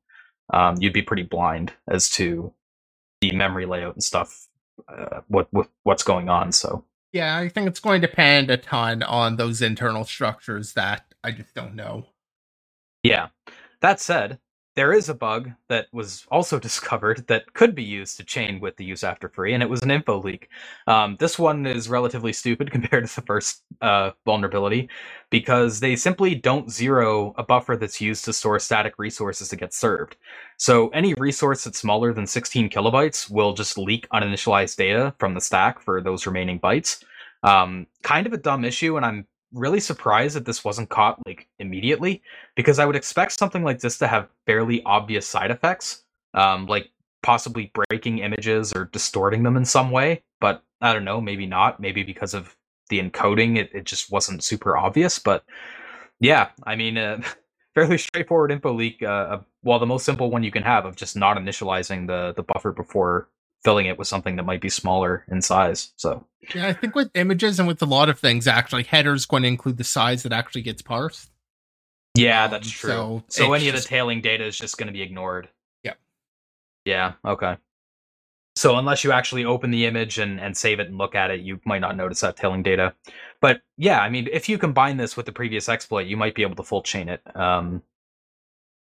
Um, 0.54 0.76
you'd 0.80 0.94
be 0.94 1.02
pretty 1.02 1.24
blind 1.24 1.74
as 1.88 2.10
to 2.12 2.54
the 3.22 3.32
memory 3.34 3.66
layout 3.66 3.96
and 3.96 4.04
stuff, 4.04 4.48
uh, 4.90 5.22
what, 5.28 5.48
what 5.52 5.70
what's 5.84 6.04
going 6.04 6.30
on. 6.30 6.52
So 6.52 6.84
yeah, 7.14 7.38
I 7.38 7.50
think 7.50 7.68
it's 7.68 7.80
going 7.80 8.02
to 8.02 8.08
depend 8.08 8.52
a 8.52 8.58
ton 8.58 9.04
on 9.04 9.38
those 9.38 9.62
internal 9.62 10.04
structures 10.06 10.74
that 10.74 11.06
I 11.24 11.32
just 11.32 11.54
don't 11.54 11.76
know. 11.76 12.08
Yeah. 13.04 13.30
That 13.82 14.00
said, 14.00 14.40
there 14.76 14.94
is 14.94 15.10
a 15.10 15.14
bug 15.14 15.52
that 15.68 15.88
was 15.92 16.26
also 16.32 16.60
discovered 16.68 17.26
that 17.28 17.54
could 17.54 17.76
be 17.76 17.84
used 17.84 18.18
to 18.18 18.24
chain 18.24 18.60
with 18.60 18.78
the 18.78 18.86
use 18.86 19.04
after 19.04 19.30
free, 19.30 19.54
and 19.54 19.64
it 19.64 19.70
was 19.70 19.82
an 19.82 19.92
info 19.92 20.22
leak. 20.22 20.50
Um, 20.88 21.18
this 21.20 21.38
one 21.38 21.66
is 21.66 21.90
relatively 21.90 22.34
stupid 22.34 22.72
compared 22.74 23.08
to 23.08 23.16
the 23.16 23.22
first 23.22 23.64
uh, 23.82 24.12
vulnerability 24.26 24.90
because 25.30 25.80
they 25.80 25.96
simply 25.96 26.36
don't 26.36 26.72
zero 26.72 27.34
a 27.38 27.44
buffer 27.44 27.76
that's 27.76 28.02
used 28.02 28.26
to 28.26 28.34
store 28.34 28.60
static 28.60 28.96
resources 28.98 29.50
to 29.50 29.56
get 29.56 29.74
served. 29.74 30.16
So 30.58 30.90
any 30.90 31.14
resource 31.16 31.64
that's 31.64 31.80
smaller 31.80 32.14
than 32.14 32.28
16 32.28 32.70
kilobytes 32.70 33.30
will 33.30 33.54
just 33.54 33.78
leak 33.78 34.08
uninitialized 34.14 34.76
data 34.76 35.14
from 35.20 35.34
the 35.34 35.42
stack 35.42 35.82
for 35.82 36.02
those 36.02 36.26
remaining 36.26 36.60
bytes. 36.60 37.04
Um, 37.44 37.88
kind 38.04 38.28
of 38.28 38.34
a 38.34 38.38
dumb 38.38 38.64
issue, 38.64 38.98
and 38.98 39.06
I'm 39.06 39.28
really 39.54 39.80
surprised 39.80 40.36
that 40.36 40.46
this 40.46 40.64
wasn't 40.64 40.90
caught 40.90 41.20
like 41.26 41.48
immediately 41.60 42.22
because 42.56 42.80
I 42.80 42.86
would 42.86 42.96
expect 42.96 43.38
something 43.38 43.64
like 43.64 43.80
this 43.80 43.98
to 44.00 44.08
have 44.08 44.30
fairly 44.46 44.82
obvious 44.84 45.28
side 45.28 45.52
effects, 45.52 46.04
um, 46.34 46.66
like 46.66 46.90
possibly 47.24 47.72
breaking 47.90 48.20
images 48.20 48.74
or 48.74 48.86
distorting 48.86 49.44
them 49.44 49.58
in 49.58 49.66
some 49.66 49.92
way. 49.92 50.24
But 50.40 50.64
I 50.82 50.94
don't 50.94 51.06
know, 51.06 51.22
maybe 51.22 51.46
not. 51.46 51.80
Maybe 51.80 52.04
because 52.04 52.34
of 52.34 52.56
the 52.90 53.00
encoding, 53.00 53.58
it, 53.58 53.70
it 53.74 53.86
just 53.86 54.12
wasn't 54.12 54.44
super 54.44 54.78
obvious. 54.78 55.20
But 55.20 55.44
yeah, 56.20 56.50
I 56.64 56.76
mean, 56.76 56.98
uh, 56.98 57.22
fairly 57.76 57.98
straightforward 57.98 58.52
info 58.52 58.74
leak. 58.74 59.04
Uh, 59.04 59.40
well, 59.64 59.80
the 59.80 59.86
most 59.86 60.06
simple 60.06 60.32
one 60.32 60.44
you 60.44 60.52
can 60.52 60.64
have 60.64 60.86
of 60.86 60.96
just 60.96 61.16
not 61.16 61.38
initializing 61.38 62.08
the 62.08 62.34
the 62.36 62.44
buffer 62.44 62.72
before 62.72 63.30
filling 63.64 63.86
it 63.86 63.98
with 63.98 64.08
something 64.08 64.36
that 64.36 64.44
might 64.44 64.62
be 64.62 64.70
smaller 64.70 65.26
in 65.30 65.42
size. 65.42 65.94
So 65.96 66.26
yeah, 66.56 66.68
I 66.68 66.74
think 66.74 66.96
with 66.96 67.12
images 67.14 67.60
and 67.60 67.68
with 67.68 67.82
a 67.82 67.86
lot 67.86 68.10
of 68.10 68.20
things, 68.20 68.48
actually, 68.48 68.84
headers 68.84 69.26
going 69.26 69.44
to 69.44 69.50
include 69.50 69.78
the 69.78 69.84
size 69.84 70.24
that 70.24 70.34
actually 70.34 70.64
gets 70.64 70.82
parsed. 70.82 71.30
Yeah, 72.16 72.48
that's 72.48 72.68
um, 72.68 72.72
true. 72.72 72.92
So, 72.92 73.24
so 73.30 73.54
any 73.54 73.66
just, 73.66 73.78
of 73.78 73.84
the 73.84 73.90
tailing 73.90 74.22
data 74.22 74.46
is 74.46 74.58
just 74.58 74.78
going 74.78 74.88
to 74.88 74.94
be 74.94 75.02
ignored. 75.02 75.50
Yeah. 75.84 75.94
Yeah. 76.86 77.14
Okay. 77.24 77.58
So 78.56 78.78
unless 78.78 79.04
you 79.04 79.14
actually 79.14 79.46
open 79.46 79.72
the 79.72 79.86
image 79.86 80.20
and, 80.20 80.40
and 80.40 80.58
save 80.58 80.80
it 80.80 80.88
and 80.88 80.98
look 80.98 81.16
at 81.16 81.32
it, 81.32 81.40
you 81.40 81.62
might 81.66 81.80
not 81.80 81.96
notice 81.96 82.20
that 82.20 82.36
tailing 82.36 82.64
data. 82.64 82.94
But 83.40 83.62
yeah, 83.78 84.02
I 84.02 84.10
mean, 84.10 84.28
if 84.32 84.50
you 84.50 84.58
combine 84.58 84.98
this 84.98 85.16
with 85.16 85.26
the 85.26 85.32
previous 85.32 85.70
exploit, 85.70 86.08
you 86.08 86.18
might 86.18 86.36
be 86.36 86.42
able 86.42 86.56
to 86.56 86.64
full 86.64 86.84
chain 86.84 87.08
it. 87.08 87.22
Um, 87.36 87.82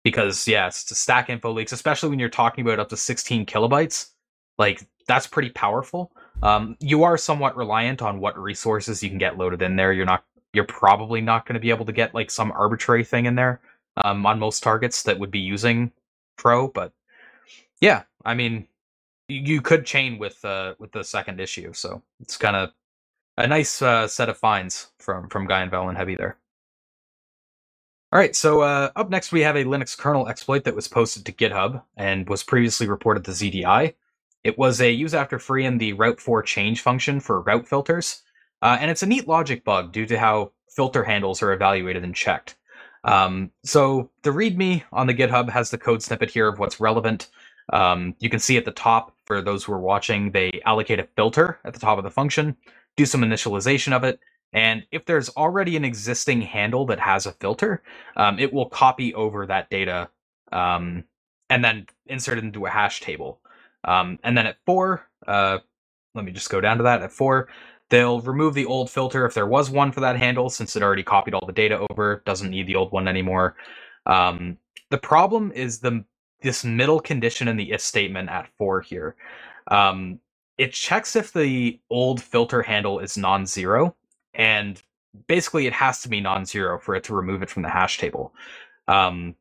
because 0.04 0.48
yeah, 0.48 0.68
it's 0.68 0.84
to 0.86 0.96
stack 0.96 1.30
info 1.30 1.52
leaks, 1.52 1.72
especially 1.72 2.10
when 2.10 2.20
you're 2.20 2.30
talking 2.30 2.66
about 2.66 2.80
up 2.80 2.90
to 2.90 2.98
16 2.98 3.46
kilobytes. 3.46 4.10
Like 4.58 4.86
that's 5.08 5.28
pretty 5.28 5.50
powerful. 5.50 6.12
Um, 6.42 6.78
you 6.80 7.04
are 7.04 7.18
somewhat 7.18 7.56
reliant 7.58 8.02
on 8.02 8.20
what 8.20 8.38
resources 8.38 9.02
you 9.02 9.10
can 9.10 9.18
get 9.18 9.38
loaded 9.38 9.62
in 9.62 9.76
there. 9.76 9.94
You're 9.94 10.06
not. 10.06 10.24
You're 10.54 10.66
probably 10.66 11.20
not 11.20 11.48
going 11.48 11.56
to 11.56 11.60
be 11.60 11.72
able 11.72 11.86
to 11.86 11.92
get 11.92 12.14
like 12.14 12.30
some 12.30 12.52
arbitrary 12.52 13.04
thing 13.04 13.26
in 13.26 13.36
there 13.36 13.60
um, 13.98 14.26
on 14.26 14.38
most 14.38 14.62
targets 14.62 15.04
that 15.04 15.18
would 15.18 15.32
be 15.32 15.40
using 15.40 15.92
Crow. 16.38 16.68
But 16.68 16.92
yeah, 17.82 18.04
I 18.24 18.36
mean, 18.36 18.68
you 19.28 19.62
could 19.62 19.86
chain 19.86 20.20
with 20.20 20.44
uh, 20.46 20.76
with 20.80 20.92
the 20.92 21.04
second 21.04 21.40
issue, 21.40 21.74
so 21.74 22.02
it's 22.20 22.38
kind 22.38 22.56
of 22.56 22.72
a 23.38 23.48
nice 23.48 23.82
uh, 23.82 24.08
set 24.08 24.30
of 24.30 24.38
finds 24.38 24.92
from 25.00 25.30
from 25.30 25.48
Guy 25.48 25.62
and 25.62 25.72
Val 25.72 25.90
and 25.90 25.98
Heavy 25.98 26.16
there. 26.16 26.38
All 28.12 28.20
right, 28.20 28.36
so 28.36 28.62
uh, 28.62 28.92
up 28.96 29.10
next 29.10 29.32
we 29.32 29.42
have 29.42 29.56
a 29.56 29.64
Linux 29.64 29.98
kernel 29.98 30.28
exploit 30.28 30.66
that 30.66 30.76
was 30.76 30.88
posted 30.88 31.26
to 31.26 31.32
GitHub 31.32 31.82
and 31.98 32.30
was 32.30 32.44
previously 32.44 32.88
reported 32.88 33.26
to 33.26 33.32
ZDI. 33.32 33.96
It 34.44 34.58
was 34.58 34.82
a 34.82 34.92
use 34.92 35.14
after 35.14 35.40
free 35.40 35.66
in 35.66 35.78
the 35.78 35.94
route4_change 35.94 36.80
function 36.80 37.20
for 37.20 37.42
route 37.42 37.68
filters, 37.68 38.24
uh, 38.62 38.78
and 38.80 38.92
it's 38.92 39.04
a 39.04 39.08
neat 39.08 39.28
logic 39.28 39.64
bug 39.64 39.92
due 39.92 40.06
to 40.06 40.20
how 40.20 40.52
filter 40.70 41.04
handles 41.04 41.42
are 41.42 41.54
evaluated 41.54 42.04
and 42.04 42.16
checked. 42.16 42.56
Um, 43.06 43.52
so 43.64 44.10
the 44.24 44.32
README 44.32 44.84
on 44.92 45.08
the 45.08 45.14
GitHub 45.14 45.50
has 45.50 45.70
the 45.70 45.78
code 45.78 46.02
snippet 46.02 46.32
here 46.32 46.48
of 46.48 46.60
what's 46.60 46.80
relevant. 46.80 47.30
Um, 47.72 48.16
you 48.20 48.30
can 48.30 48.40
see 48.40 48.58
at 48.58 48.66
the 48.66 48.72
top, 48.72 49.16
for 49.26 49.42
those 49.42 49.64
who 49.64 49.74
are 49.74 49.80
watching, 49.80 50.32
they 50.32 50.62
allocate 50.66 51.00
a 51.00 51.08
filter 51.16 51.60
at 51.66 51.74
the 51.74 51.80
top 51.80 51.98
of 51.98 52.04
the 52.04 52.12
function, 52.12 52.56
do 52.96 53.06
some 53.06 53.22
initialization 53.22 53.94
of 53.94 54.04
it, 54.04 54.20
And 54.54 54.86
if 54.92 55.06
there's 55.06 55.30
already 55.30 55.76
an 55.76 55.84
existing 55.84 56.42
handle 56.42 56.86
that 56.86 57.00
has 57.00 57.26
a 57.26 57.32
filter, 57.34 57.82
um, 58.16 58.38
it 58.40 58.54
will 58.54 58.68
copy 58.68 59.14
over 59.16 59.48
that 59.48 59.70
data 59.70 60.10
um, 60.52 61.04
and 61.50 61.64
then 61.66 61.88
insert 62.06 62.38
it 62.38 62.44
into 62.44 62.66
a 62.68 62.70
hash 62.70 63.02
table. 63.02 63.42
Um, 63.84 64.20
and 64.24 64.38
then 64.38 64.48
at 64.48 64.58
four, 64.66 65.08
uh, 65.28 65.60
let 66.16 66.26
me 66.26 66.32
just 66.32 66.50
go 66.50 66.62
down 66.62 66.78
to 66.78 66.84
that. 66.84 67.02
At 67.02 67.12
four, 67.12 67.50
they'll 67.90 68.22
remove 68.22 68.54
the 68.54 68.66
old 68.66 68.90
filter 68.90 69.26
if 69.26 69.34
there 69.34 69.48
was 69.48 69.70
one 69.70 69.92
for 69.92 70.00
that 70.02 70.18
handle, 70.18 70.50
since 70.50 70.76
it 70.76 70.84
already 70.84 71.04
copied 71.04 71.34
all 71.34 71.46
the 71.46 71.54
data 71.54 71.86
over. 71.90 72.24
Doesn't 72.26 72.50
need 72.50 72.68
the 72.68 72.76
old 72.76 72.92
one 72.92 73.08
anymore. 73.08 73.56
Um, 74.06 74.58
the 74.90 74.98
problem 74.98 75.52
is 75.52 75.80
the 75.80 76.04
this 76.42 76.66
middle 76.66 77.00
condition 77.00 77.48
in 77.48 77.56
the 77.56 77.72
if 77.72 77.82
statement 77.82 78.30
at 78.30 78.50
four 78.58 78.82
here. 78.82 79.16
Um, 79.68 80.20
it 80.58 80.74
checks 80.74 81.16
if 81.16 81.34
the 81.34 81.80
old 81.90 82.22
filter 82.22 82.62
handle 82.62 83.00
is 83.00 83.18
non-zero, 83.18 83.96
and 84.34 84.82
basically 85.28 85.68
it 85.68 85.74
has 85.74 86.02
to 86.02 86.10
be 86.10 86.22
non-zero 86.22 86.80
for 86.80 86.96
it 86.96 87.04
to 87.06 87.16
remove 87.16 87.42
it 87.42 87.50
from 87.50 87.64
the 87.64 87.70
hash 87.70 87.98
table. 87.98 88.34
Um, 88.88 89.36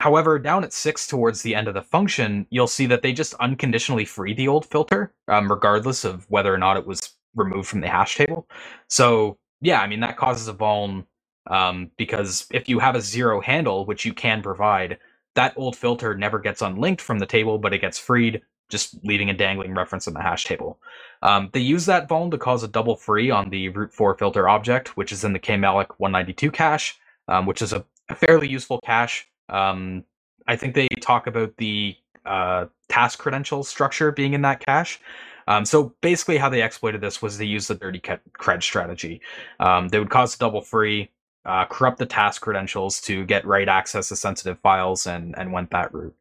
however, 0.00 0.38
down 0.38 0.64
at 0.64 0.72
six 0.72 1.06
towards 1.06 1.42
the 1.42 1.54
end 1.54 1.68
of 1.68 1.74
the 1.74 1.82
function, 1.82 2.46
you'll 2.50 2.66
see 2.66 2.86
that 2.86 3.02
they 3.02 3.12
just 3.12 3.34
unconditionally 3.34 4.04
free 4.04 4.34
the 4.34 4.48
old 4.48 4.66
filter, 4.66 5.12
um, 5.28 5.50
regardless 5.50 6.04
of 6.04 6.26
whether 6.30 6.52
or 6.52 6.58
not 6.58 6.76
it 6.76 6.86
was 6.86 7.14
removed 7.34 7.68
from 7.68 7.80
the 7.80 7.88
hash 7.88 8.16
table. 8.16 8.48
So 8.88 9.38
yeah, 9.60 9.80
I 9.80 9.86
mean 9.86 10.00
that 10.00 10.16
causes 10.16 10.48
a 10.48 10.54
vuln 10.54 11.04
um, 11.46 11.90
because 11.96 12.46
if 12.52 12.68
you 12.68 12.78
have 12.78 12.96
a 12.96 13.00
zero 13.00 13.40
handle, 13.40 13.84
which 13.86 14.04
you 14.04 14.12
can 14.12 14.42
provide, 14.42 14.98
that 15.34 15.54
old 15.56 15.76
filter 15.76 16.14
never 16.14 16.38
gets 16.38 16.62
unlinked 16.62 17.00
from 17.00 17.18
the 17.18 17.26
table, 17.26 17.58
but 17.58 17.72
it 17.72 17.80
gets 17.80 17.98
freed, 17.98 18.42
just 18.68 18.96
leaving 19.04 19.30
a 19.30 19.34
dangling 19.34 19.74
reference 19.74 20.06
in 20.06 20.14
the 20.14 20.22
hash 20.22 20.44
table. 20.44 20.78
Um, 21.22 21.50
they 21.52 21.60
use 21.60 21.86
that 21.86 22.08
vuln 22.08 22.30
to 22.30 22.38
cause 22.38 22.62
a 22.62 22.68
double 22.68 22.96
free 22.96 23.30
on 23.30 23.50
the 23.50 23.70
route4 23.70 24.18
filter 24.18 24.48
object, 24.48 24.96
which 24.96 25.12
is 25.12 25.24
in 25.24 25.32
the 25.32 25.38
kmalloc 25.38 25.88
192 25.98 26.50
cache, 26.50 26.98
um, 27.28 27.46
which 27.46 27.62
is 27.62 27.72
a, 27.72 27.84
fairly 28.16 28.48
useful 28.48 28.80
cache. 28.84 29.29
Um, 29.50 30.04
I 30.46 30.56
think 30.56 30.74
they 30.74 30.88
talk 31.00 31.26
about 31.26 31.56
the 31.56 31.96
uh, 32.24 32.66
task 32.88 33.18
credentials 33.18 33.68
structure 33.68 34.12
being 34.12 34.34
in 34.34 34.42
that 34.42 34.64
cache. 34.64 35.00
Um, 35.46 35.64
so 35.64 35.94
basically, 36.00 36.38
how 36.38 36.48
they 36.48 36.62
exploited 36.62 37.00
this 37.00 37.20
was 37.20 37.38
they 37.38 37.44
used 37.44 37.68
the 37.68 37.76
DirtyCred 37.76 38.62
strategy. 38.62 39.20
Um, 39.58 39.88
they 39.88 39.98
would 39.98 40.10
cause 40.10 40.34
a 40.34 40.38
double 40.38 40.60
free, 40.60 41.10
uh, 41.44 41.64
corrupt 41.64 41.98
the 41.98 42.06
task 42.06 42.42
credentials 42.42 43.00
to 43.02 43.24
get 43.24 43.46
write 43.46 43.68
access 43.68 44.08
to 44.08 44.16
sensitive 44.16 44.58
files 44.60 45.06
and 45.06 45.36
and 45.38 45.52
went 45.52 45.70
that 45.70 45.92
route, 45.92 46.14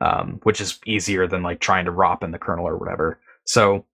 um, 0.00 0.40
which 0.42 0.60
is 0.60 0.78
easier 0.86 1.26
than 1.26 1.42
like 1.42 1.60
trying 1.60 1.84
to 1.86 1.92
ROP 1.92 2.22
in 2.22 2.30
the 2.30 2.38
kernel 2.38 2.68
or 2.68 2.76
whatever. 2.76 3.18
So 3.44 3.84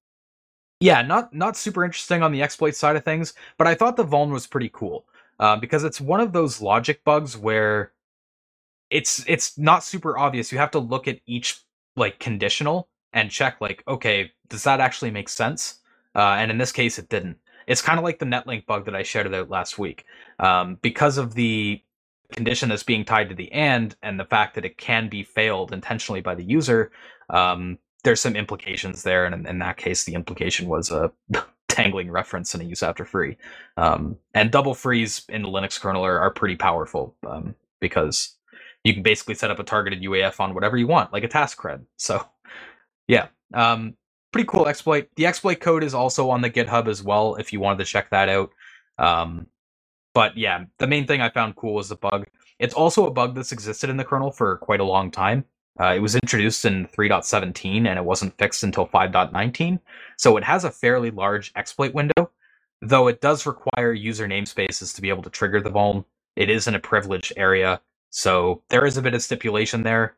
yeah, 0.80 1.00
not 1.02 1.32
not 1.32 1.56
super 1.56 1.84
interesting 1.84 2.22
on 2.22 2.32
the 2.32 2.42
exploit 2.42 2.74
side 2.74 2.96
of 2.96 3.04
things, 3.04 3.34
but 3.56 3.66
I 3.66 3.74
thought 3.74 3.96
the 3.96 4.04
vuln 4.04 4.30
was 4.30 4.46
pretty 4.46 4.70
cool 4.72 5.06
uh, 5.38 5.56
because 5.56 5.84
it's 5.84 6.00
one 6.00 6.20
of 6.20 6.32
those 6.32 6.60
logic 6.60 7.04
bugs 7.04 7.36
where 7.36 7.92
it's 8.92 9.24
it's 9.26 9.58
not 9.58 9.82
super 9.82 10.18
obvious. 10.18 10.52
You 10.52 10.58
have 10.58 10.70
to 10.72 10.78
look 10.78 11.08
at 11.08 11.18
each 11.26 11.60
like 11.96 12.18
conditional 12.18 12.88
and 13.12 13.30
check 13.30 13.60
like 13.60 13.82
okay, 13.88 14.30
does 14.48 14.64
that 14.64 14.80
actually 14.80 15.10
make 15.10 15.28
sense? 15.28 15.80
Uh, 16.14 16.36
and 16.38 16.50
in 16.50 16.58
this 16.58 16.72
case, 16.72 16.98
it 16.98 17.08
didn't. 17.08 17.38
It's 17.66 17.82
kind 17.82 17.98
of 17.98 18.04
like 18.04 18.18
the 18.18 18.26
netlink 18.26 18.66
bug 18.66 18.84
that 18.84 18.94
I 18.94 19.02
shouted 19.02 19.34
out 19.34 19.48
last 19.48 19.78
week. 19.78 20.04
Um, 20.38 20.78
because 20.82 21.16
of 21.16 21.34
the 21.34 21.82
condition 22.32 22.68
that's 22.68 22.82
being 22.82 23.04
tied 23.04 23.28
to 23.28 23.34
the 23.34 23.50
and 23.52 23.94
and 24.02 24.18
the 24.18 24.24
fact 24.24 24.54
that 24.54 24.64
it 24.64 24.78
can 24.78 25.08
be 25.08 25.22
failed 25.22 25.72
intentionally 25.72 26.20
by 26.20 26.34
the 26.34 26.44
user, 26.44 26.92
um, 27.30 27.78
there's 28.04 28.20
some 28.20 28.36
implications 28.36 29.02
there. 29.02 29.24
And 29.24 29.34
in, 29.34 29.46
in, 29.46 29.58
that 29.60 29.76
case, 29.76 30.04
the 30.04 30.14
implication 30.14 30.68
was 30.68 30.90
a 30.90 31.12
tangling 31.68 32.10
reference 32.10 32.52
and 32.52 32.62
a 32.62 32.66
use 32.66 32.82
after 32.82 33.04
free. 33.04 33.36
Um, 33.76 34.18
and 34.34 34.50
double 34.50 34.74
frees 34.74 35.24
in 35.28 35.42
the 35.42 35.48
Linux 35.48 35.80
kernel 35.80 36.04
are, 36.04 36.18
are 36.18 36.30
pretty 36.30 36.56
powerful 36.56 37.14
um, 37.26 37.54
because 37.80 38.36
you 38.84 38.94
can 38.94 39.02
basically 39.02 39.34
set 39.34 39.50
up 39.50 39.58
a 39.58 39.64
targeted 39.64 40.02
UAF 40.02 40.40
on 40.40 40.54
whatever 40.54 40.76
you 40.76 40.86
want, 40.86 41.12
like 41.12 41.24
a 41.24 41.28
task 41.28 41.60
cred. 41.60 41.84
So, 41.96 42.24
yeah. 43.06 43.28
Um, 43.54 43.94
pretty 44.32 44.48
cool 44.48 44.66
exploit. 44.66 45.08
The 45.16 45.26
exploit 45.26 45.60
code 45.60 45.84
is 45.84 45.94
also 45.94 46.30
on 46.30 46.40
the 46.40 46.50
GitHub 46.50 46.88
as 46.88 47.02
well 47.02 47.36
if 47.36 47.52
you 47.52 47.60
wanted 47.60 47.78
to 47.78 47.84
check 47.84 48.10
that 48.10 48.28
out. 48.28 48.50
Um, 48.98 49.46
but 50.14 50.36
yeah, 50.36 50.64
the 50.78 50.86
main 50.86 51.06
thing 51.06 51.20
I 51.20 51.30
found 51.30 51.56
cool 51.56 51.74
was 51.74 51.88
the 51.88 51.96
bug. 51.96 52.26
It's 52.58 52.74
also 52.74 53.06
a 53.06 53.10
bug 53.10 53.34
that's 53.34 53.52
existed 53.52 53.90
in 53.90 53.96
the 53.96 54.04
kernel 54.04 54.30
for 54.30 54.58
quite 54.58 54.80
a 54.80 54.84
long 54.84 55.10
time. 55.10 55.44
Uh, 55.80 55.94
it 55.94 56.00
was 56.00 56.14
introduced 56.14 56.64
in 56.64 56.86
3.17 56.88 57.86
and 57.86 57.98
it 57.98 58.04
wasn't 58.04 58.36
fixed 58.36 58.62
until 58.62 58.86
5.19, 58.86 59.80
so 60.18 60.36
it 60.36 60.44
has 60.44 60.64
a 60.64 60.70
fairly 60.70 61.10
large 61.10 61.50
exploit 61.56 61.94
window, 61.94 62.30
though 62.82 63.08
it 63.08 63.22
does 63.22 63.46
require 63.46 63.94
user 63.94 64.28
namespaces 64.28 64.94
to 64.94 65.00
be 65.00 65.08
able 65.08 65.22
to 65.22 65.30
trigger 65.30 65.62
the 65.62 65.70
vuln. 65.70 66.04
It 66.36 66.50
is 66.50 66.68
in 66.68 66.74
a 66.74 66.78
privileged 66.78 67.32
area, 67.38 67.80
so 68.12 68.62
there 68.68 68.84
is 68.86 68.96
a 68.96 69.02
bit 69.02 69.14
of 69.14 69.22
stipulation 69.22 69.82
there. 69.82 70.16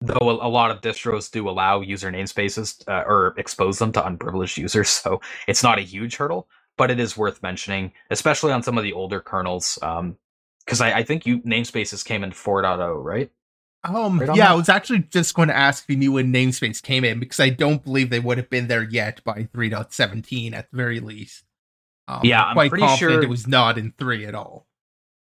Though 0.00 0.18
a, 0.42 0.50
lot 0.50 0.72
of 0.72 0.80
distros 0.80 1.30
do 1.30 1.48
allow 1.48 1.80
user 1.80 2.10
namespaces 2.10 2.82
uh, 2.88 3.04
or 3.06 3.34
expose 3.38 3.78
them 3.78 3.92
to 3.92 4.04
unprivileged 4.04 4.58
users 4.58 4.88
so 4.90 5.20
it's 5.46 5.62
not 5.62 5.78
a 5.78 5.82
huge 5.82 6.16
hurdle 6.16 6.48
but 6.76 6.90
it 6.90 6.98
is 6.98 7.16
worth 7.16 7.40
mentioning 7.40 7.92
especially 8.10 8.50
on 8.50 8.64
some 8.64 8.76
of 8.76 8.82
the 8.82 8.92
older 8.92 9.20
kernels 9.20 9.78
because 9.80 10.80
um, 10.80 10.86
I, 10.86 10.94
I, 10.94 11.02
think 11.04 11.24
you 11.24 11.38
namespaces 11.42 12.04
came 12.04 12.24
in 12.24 12.32
4.0 12.32 13.04
right? 13.04 13.30
Um 13.84 14.18
right 14.18 14.36
yeah 14.36 14.46
that? 14.46 14.50
i 14.50 14.54
was 14.54 14.68
actually 14.68 15.04
just 15.10 15.34
going 15.34 15.46
to 15.46 15.56
ask 15.56 15.84
if 15.84 15.90
you 15.90 15.96
knew 15.96 16.10
when 16.10 16.32
namespace 16.32 16.82
came 16.82 17.04
in 17.04 17.20
because 17.20 17.38
i 17.38 17.48
don't 17.48 17.84
believe 17.84 18.10
they 18.10 18.18
would 18.18 18.38
have 18.38 18.50
been 18.50 18.66
there 18.66 18.82
yet 18.82 19.22
by 19.22 19.44
3.17 19.54 20.52
at 20.52 20.68
the 20.68 20.76
very 20.76 20.98
least. 20.98 21.44
Um, 22.08 22.22
yeah 22.24 22.42
i'm 22.42 22.54
quite 22.54 22.70
pretty 22.70 22.84
confident 22.84 23.12
sure 23.12 23.22
it 23.22 23.28
was 23.28 23.46
not 23.46 23.78
in 23.78 23.94
3 23.96 24.26
at 24.26 24.34
all 24.34 24.66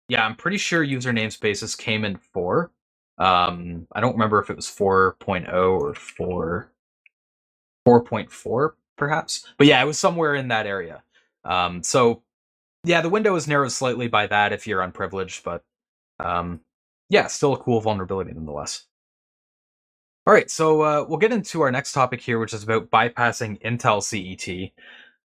yeah 0.08 0.26
i'm 0.26 0.36
pretty 0.36 0.58
sure 0.58 0.84
user 0.84 1.12
namespaces 1.12 1.78
came 1.78 2.06
in 2.06 2.18
4 2.18 2.72
um, 3.18 3.88
I 3.92 4.02
don't 4.02 4.13
remember 4.13 4.39
if 4.39 4.50
it 4.50 4.56
was 4.56 4.68
4.0 4.68 5.54
or 5.54 5.94
4 5.94 6.72
4.4 7.88 8.72
perhaps. 8.98 9.46
But 9.58 9.68
yeah, 9.68 9.82
it 9.82 9.86
was 9.86 10.00
somewhere 10.00 10.36
in 10.36 10.48
that 10.50 10.66
area. 10.66 11.04
Um, 11.44 11.84
so 11.84 12.24
yeah, 12.84 13.02
the 13.02 13.10
window 13.10 13.36
is 13.36 13.48
narrowed 13.48 13.72
slightly 13.72 14.08
by 14.08 14.28
that 14.28 14.54
if 14.54 14.68
you're 14.68 14.82
unprivileged, 14.82 15.44
but 15.44 15.63
um, 16.20 16.62
yeah, 17.10 17.28
still 17.28 17.54
a 17.54 17.58
cool 17.58 17.82
vulnerability 17.82 18.32
nonetheless. 18.34 18.86
All 20.26 20.34
right, 20.34 20.50
so 20.50 20.82
uh, 20.82 21.06
we'll 21.08 21.18
get 21.18 21.34
into 21.34 21.62
our 21.62 21.72
next 21.72 21.92
topic 21.92 22.22
here, 22.22 22.39
which 22.39 22.54
is 22.54 22.63
about 22.63 22.89
bypassing 22.89 23.62
Intel 23.62 24.02
CET 24.02 24.72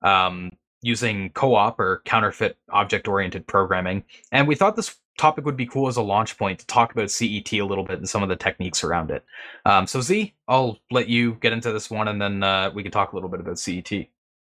um, 0.02 0.52
using 0.88 1.30
co-op 1.32 1.80
or 1.80 2.02
counterfeit 2.06 2.58
object-oriented 2.70 3.46
programming. 3.46 4.04
And 4.32 4.48
we 4.48 4.56
thought 4.56 4.76
this 4.76 4.96
topic 5.18 5.46
would 5.46 5.58
be 5.58 5.66
cool 5.66 5.88
as 5.88 5.98
a 5.98 6.02
launch 6.02 6.38
point 6.38 6.60
to 6.60 6.68
talk 6.68 6.94
about 6.94 7.12
CET 7.12 7.52
a 7.54 7.64
little 7.64 7.84
bit 7.84 7.98
and 7.98 8.08
some 8.08 8.24
of 8.24 8.30
the 8.30 8.36
techniques 8.36 8.84
around 8.84 9.12
it. 9.12 9.26
Um, 9.66 9.86
so 9.86 10.00
Z, 10.00 10.34
I'll 10.48 10.80
let 10.90 11.10
you 11.10 11.34
get 11.42 11.54
into 11.54 11.72
this 11.72 11.90
one, 11.90 12.08
and 12.08 12.22
then 12.22 12.44
uh, 12.44 12.72
we 12.74 12.84
can 12.84 12.92
talk 12.92 13.12
a 13.12 13.16
little 13.16 13.30
bit 13.30 13.42
about 13.42 13.60
CET. 13.60 13.92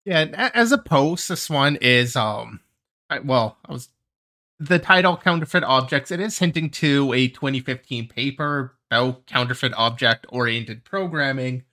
Yeah, 0.06 0.50
as 0.54 0.72
a 0.72 0.78
post, 0.78 1.28
this 1.28 1.50
one 1.50 1.78
is 1.78 2.16
um, 2.16 2.62
I, 3.10 3.20
well, 3.20 3.58
I 3.66 3.74
was 3.74 3.90
the 4.60 4.80
title 4.80 5.18
"Counterfeit 5.18 5.64
Objects." 5.64 6.12
It 6.12 6.20
is 6.20 6.40
hinting 6.40 6.70
to 6.72 7.14
a 7.14 7.28
2015 7.28 8.08
paper 8.08 8.78
about 8.90 9.26
counterfeit 9.26 9.74
object-oriented 9.76 10.86
programming, 10.86 11.64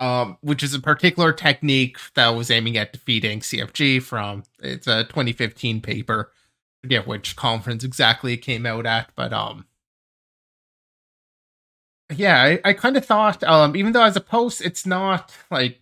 um, 0.00 0.38
which 0.40 0.62
is 0.62 0.74
a 0.74 0.80
particular 0.80 1.32
technique 1.32 1.98
that 2.14 2.28
was 2.30 2.50
aiming 2.50 2.76
at 2.76 2.92
defeating 2.92 3.40
CFG 3.40 4.02
from 4.02 4.42
it's 4.60 4.86
a 4.86 5.04
2015 5.04 5.80
paper 5.80 6.32
forget 6.82 7.06
which 7.06 7.36
conference 7.36 7.82
exactly 7.84 8.34
it 8.34 8.38
came 8.38 8.66
out 8.66 8.86
at, 8.86 9.10
but 9.16 9.32
um 9.32 9.66
yeah, 12.12 12.42
I, 12.42 12.60
I 12.64 12.72
kind 12.72 12.96
of 12.96 13.04
thought, 13.04 13.42
um, 13.44 13.76
even 13.76 13.92
though 13.92 14.02
as 14.02 14.16
a 14.16 14.20
post, 14.20 14.60
it's 14.60 14.86
not 14.86 15.34
like 15.50 15.80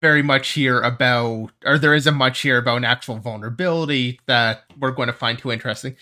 very 0.00 0.22
much 0.22 0.50
here 0.50 0.80
about, 0.80 1.50
or 1.64 1.78
there 1.78 1.94
isn't 1.94 2.14
much 2.14 2.40
here 2.40 2.58
about 2.58 2.78
an 2.78 2.84
actual 2.84 3.18
vulnerability 3.18 4.20
that 4.26 4.64
we're 4.78 4.90
going 4.90 5.06
to 5.06 5.12
find 5.12 5.38
too 5.38 5.52
interesting. 5.52 5.96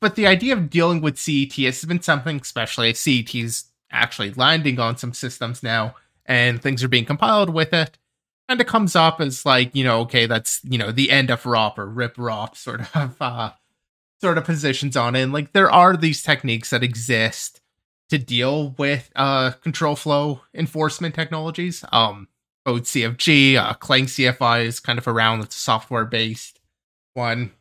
But 0.00 0.16
the 0.16 0.26
idea 0.26 0.54
of 0.54 0.68
dealing 0.68 1.00
with 1.00 1.18
CET 1.18 1.52
has 1.52 1.84
been 1.84 2.02
something, 2.02 2.40
especially 2.40 2.92
CET 2.94 3.34
is 3.34 3.64
actually 3.90 4.32
landing 4.32 4.80
on 4.80 4.96
some 4.96 5.12
systems 5.12 5.62
now, 5.62 5.94
and 6.26 6.60
things 6.60 6.84
are 6.84 6.88
being 6.88 7.04
compiled 7.04 7.50
with 7.50 7.72
it. 7.72 7.98
And 8.48 8.60
it 8.60 8.68
comes 8.68 8.94
up 8.94 9.20
as 9.20 9.44
like, 9.44 9.74
you 9.74 9.82
know, 9.82 10.00
okay, 10.02 10.26
that's, 10.26 10.60
you 10.62 10.78
know, 10.78 10.92
the 10.92 11.10
end 11.10 11.30
of 11.30 11.42
ROP 11.42 11.78
or 11.78 11.86
RIP 11.86 12.16
ROP 12.16 12.56
sort 12.56 12.82
of 12.94 13.16
uh, 13.20 13.50
sort 14.20 14.38
of 14.38 14.44
positions 14.44 14.96
on 14.96 15.14
it. 15.16 15.22
And 15.22 15.32
like 15.32 15.52
there 15.52 15.70
are 15.70 15.96
these 15.96 16.22
techniques 16.22 16.70
that 16.70 16.82
exist 16.82 17.60
to 18.08 18.18
deal 18.18 18.70
with 18.78 19.10
uh 19.16 19.50
control 19.62 19.96
flow 19.96 20.40
enforcement 20.54 21.14
technologies. 21.14 21.84
Um 21.92 22.28
both 22.64 22.84
CFG, 22.84 23.56
uh 23.56 23.74
Clang 23.74 24.06
CFI 24.06 24.64
is 24.64 24.80
kind 24.80 24.98
of 24.98 25.08
around 25.08 25.42
it's 25.42 25.56
a 25.56 25.60
software 25.60 26.04
based 26.04 26.60
one. 27.14 27.52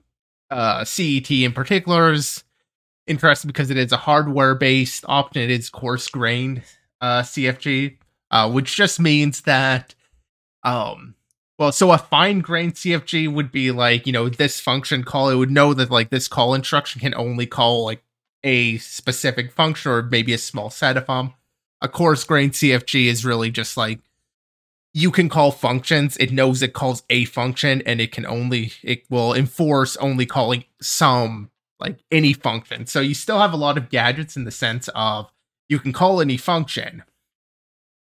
Uh 0.49 0.84
CET 0.84 1.30
in 1.32 1.51
particular 1.51 2.12
is 2.12 2.43
interesting 3.08 3.49
because 3.49 3.69
it 3.69 3.78
is 3.78 3.91
a 3.91 3.97
hardware 3.97 4.56
based 4.56 5.04
often 5.08 5.41
it 5.41 5.51
is 5.51 5.69
coarse 5.69 6.08
grained 6.08 6.62
uh 7.01 7.21
CFG, 7.21 7.97
uh, 8.32 8.50
which 8.52 8.76
just 8.76 9.00
means 9.00 9.42
that 9.42 9.96
um 10.64 11.16
well, 11.58 11.72
so 11.72 11.92
a 11.92 11.98
fine 11.98 12.40
grained 12.40 12.74
CFG 12.74 13.34
would 13.34 13.50
be 13.52 13.72
like, 13.72 14.06
you 14.06 14.12
know, 14.12 14.28
this 14.28 14.60
function 14.60 15.04
call, 15.04 15.30
it 15.30 15.36
would 15.36 15.52
know 15.52 15.74
that 15.74 15.90
like 15.90 16.10
this 16.10 16.28
call 16.28 16.54
instruction 16.54 17.00
can 17.00 17.16
only 17.16 17.46
call 17.46 17.86
like 17.86 18.04
a 18.44 18.78
specific 18.80 19.52
function 19.52 19.92
or 19.92 20.04
maybe 20.04 20.34
a 20.34 20.38
small 20.38 20.70
set 20.70 20.98
of 20.98 21.08
them. 21.08 21.34
A 21.82 21.88
coarse 21.88 22.24
grained 22.26 22.54
CFG 22.54 23.06
is 23.06 23.26
really 23.26 23.52
just 23.52 23.78
like 23.78 24.00
you 24.94 25.12
can 25.12 25.30
call 25.30 25.52
functions. 25.52 26.18
It 26.18 26.32
knows 26.32 26.62
it 26.62 26.74
calls 26.74 27.04
a 27.10 27.26
function 27.26 27.82
and 27.86 28.02
it 28.02 28.12
can 28.12 28.26
only, 28.26 28.74
it 28.84 29.04
will 29.10 29.34
enforce 29.34 29.96
only 29.98 30.26
calling 30.26 30.66
some, 30.82 31.52
like 31.80 32.00
any 32.12 32.34
function. 32.34 32.86
So 32.86 33.00
you 33.00 33.14
still 33.14 33.40
have 33.40 33.54
a 33.54 33.58
lot 33.58 33.78
of 33.78 33.90
gadgets 33.90 34.36
in 34.36 34.44
the 34.44 34.52
sense 34.52 34.90
of 34.96 35.32
you 35.70 35.80
can 35.80 35.94
call 35.94 36.20
any 36.22 36.38
function. 36.38 37.04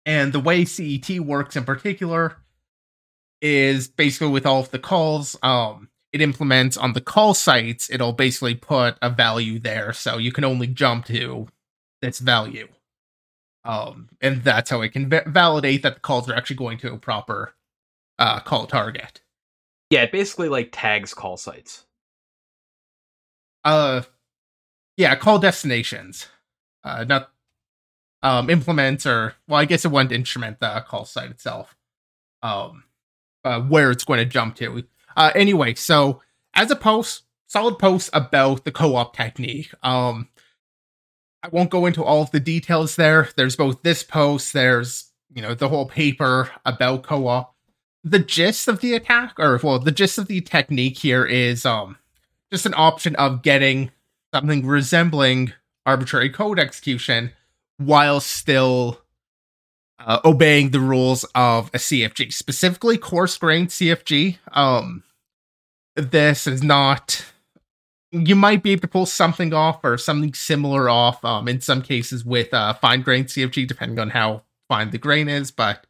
And 0.05 0.33
the 0.33 0.39
way 0.39 0.65
CET 0.65 1.19
works 1.19 1.55
in 1.55 1.63
particular 1.63 2.37
is 3.41 3.87
basically 3.87 4.29
with 4.29 4.45
all 4.45 4.61
of 4.61 4.71
the 4.71 4.79
calls, 4.79 5.37
um, 5.43 5.89
it 6.11 6.21
implements 6.21 6.77
on 6.77 6.93
the 6.93 7.01
call 7.01 7.33
sites, 7.33 7.89
it'll 7.89 8.13
basically 8.13 8.55
put 8.55 8.97
a 9.01 9.09
value 9.09 9.59
there. 9.59 9.93
So 9.93 10.17
you 10.17 10.31
can 10.31 10.43
only 10.43 10.67
jump 10.67 11.05
to 11.05 11.47
its 12.01 12.19
value. 12.19 12.67
Um, 13.63 14.09
and 14.19 14.43
that's 14.43 14.69
how 14.69 14.81
it 14.81 14.89
can 14.89 15.09
va- 15.09 15.23
validate 15.27 15.83
that 15.83 15.95
the 15.95 15.99
calls 15.99 16.29
are 16.29 16.35
actually 16.35 16.55
going 16.55 16.77
to 16.79 16.93
a 16.93 16.97
proper 16.97 17.53
uh, 18.17 18.39
call 18.39 18.65
target. 18.65 19.21
Yeah, 19.89 20.03
it 20.03 20.11
basically 20.11 20.49
like 20.49 20.69
tags 20.71 21.13
call 21.13 21.37
sites. 21.37 21.85
Uh, 23.63 24.01
yeah, 24.97 25.15
call 25.15 25.37
destinations. 25.37 26.27
Uh, 26.83 27.03
not 27.03 27.31
um 28.23 28.49
implements 28.49 29.05
or 29.05 29.35
well, 29.47 29.59
I 29.59 29.65
guess 29.65 29.85
it 29.85 29.91
wouldn't 29.91 30.11
instrument 30.11 30.59
the 30.59 30.83
call 30.87 31.05
site 31.05 31.31
itself. 31.31 31.75
Um, 32.43 32.83
uh, 33.43 33.61
where 33.61 33.91
it's 33.91 34.03
going 34.03 34.19
to 34.19 34.25
jump 34.25 34.55
to. 34.55 34.83
Uh, 35.15 35.31
anyway, 35.35 35.73
so 35.73 36.21
as 36.53 36.71
a 36.71 36.75
post, 36.75 37.23
solid 37.47 37.77
post 37.79 38.09
about 38.13 38.65
the 38.65 38.71
co-op 38.71 39.15
technique. 39.15 39.73
Um, 39.83 40.29
I 41.43 41.49
won't 41.49 41.71
go 41.71 41.85
into 41.85 42.03
all 42.03 42.21
of 42.21 42.31
the 42.31 42.39
details 42.39 42.95
there. 42.95 43.29
There's 43.35 43.55
both 43.55 43.81
this 43.81 44.03
post, 44.03 44.53
there's 44.53 45.11
you 45.33 45.41
know 45.41 45.53
the 45.53 45.69
whole 45.69 45.87
paper 45.87 46.51
about 46.65 47.03
co-op. 47.03 47.55
The 48.03 48.19
gist 48.19 48.67
of 48.67 48.81
the 48.81 48.95
attack, 48.95 49.35
or 49.39 49.59
well, 49.61 49.79
the 49.79 49.91
gist 49.91 50.17
of 50.17 50.27
the 50.27 50.41
technique 50.41 50.97
here 50.97 51.25
is 51.25 51.65
um 51.65 51.97
just 52.51 52.65
an 52.65 52.73
option 52.75 53.15
of 53.15 53.41
getting 53.41 53.91
something 54.33 54.65
resembling 54.65 55.53
arbitrary 55.85 56.29
code 56.29 56.59
execution 56.59 57.31
while 57.85 58.19
still 58.19 59.01
uh, 59.99 60.19
obeying 60.25 60.71
the 60.71 60.79
rules 60.79 61.23
of 61.35 61.69
a 61.73 61.77
CFG, 61.77 62.33
specifically 62.33 62.97
coarse 62.97 63.37
grained 63.37 63.69
CFG. 63.69 64.37
Um, 64.51 65.03
this 65.95 66.47
is 66.47 66.63
not. 66.63 67.25
You 68.11 68.35
might 68.35 68.61
be 68.61 68.71
able 68.71 68.81
to 68.81 68.87
pull 68.87 69.05
something 69.05 69.53
off 69.53 69.79
or 69.83 69.97
something 69.97 70.33
similar 70.33 70.89
off. 70.89 71.23
Um, 71.23 71.47
in 71.47 71.61
some 71.61 71.81
cases 71.81 72.25
with 72.25 72.53
uh, 72.53 72.73
fine 72.73 73.01
grained 73.01 73.27
CFG, 73.27 73.67
depending 73.67 73.99
on 73.99 74.09
how 74.09 74.43
fine 74.67 74.91
the 74.91 74.97
grain 74.97 75.29
is, 75.29 75.51
but 75.51 75.85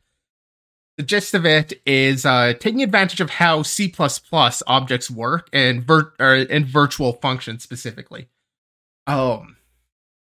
the 0.97 1.03
gist 1.03 1.33
of 1.33 1.45
it 1.45 1.81
is 1.85 2.25
uh, 2.25 2.53
taking 2.59 2.83
advantage 2.83 3.21
of 3.21 3.31
how 3.31 3.63
C++ 3.63 3.91
objects 4.67 5.09
work 5.09 5.49
and 5.51 5.83
vir- 5.83 6.13
and 6.19 6.65
virtual 6.65 7.13
functions 7.13 7.63
specifically. 7.63 8.27
Um, 9.07 9.57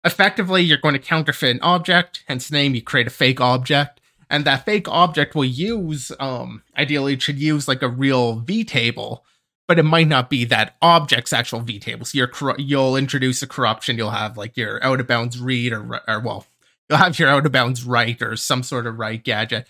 effectively, 0.05 0.61
you're 0.61 0.77
going 0.77 0.93
to 0.93 0.99
counterfeit 0.99 1.55
an 1.55 1.61
object, 1.61 2.23
hence 2.27 2.51
name. 2.51 2.75
You 2.75 2.81
create 2.81 3.07
a 3.07 3.11
fake 3.11 3.41
object, 3.41 3.99
and 4.29 4.45
that 4.45 4.63
fake 4.63 4.87
object 4.87 5.35
will 5.35 5.45
use, 5.45 6.11
um, 6.19 6.63
ideally, 6.77 7.13
it 7.13 7.21
should 7.21 7.39
use 7.39 7.67
like 7.67 7.81
a 7.81 7.89
real 7.89 8.39
V 8.39 8.63
table, 8.63 9.25
but 9.67 9.79
it 9.79 9.83
might 9.83 10.07
not 10.07 10.29
be 10.29 10.45
that 10.45 10.75
object's 10.81 11.33
actual 11.33 11.59
V 11.59 11.79
table. 11.79 12.05
So 12.05 12.17
you're 12.17 12.31
you'll 12.57 12.95
introduce 12.95 13.41
a 13.41 13.47
corruption. 13.47 13.97
You'll 13.97 14.11
have 14.11 14.37
like 14.37 14.55
your 14.55 14.81
out 14.83 14.99
of 14.99 15.07
bounds 15.07 15.41
read 15.41 15.73
or 15.73 16.01
or 16.07 16.19
well, 16.21 16.45
you'll 16.89 16.99
have 16.99 17.19
your 17.19 17.29
out 17.29 17.45
of 17.45 17.51
bounds 17.51 17.83
write 17.83 18.21
or 18.21 18.35
some 18.35 18.63
sort 18.63 18.87
of 18.87 18.97
write 18.97 19.23
gadget 19.23 19.67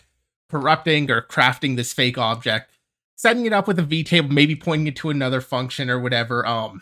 corrupting 0.50 1.10
or 1.12 1.22
crafting 1.22 1.76
this 1.76 1.94
fake 1.94 2.18
object, 2.18 2.72
setting 3.16 3.46
it 3.46 3.54
up 3.54 3.68
with 3.68 3.80
a 3.80 3.84
V 3.84 4.04
table, 4.04 4.30
maybe 4.30 4.56
pointing 4.56 4.88
it 4.88 4.96
to 4.98 5.10
another 5.10 5.42
function 5.42 5.90
or 5.90 6.00
whatever. 6.00 6.46
Um, 6.46 6.82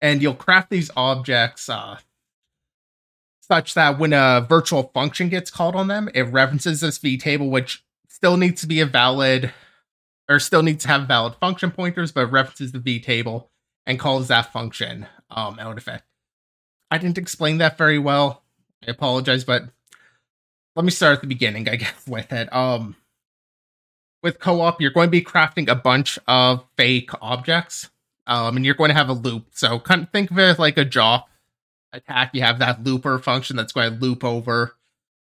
and 0.00 0.22
you'll 0.22 0.34
craft 0.34 0.70
these 0.70 0.90
objects 0.96 1.68
uh, 1.68 1.98
such 3.40 3.74
that 3.74 3.98
when 3.98 4.12
a 4.12 4.44
virtual 4.48 4.90
function 4.94 5.28
gets 5.28 5.50
called 5.50 5.76
on 5.76 5.88
them, 5.88 6.08
it 6.14 6.22
references 6.22 6.80
this 6.80 6.98
V 6.98 7.16
table, 7.16 7.50
which 7.50 7.84
still 8.08 8.36
needs 8.36 8.60
to 8.60 8.66
be 8.66 8.80
a 8.80 8.86
valid 8.86 9.52
or 10.28 10.40
still 10.40 10.62
needs 10.62 10.82
to 10.82 10.88
have 10.88 11.06
valid 11.06 11.34
function 11.36 11.70
pointers, 11.70 12.12
but 12.12 12.30
references 12.30 12.72
the 12.72 12.78
V 12.78 12.98
table 12.98 13.50
and 13.86 13.98
calls 13.98 14.28
that 14.28 14.52
function 14.52 15.06
um, 15.30 15.58
out 15.58 15.78
of 15.78 15.86
it. 15.88 16.02
I 16.90 16.98
didn't 16.98 17.18
explain 17.18 17.58
that 17.58 17.78
very 17.78 17.98
well. 17.98 18.42
I 18.86 18.90
apologize, 18.90 19.44
but 19.44 19.64
let 20.74 20.84
me 20.84 20.90
start 20.90 21.14
at 21.16 21.20
the 21.20 21.26
beginning, 21.26 21.68
I 21.68 21.76
guess, 21.76 22.06
with 22.06 22.32
it. 22.32 22.52
Um, 22.52 22.96
with 24.22 24.40
co-op, 24.40 24.80
you're 24.80 24.90
going 24.90 25.06
to 25.06 25.10
be 25.12 25.22
crafting 25.22 25.68
a 25.68 25.74
bunch 25.74 26.18
of 26.26 26.64
fake 26.76 27.10
objects, 27.20 27.90
um, 28.26 28.56
and 28.56 28.64
you're 28.64 28.74
going 28.74 28.90
to 28.90 28.94
have 28.94 29.08
a 29.08 29.14
loop. 29.14 29.46
So 29.52 29.78
kind 29.78 30.02
of 30.02 30.10
think 30.10 30.30
of 30.30 30.38
it 30.38 30.58
like 30.58 30.76
a 30.76 30.84
drop 30.84 31.28
attack. 31.92 32.30
You 32.32 32.42
have 32.42 32.58
that 32.58 32.82
looper 32.82 33.18
function 33.18 33.56
that's 33.56 33.72
going 33.72 33.92
to 33.92 33.98
loop 33.98 34.24
over 34.24 34.76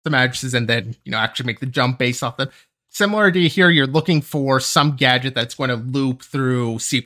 some 0.03 0.13
addresses 0.13 0.53
and 0.53 0.67
then 0.67 0.95
you 1.05 1.11
know 1.11 1.17
actually 1.17 1.47
make 1.47 1.59
the 1.59 1.65
jump 1.65 1.97
based 1.97 2.23
off 2.23 2.37
them. 2.37 2.49
Similar 2.89 3.31
to 3.31 3.47
here, 3.47 3.71
you're 3.71 3.87
looking 3.87 4.21
for 4.21 4.59
some 4.59 4.95
gadget 4.95 5.33
that's 5.33 5.55
going 5.55 5.71
to 5.71 5.75
loop 5.75 6.21
through 6.21 6.77
C++ 6.77 7.03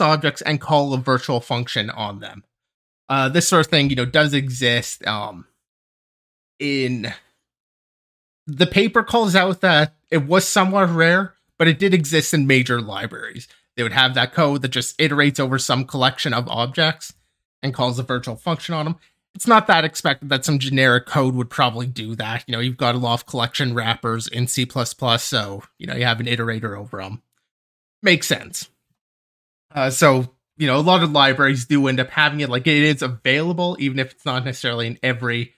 objects 0.00 0.42
and 0.42 0.60
call 0.60 0.94
a 0.94 0.98
virtual 0.98 1.40
function 1.40 1.90
on 1.90 2.20
them. 2.20 2.44
Uh, 3.08 3.28
this 3.28 3.48
sort 3.48 3.66
of 3.66 3.70
thing, 3.70 3.90
you 3.90 3.96
know, 3.96 4.04
does 4.04 4.32
exist 4.32 5.04
um, 5.08 5.46
in 6.60 7.12
the 8.46 8.66
paper 8.66 9.02
calls 9.02 9.34
out 9.34 9.60
that 9.60 9.94
it 10.08 10.24
was 10.24 10.46
somewhat 10.46 10.88
rare, 10.90 11.34
but 11.58 11.66
it 11.66 11.80
did 11.80 11.94
exist 11.94 12.32
in 12.32 12.46
major 12.46 12.80
libraries. 12.80 13.48
They 13.76 13.82
would 13.82 13.92
have 13.92 14.14
that 14.14 14.32
code 14.32 14.62
that 14.62 14.68
just 14.68 14.96
iterates 14.98 15.40
over 15.40 15.58
some 15.58 15.84
collection 15.84 16.32
of 16.32 16.48
objects 16.48 17.14
and 17.62 17.74
calls 17.74 17.98
a 17.98 18.02
virtual 18.02 18.36
function 18.36 18.74
on 18.74 18.84
them. 18.84 18.96
It's 19.34 19.48
not 19.48 19.66
that 19.66 19.84
expected 19.84 20.28
that 20.28 20.44
some 20.44 20.60
generic 20.60 21.06
code 21.06 21.34
would 21.34 21.50
probably 21.50 21.88
do 21.88 22.14
that. 22.14 22.44
You 22.46 22.52
know, 22.52 22.60
you've 22.60 22.76
got 22.76 22.94
a 22.94 22.98
lot 22.98 23.14
of 23.14 23.26
collection 23.26 23.74
wrappers 23.74 24.28
in 24.28 24.46
C, 24.46 24.64
so, 24.70 25.62
you 25.78 25.86
know, 25.88 25.96
you 25.96 26.04
have 26.04 26.20
an 26.20 26.26
iterator 26.26 26.78
over 26.78 27.02
them. 27.02 27.20
Makes 28.00 28.28
sense. 28.28 28.68
Uh, 29.74 29.90
so, 29.90 30.30
you 30.56 30.68
know, 30.68 30.76
a 30.76 30.82
lot 30.82 31.02
of 31.02 31.10
libraries 31.10 31.64
do 31.64 31.88
end 31.88 31.98
up 31.98 32.10
having 32.10 32.40
it. 32.40 32.48
Like, 32.48 32.68
it 32.68 32.82
is 32.84 33.02
available, 33.02 33.76
even 33.80 33.98
if 33.98 34.12
it's 34.12 34.24
not 34.24 34.44
necessarily 34.44 34.86
in 34.86 35.00
every 35.02 35.54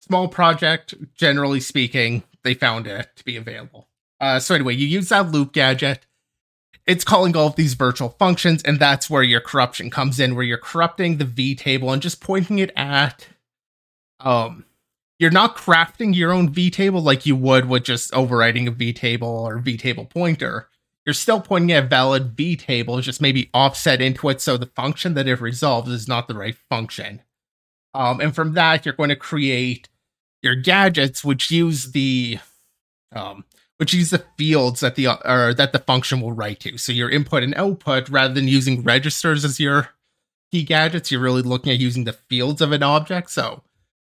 small 0.00 0.26
project, 0.26 0.94
generally 1.14 1.60
speaking, 1.60 2.22
they 2.44 2.54
found 2.54 2.86
it 2.86 3.10
to 3.16 3.24
be 3.24 3.36
available. 3.36 3.88
Uh, 4.20 4.38
so 4.38 4.54
anyway, 4.54 4.74
you 4.74 4.86
use 4.86 5.10
that 5.10 5.30
loop 5.30 5.52
gadget. 5.52 6.06
It's 6.86 7.04
calling 7.04 7.36
all 7.36 7.46
of 7.46 7.56
these 7.56 7.74
virtual 7.74 8.10
functions, 8.10 8.62
and 8.64 8.78
that's 8.78 9.08
where 9.08 9.22
your 9.22 9.40
corruption 9.40 9.88
comes 9.88 10.18
in, 10.18 10.34
where 10.34 10.44
you're 10.44 10.58
corrupting 10.58 11.18
the 11.18 11.24
V 11.24 11.54
table 11.54 11.90
and 11.92 12.02
just 12.02 12.20
pointing 12.20 12.58
it 12.58 12.72
at. 12.76 13.28
Um, 14.18 14.64
you're 15.18 15.30
not 15.30 15.56
crafting 15.56 16.14
your 16.14 16.32
own 16.32 16.48
V 16.50 16.70
table 16.70 17.00
like 17.00 17.24
you 17.26 17.36
would 17.36 17.68
with 17.68 17.84
just 17.84 18.10
overwriting 18.12 18.66
a 18.66 18.72
V 18.72 18.92
table 18.92 19.28
or 19.28 19.58
V 19.58 19.76
table 19.76 20.04
pointer. 20.04 20.68
You're 21.06 21.14
still 21.14 21.40
pointing 21.40 21.72
at 21.72 21.84
a 21.84 21.86
valid 21.86 22.36
V 22.36 22.56
table, 22.56 23.00
just 23.00 23.20
maybe 23.20 23.50
offset 23.54 24.00
into 24.00 24.28
it 24.28 24.40
so 24.40 24.56
the 24.56 24.66
function 24.66 25.14
that 25.14 25.28
it 25.28 25.40
resolves 25.40 25.90
is 25.90 26.08
not 26.08 26.26
the 26.26 26.34
right 26.34 26.56
function. 26.68 27.22
Um, 27.94 28.20
and 28.20 28.34
from 28.34 28.54
that, 28.54 28.84
you're 28.84 28.94
going 28.94 29.10
to 29.10 29.16
create 29.16 29.88
your 30.42 30.56
gadgets, 30.56 31.24
which 31.24 31.50
use 31.50 31.92
the 31.92 32.38
um, 33.14 33.44
which 33.78 33.94
use 33.94 34.10
the 34.10 34.24
fields 34.36 34.80
that 34.80 34.94
the 34.94 35.08
or 35.08 35.54
that 35.54 35.72
the 35.72 35.78
function 35.78 36.20
will 36.20 36.32
write 36.32 36.60
to. 36.60 36.78
So 36.78 36.92
your 36.92 37.10
input 37.10 37.42
and 37.42 37.54
output, 37.54 38.08
rather 38.08 38.34
than 38.34 38.48
using 38.48 38.82
registers 38.82 39.44
as 39.44 39.58
your 39.58 39.90
key 40.50 40.62
gadgets, 40.62 41.10
you're 41.10 41.20
really 41.20 41.42
looking 41.42 41.72
at 41.72 41.78
using 41.78 42.04
the 42.04 42.12
fields 42.12 42.60
of 42.60 42.72
an 42.72 42.82
object. 42.82 43.30
So 43.30 43.62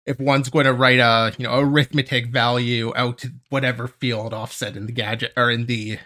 if 0.06 0.20
one's 0.20 0.50
going 0.50 0.66
to 0.66 0.72
write 0.72 1.00
a 1.00 1.34
you 1.38 1.44
know 1.44 1.58
arithmetic 1.58 2.28
value 2.28 2.92
out 2.96 3.18
to 3.18 3.32
whatever 3.48 3.88
field 3.88 4.32
offset 4.32 4.76
in 4.76 4.86
the 4.86 4.92
gadget 4.92 5.32
or 5.36 5.50
in 5.50 5.66
the 5.66 5.98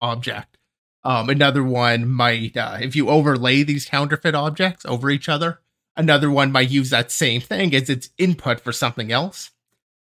object, 0.00 0.58
um, 1.02 1.30
another 1.30 1.62
one 1.64 2.08
might 2.08 2.56
uh, 2.56 2.78
if 2.80 2.94
you 2.94 3.08
overlay 3.08 3.62
these 3.62 3.86
counterfeit 3.86 4.34
objects 4.34 4.84
over 4.86 5.08
each 5.08 5.28
other, 5.28 5.60
another 5.96 6.30
one 6.30 6.52
might 6.52 6.70
use 6.70 6.90
that 6.90 7.10
same 7.10 7.40
thing 7.40 7.74
as 7.74 7.88
its 7.88 8.10
input 8.18 8.60
for 8.60 8.72
something 8.72 9.12
else 9.12 9.50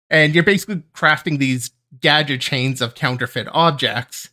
and 0.09 0.35
you're 0.35 0.43
basically 0.43 0.83
crafting 0.93 1.39
these 1.39 1.71
gadget 1.99 2.41
chains 2.41 2.81
of 2.81 2.95
counterfeit 2.95 3.47
objects 3.51 4.29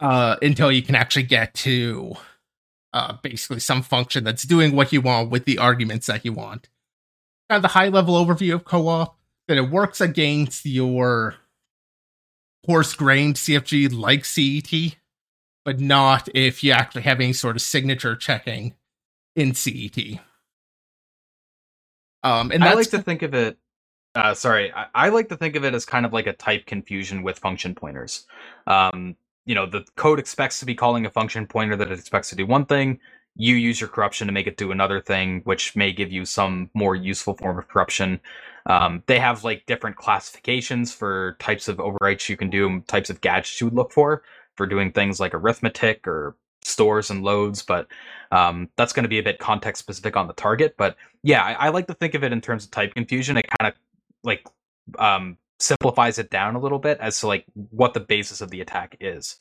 uh, 0.00 0.36
until 0.42 0.72
you 0.72 0.82
can 0.82 0.94
actually 0.94 1.22
get 1.22 1.54
to 1.54 2.14
uh, 2.92 3.14
basically 3.22 3.60
some 3.60 3.82
function 3.82 4.24
that's 4.24 4.42
doing 4.42 4.74
what 4.74 4.92
you 4.92 5.00
want 5.00 5.30
with 5.30 5.44
the 5.44 5.58
arguments 5.58 6.06
that 6.06 6.24
you 6.24 6.32
want. 6.32 6.68
Kind 7.48 7.58
of 7.58 7.62
the 7.62 7.68
high 7.68 7.88
level 7.88 8.14
overview 8.14 8.54
of 8.54 8.64
co-op 8.64 9.16
that 9.48 9.56
it 9.56 9.70
works 9.70 10.00
against 10.00 10.64
your 10.64 11.36
coarse 12.64 12.94
grained 12.94 13.34
CFG 13.34 13.92
like 13.92 14.24
CET, 14.24 14.96
but 15.64 15.80
not 15.80 16.28
if 16.34 16.62
you 16.62 16.72
actually 16.72 17.02
have 17.02 17.20
any 17.20 17.32
sort 17.32 17.56
of 17.56 17.62
signature 17.62 18.16
checking 18.16 18.74
in 19.36 19.54
CET. 19.54 19.98
Um, 22.22 22.50
and 22.50 22.62
I 22.62 22.74
like 22.74 22.90
to 22.90 23.02
think 23.02 23.22
of 23.22 23.34
it. 23.34 23.58
Uh, 24.14 24.34
sorry, 24.34 24.72
I, 24.72 24.86
I, 24.94 25.08
like 25.10 25.28
to 25.28 25.36
think 25.36 25.54
of 25.54 25.64
it 25.64 25.72
as 25.72 25.84
kind 25.84 26.04
of 26.04 26.12
like 26.12 26.26
a 26.26 26.32
type 26.32 26.66
confusion 26.66 27.22
with 27.22 27.38
function 27.38 27.76
pointers. 27.76 28.26
Um, 28.66 29.14
you 29.44 29.54
know, 29.54 29.66
the 29.66 29.84
code 29.96 30.18
expects 30.18 30.58
to 30.60 30.66
be 30.66 30.74
calling 30.74 31.06
a 31.06 31.10
function 31.10 31.46
pointer 31.46 31.76
that 31.76 31.92
it 31.92 31.98
expects 31.98 32.28
to 32.30 32.36
do 32.36 32.44
one 32.44 32.66
thing. 32.66 32.98
You 33.36 33.54
use 33.54 33.80
your 33.80 33.88
corruption 33.88 34.26
to 34.26 34.32
make 34.32 34.48
it 34.48 34.56
do 34.56 34.72
another 34.72 35.00
thing, 35.00 35.42
which 35.44 35.76
may 35.76 35.92
give 35.92 36.10
you 36.10 36.24
some 36.24 36.70
more 36.74 36.96
useful 36.96 37.36
form 37.36 37.58
of 37.58 37.68
corruption. 37.68 38.20
Um, 38.66 39.02
they 39.06 39.20
have 39.20 39.44
like 39.44 39.64
different 39.66 39.96
classifications 39.96 40.92
for 40.92 41.36
types 41.38 41.68
of 41.68 41.76
overwrites 41.76 42.28
you 42.28 42.36
can 42.36 42.50
do, 42.50 42.80
types 42.88 43.10
of 43.10 43.20
gadgets 43.20 43.60
you 43.60 43.68
would 43.68 43.74
look 43.74 43.92
for 43.92 44.24
for 44.56 44.66
doing 44.66 44.90
things 44.92 45.20
like 45.20 45.34
arithmetic 45.34 46.06
or 46.06 46.36
stores 46.62 47.10
and 47.10 47.22
loads, 47.22 47.62
but 47.62 47.86
um, 48.32 48.68
that's 48.76 48.92
going 48.92 49.04
to 49.04 49.08
be 49.08 49.18
a 49.18 49.22
bit 49.22 49.38
context 49.38 49.82
specific 49.82 50.16
on 50.16 50.26
the 50.26 50.34
target. 50.34 50.74
But 50.76 50.96
yeah, 51.22 51.42
I, 51.42 51.52
I, 51.52 51.68
like 51.70 51.86
to 51.86 51.94
think 51.94 52.14
of 52.14 52.22
it 52.22 52.32
in 52.32 52.40
terms 52.40 52.64
of 52.64 52.70
type 52.70 52.94
confusion. 52.94 53.36
It 53.36 53.46
kind 53.58 53.72
of 53.72 53.78
like 54.22 54.46
um, 54.98 55.36
simplifies 55.58 56.18
it 56.18 56.30
down 56.30 56.54
a 56.54 56.60
little 56.60 56.78
bit 56.78 56.98
as 57.00 57.20
to 57.20 57.26
like 57.26 57.44
what 57.54 57.94
the 57.94 58.00
basis 58.00 58.40
of 58.40 58.50
the 58.50 58.60
attack 58.60 58.96
is. 59.00 59.36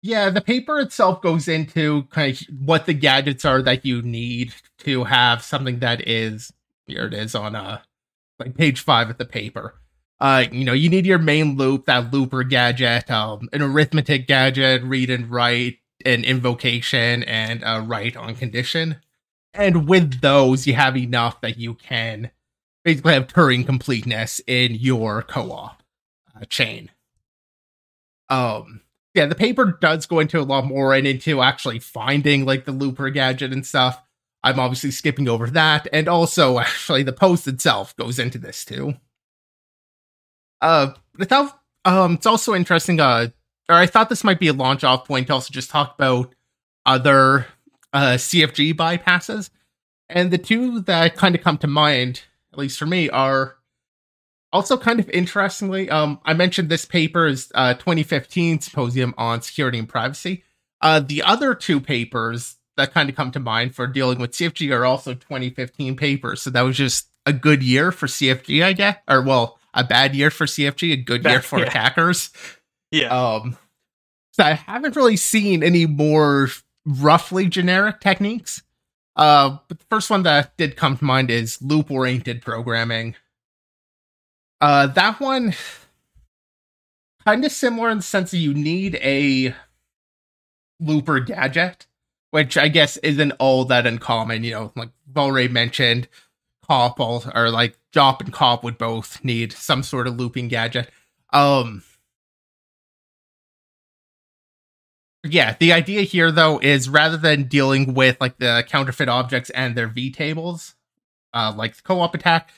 Yeah, 0.00 0.30
the 0.30 0.40
paper 0.40 0.78
itself 0.78 1.20
goes 1.22 1.48
into 1.48 2.04
kind 2.04 2.32
of 2.32 2.46
what 2.64 2.86
the 2.86 2.94
gadgets 2.94 3.44
are 3.44 3.62
that 3.62 3.84
you 3.84 4.00
need 4.00 4.54
to 4.78 5.04
have 5.04 5.42
something 5.42 5.80
that 5.80 6.06
is 6.06 6.52
here 6.86 7.06
it 7.06 7.14
is 7.14 7.34
on 7.34 7.54
uh 7.54 7.80
like 8.38 8.56
page 8.56 8.80
five 8.80 9.10
of 9.10 9.18
the 9.18 9.24
paper. 9.24 9.74
Uh, 10.20 10.44
you 10.50 10.64
know, 10.64 10.72
you 10.72 10.88
need 10.88 11.06
your 11.06 11.18
main 11.18 11.56
loop, 11.56 11.86
that 11.86 12.12
looper 12.12 12.42
gadget, 12.42 13.08
um, 13.10 13.48
an 13.52 13.62
arithmetic 13.62 14.26
gadget, 14.26 14.82
read 14.82 15.10
and 15.10 15.30
write, 15.30 15.78
an 16.04 16.24
invocation, 16.24 17.22
and 17.22 17.62
a 17.64 17.80
write 17.80 18.16
on 18.16 18.34
condition. 18.34 18.96
And 19.54 19.88
with 19.88 20.20
those, 20.20 20.66
you 20.66 20.74
have 20.74 20.96
enough 20.96 21.40
that 21.40 21.58
you 21.58 21.74
can 21.74 22.30
basically 22.88 23.12
have 23.12 23.26
Turing 23.26 23.66
completeness 23.66 24.40
in 24.46 24.74
your 24.74 25.20
co-op 25.20 25.82
uh, 26.34 26.44
chain. 26.46 26.90
Um, 28.30 28.80
yeah, 29.12 29.26
the 29.26 29.34
paper 29.34 29.76
does 29.78 30.06
go 30.06 30.20
into 30.20 30.40
a 30.40 30.42
lot 30.42 30.64
more 30.64 30.94
and 30.94 31.06
into 31.06 31.42
actually 31.42 31.80
finding 31.80 32.46
like 32.46 32.64
the 32.64 32.72
looper 32.72 33.10
gadget 33.10 33.52
and 33.52 33.66
stuff. 33.66 34.00
I'm 34.42 34.58
obviously 34.58 34.90
skipping 34.90 35.28
over 35.28 35.50
that, 35.50 35.86
and 35.92 36.08
also 36.08 36.58
actually 36.60 37.02
the 37.02 37.12
post 37.12 37.46
itself 37.46 37.94
goes 37.96 38.18
into 38.18 38.38
this 38.38 38.64
too. 38.64 38.94
Uh, 40.62 40.92
without 41.18 41.60
um, 41.84 42.14
it's 42.14 42.26
also 42.26 42.54
interesting. 42.54 43.00
Uh, 43.00 43.28
or 43.68 43.74
I 43.74 43.86
thought 43.86 44.08
this 44.08 44.24
might 44.24 44.40
be 44.40 44.48
a 44.48 44.54
launch 44.54 44.82
off 44.82 45.06
point 45.06 45.26
to 45.26 45.34
also 45.34 45.52
just 45.52 45.68
talk 45.68 45.94
about 45.96 46.34
other 46.86 47.46
uh 47.92 48.14
CFG 48.14 48.72
bypasses, 48.74 49.50
and 50.08 50.30
the 50.30 50.38
two 50.38 50.80
that 50.80 51.16
kind 51.16 51.34
of 51.34 51.42
come 51.42 51.58
to 51.58 51.66
mind, 51.66 52.22
at 52.58 52.62
least 52.62 52.78
for 52.78 52.86
me, 52.86 53.08
are 53.08 53.56
also 54.52 54.76
kind 54.76 54.98
of 54.98 55.08
interestingly. 55.10 55.88
Um, 55.88 56.20
I 56.24 56.34
mentioned 56.34 56.68
this 56.68 56.84
paper 56.84 57.26
is 57.26 57.52
uh 57.54 57.74
2015 57.74 58.60
symposium 58.60 59.14
on 59.16 59.42
security 59.42 59.78
and 59.78 59.88
privacy. 59.88 60.42
Uh, 60.80 61.00
the 61.00 61.22
other 61.22 61.54
two 61.54 61.80
papers 61.80 62.56
that 62.76 62.92
kind 62.92 63.08
of 63.08 63.16
come 63.16 63.30
to 63.32 63.40
mind 63.40 63.74
for 63.74 63.86
dealing 63.86 64.18
with 64.18 64.32
CFG 64.32 64.74
are 64.76 64.84
also 64.84 65.14
2015 65.14 65.96
papers. 65.96 66.42
So 66.42 66.50
that 66.50 66.62
was 66.62 66.76
just 66.76 67.08
a 67.26 67.32
good 67.32 67.62
year 67.62 67.92
for 67.92 68.06
CFG, 68.06 68.64
I 68.64 68.72
guess. 68.72 68.96
Or 69.08 69.22
well, 69.22 69.58
a 69.74 69.84
bad 69.84 70.14
year 70.16 70.30
for 70.30 70.46
CFG, 70.46 70.92
a 70.92 70.96
good 70.96 71.24
year 71.24 71.40
for 71.40 71.58
yeah. 71.60 71.66
attackers. 71.66 72.30
Yeah. 72.90 73.08
Um 73.08 73.56
so 74.32 74.44
I 74.44 74.54
haven't 74.54 74.96
really 74.96 75.16
seen 75.16 75.62
any 75.62 75.86
more 75.86 76.48
roughly 76.86 77.48
generic 77.48 78.00
techniques. 78.00 78.62
Uh 79.18 79.58
but 79.68 79.78
the 79.78 79.84
first 79.90 80.08
one 80.08 80.22
that 80.22 80.56
did 80.56 80.76
come 80.76 80.96
to 80.96 81.04
mind 81.04 81.30
is 81.30 81.60
loop 81.60 81.90
oriented 81.90 82.40
programming. 82.40 83.14
Uh 84.60 84.86
that 84.86 85.20
one 85.20 85.52
kind 87.26 87.44
of 87.44 87.52
similar 87.52 87.90
in 87.90 87.98
the 87.98 88.02
sense 88.02 88.30
that 88.30 88.38
you 88.38 88.54
need 88.54 88.94
a 88.96 89.54
looper 90.80 91.20
gadget 91.20 91.86
which 92.30 92.56
I 92.56 92.68
guess 92.68 92.96
isn't 92.98 93.32
all 93.32 93.64
that 93.66 93.86
uncommon. 93.86 94.44
You 94.44 94.50
know, 94.52 94.72
like 94.76 94.90
Valray 95.12 95.50
mentioned, 95.50 96.08
Cop 96.66 97.00
or 97.00 97.50
like 97.50 97.78
Jop 97.92 98.20
and 98.20 98.32
Cop 98.32 98.62
would 98.64 98.78
both 98.78 99.22
need 99.24 99.52
some 99.52 99.82
sort 99.82 100.06
of 100.06 100.16
looping 100.16 100.48
gadget. 100.48 100.90
Um, 101.32 101.82
yeah, 105.28 105.56
the 105.58 105.72
idea 105.72 106.02
here 106.02 106.30
though 106.30 106.58
is 106.58 106.88
rather 106.88 107.16
than 107.16 107.44
dealing 107.44 107.94
with 107.94 108.16
like 108.20 108.38
the 108.38 108.64
counterfeit 108.68 109.08
objects 109.08 109.50
and 109.50 109.76
their 109.76 109.88
V 109.88 110.10
tables, 110.10 110.74
uh, 111.34 111.52
like 111.56 111.76
the 111.76 111.82
co-op 111.82 112.14
attack, 112.14 112.50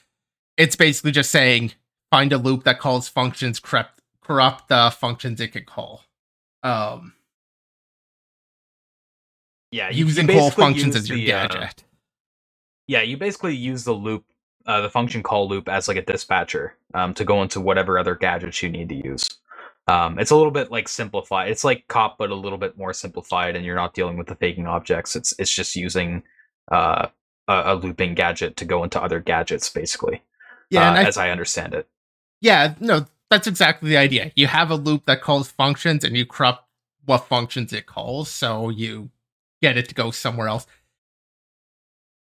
it's 0.57 0.77
basically 0.77 1.13
just 1.13 1.31
saying 1.31 1.73
find 2.11 2.33
a 2.33 2.39
loop 2.39 2.65
that 2.65 2.79
calls 2.79 3.09
functions 3.09 3.61
corrupt 3.61 4.01
corrupt 4.23 4.69
the 4.69 4.95
functions 4.97 5.41
it 5.41 5.49
could 5.49 5.67
call. 5.67 6.03
Um 6.63 7.15
yeah, 9.71 9.91
you, 9.91 10.07
using 10.07 10.29
you 10.29 10.35
call 10.35 10.51
functions 10.51 10.97
as 10.97 11.09
your 11.09 11.17
the, 11.17 11.33
uh, 11.33 11.47
gadget. 11.47 11.63
Uh, 11.63 11.83
yeah, 12.89 13.03
you 13.03 13.17
basically 13.17 13.55
use 13.55 13.85
the 13.85 13.93
loop, 13.93 14.25
uh, 14.67 14.81
the 14.81 14.91
function 14.91 15.23
call 15.23 15.49
loop 15.49 15.69
as 15.69 15.87
like 15.87 15.97
a 15.97 16.03
dispatcher 16.03 16.75
um, 16.93 17.15
to 17.15 17.25
go 17.25 17.43
into 17.43 17.61
whatever 17.61 17.99
other 17.99 18.17
gadgets 18.17 18.63
you 18.63 18.69
need 18.69 18.89
to 18.89 18.97
use. 18.97 19.29
Um, 19.91 20.21
it's 20.21 20.31
a 20.31 20.37
little 20.37 20.53
bit 20.53 20.71
like 20.71 20.89
simplified. 20.89 21.51
It's 21.51 21.65
like 21.65 21.89
cop, 21.89 22.17
but 22.17 22.31
a 22.31 22.35
little 22.35 22.59
bit 22.59 22.79
more 22.79 22.93
simplified, 22.93 23.57
and 23.57 23.65
you're 23.65 23.75
not 23.75 23.93
dealing 23.93 24.17
with 24.17 24.29
the 24.29 24.37
faking 24.37 24.69
objects. 24.69 25.17
It's 25.17 25.35
it's 25.37 25.53
just 25.53 25.75
using 25.75 26.23
uh, 26.71 27.09
a, 27.49 27.63
a, 27.67 27.75
looping 27.75 28.15
gadget 28.15 28.57
to 28.59 28.65
go 28.65 28.85
into 28.85 29.03
other 29.03 29.19
gadgets, 29.19 29.69
basically. 29.69 30.23
Yeah, 30.71 30.93
uh, 30.93 30.95
I, 30.95 31.03
as 31.03 31.19
I 31.19 31.31
understand 31.31 31.75
it. 31.75 31.89
Yeah, 32.41 32.75
no, 32.79 33.07
that's 33.31 33.49
exactly 33.49 33.91
the 33.91 33.97
idea. 33.97 34.31
You 34.37 34.47
have 34.47 34.71
a 34.71 34.77
loop 34.77 35.07
that 35.07 35.23
calls 35.23 35.51
functions, 35.51 36.05
and 36.05 36.17
you 36.17 36.25
corrupt 36.25 36.65
what 37.05 37.27
functions 37.27 37.73
it 37.73 37.87
calls. 37.87 38.31
So 38.31 38.69
you 38.69 39.11
get 39.61 39.77
it 39.77 39.89
to 39.89 39.95
go 39.97 40.13
somewhere 40.13 40.47
else. 40.47 40.69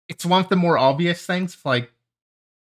It's 0.08 0.24
one 0.24 0.44
of 0.44 0.48
the 0.50 0.56
more 0.56 0.78
obvious 0.78 1.26
things, 1.26 1.58
like, 1.64 1.90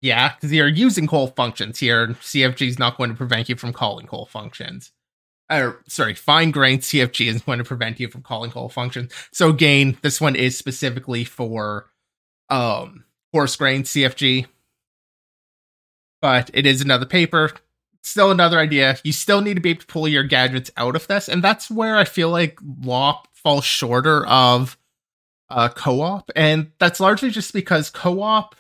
yeah, 0.01 0.35
because 0.35 0.53
you're 0.53 0.69
using 0.69 1.07
call 1.07 1.29
functions 1.29 1.79
here. 1.79 2.09
CFG 2.09 2.69
is 2.69 2.79
not 2.79 2.97
going 2.97 3.11
to 3.11 3.17
prevent 3.17 3.49
you 3.49 3.57
from 3.57 3.73
calling 3.73 4.07
call 4.07 4.27
functions. 4.27 4.93
Or, 5.51 5.83
sorry, 5.89 6.15
fine 6.15 6.53
grained 6.53 6.81
CFG 6.81 7.27
is 7.27 7.43
going 7.43 7.59
to 7.59 7.65
prevent 7.65 7.99
you 8.01 8.09
from 8.09 8.23
calling 8.23 8.51
call 8.51 8.69
functions. 8.69 9.13
So, 9.33 9.49
again, 9.49 9.99
this 10.03 10.21
one 10.21 10.37
is 10.37 10.57
specifically 10.57 11.25
for 11.25 11.91
um 12.49 13.05
coarse 13.33 13.57
grained 13.57 13.85
CFG. 13.85 14.47
But 16.23 16.51
it 16.55 16.67
is 16.67 16.81
another 16.81 17.07
paper. 17.07 17.51
Still 18.03 18.31
another 18.31 18.59
idea. 18.59 18.97
You 19.05 19.13
still 19.13 19.41
need 19.41 19.55
to 19.55 19.61
be 19.61 19.71
able 19.71 19.81
to 19.81 19.87
pull 19.87 20.09
your 20.09 20.23
gadgets 20.23 20.71
out 20.77 20.97
of 20.97 21.07
this. 21.07 21.29
And 21.29 21.45
that's 21.45 21.71
where 21.71 21.97
I 21.97 22.05
feel 22.05 22.31
like 22.31 22.59
law 22.83 23.23
falls 23.35 23.65
shorter 23.65 24.27
of 24.27 24.79
uh, 25.51 25.69
co-op, 25.69 26.31
and 26.37 26.71
that's 26.79 27.01
largely 27.01 27.31
just 27.31 27.53
because 27.53 27.91
co-op 27.91 28.55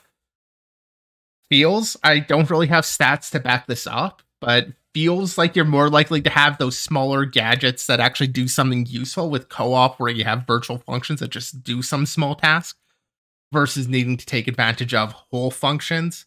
feels 1.51 1.97
I 2.03 2.21
don't 2.21 2.49
really 2.51 2.69
have 2.69 2.85
stats 2.85 3.31
to 3.33 3.41
back 3.41 3.67
this 3.67 3.87
up, 3.87 4.23
but 4.41 4.69
feels 4.95 5.37
like 5.37 5.55
you're 5.55 5.65
more 5.65 5.89
likely 5.91 6.21
to 6.23 6.31
have 6.31 6.59
those 6.59 6.79
smaller 6.79 7.25
gadgets 7.25 7.87
that 7.87 8.01
actually 8.01 8.27
do 8.29 8.49
something 8.49 8.87
useful 8.87 9.31
with 9.31 9.49
co-op 9.49 10.01
where 10.01 10.11
you 10.11 10.25
have 10.25 10.47
virtual 10.47 10.79
functions 10.79 11.21
that 11.21 11.31
just 11.31 11.63
do 11.63 11.83
some 11.83 12.07
small 12.07 12.35
task 12.35 12.77
versus 13.53 13.87
needing 13.87 14.17
to 14.17 14.27
take 14.27 14.49
advantage 14.49 14.95
of 14.95 15.13
whole 15.13 15.51
functions. 15.51 16.27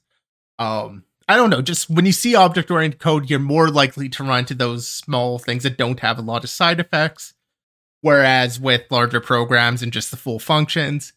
Um 0.60 1.06
I 1.28 1.38
don't 1.38 1.50
know, 1.50 1.62
just 1.62 1.89
when 1.89 2.06
you 2.06 2.12
see 2.12 2.36
object 2.36 2.70
oriented 2.70 3.00
code, 3.00 3.30
you're 3.30 3.39
more 3.39 3.70
likely 3.70 4.10
to 4.10 4.24
run 4.24 4.39
into 4.39 4.54
those 4.54 4.88
small 4.88 5.39
things 5.39 5.64
that 5.64 5.78
don't 5.78 6.02
have 6.02 6.20
a 6.20 6.22
lot 6.22 6.43
of 6.43 6.50
side 6.50 6.82
effects 6.82 7.34
Whereas 8.04 8.60
with 8.60 8.91
larger 8.91 9.22
programs 9.22 9.82
and 9.82 9.93
just 9.93 10.12
the 10.12 10.18
full 10.18 10.38
functions, 10.38 11.14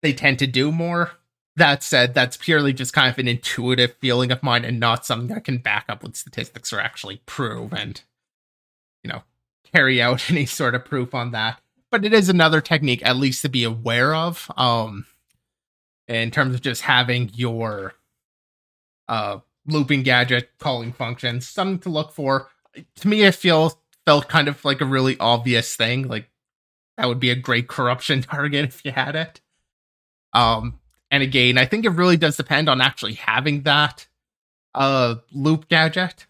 they 0.00 0.14
tend 0.14 0.38
to 0.38 0.46
do 0.46 0.72
more. 0.72 1.12
That 1.60 1.82
said, 1.82 2.14
that's 2.14 2.38
purely 2.38 2.72
just 2.72 2.94
kind 2.94 3.12
of 3.12 3.18
an 3.18 3.28
intuitive 3.28 3.94
feeling 4.00 4.32
of 4.32 4.42
mine 4.42 4.64
and 4.64 4.80
not 4.80 5.04
something 5.04 5.36
I 5.36 5.40
can 5.40 5.58
back 5.58 5.84
up 5.90 6.02
with 6.02 6.16
statistics 6.16 6.72
or 6.72 6.80
actually 6.80 7.20
prove 7.26 7.74
and, 7.74 8.00
you 9.04 9.10
know, 9.10 9.24
carry 9.70 10.00
out 10.00 10.30
any 10.30 10.46
sort 10.46 10.74
of 10.74 10.86
proof 10.86 11.14
on 11.14 11.32
that. 11.32 11.60
But 11.90 12.06
it 12.06 12.14
is 12.14 12.30
another 12.30 12.62
technique, 12.62 13.04
at 13.04 13.18
least 13.18 13.42
to 13.42 13.50
be 13.50 13.62
aware 13.62 14.14
of, 14.14 14.50
um, 14.56 15.04
in 16.08 16.30
terms 16.30 16.54
of 16.54 16.62
just 16.62 16.80
having 16.80 17.30
your 17.34 17.92
uh, 19.06 19.40
looping 19.66 20.02
gadget 20.02 20.48
calling 20.58 20.94
functions, 20.94 21.46
something 21.46 21.80
to 21.80 21.90
look 21.90 22.10
for. 22.10 22.48
To 22.96 23.06
me, 23.06 23.26
I 23.26 23.32
feel 23.32 23.78
felt 24.06 24.28
kind 24.28 24.48
of 24.48 24.64
like 24.64 24.80
a 24.80 24.86
really 24.86 25.18
obvious 25.20 25.76
thing. 25.76 26.08
Like 26.08 26.30
that 26.96 27.06
would 27.06 27.20
be 27.20 27.28
a 27.28 27.36
great 27.36 27.68
corruption 27.68 28.22
target 28.22 28.64
if 28.64 28.82
you 28.82 28.92
had 28.92 29.14
it. 29.14 29.42
Um, 30.32 30.79
and 31.10 31.22
again, 31.22 31.58
I 31.58 31.66
think 31.66 31.84
it 31.84 31.90
really 31.90 32.16
does 32.16 32.36
depend 32.36 32.68
on 32.68 32.80
actually 32.80 33.14
having 33.14 33.62
that 33.62 34.06
uh 34.74 35.16
loop 35.32 35.68
gadget. 35.68 36.26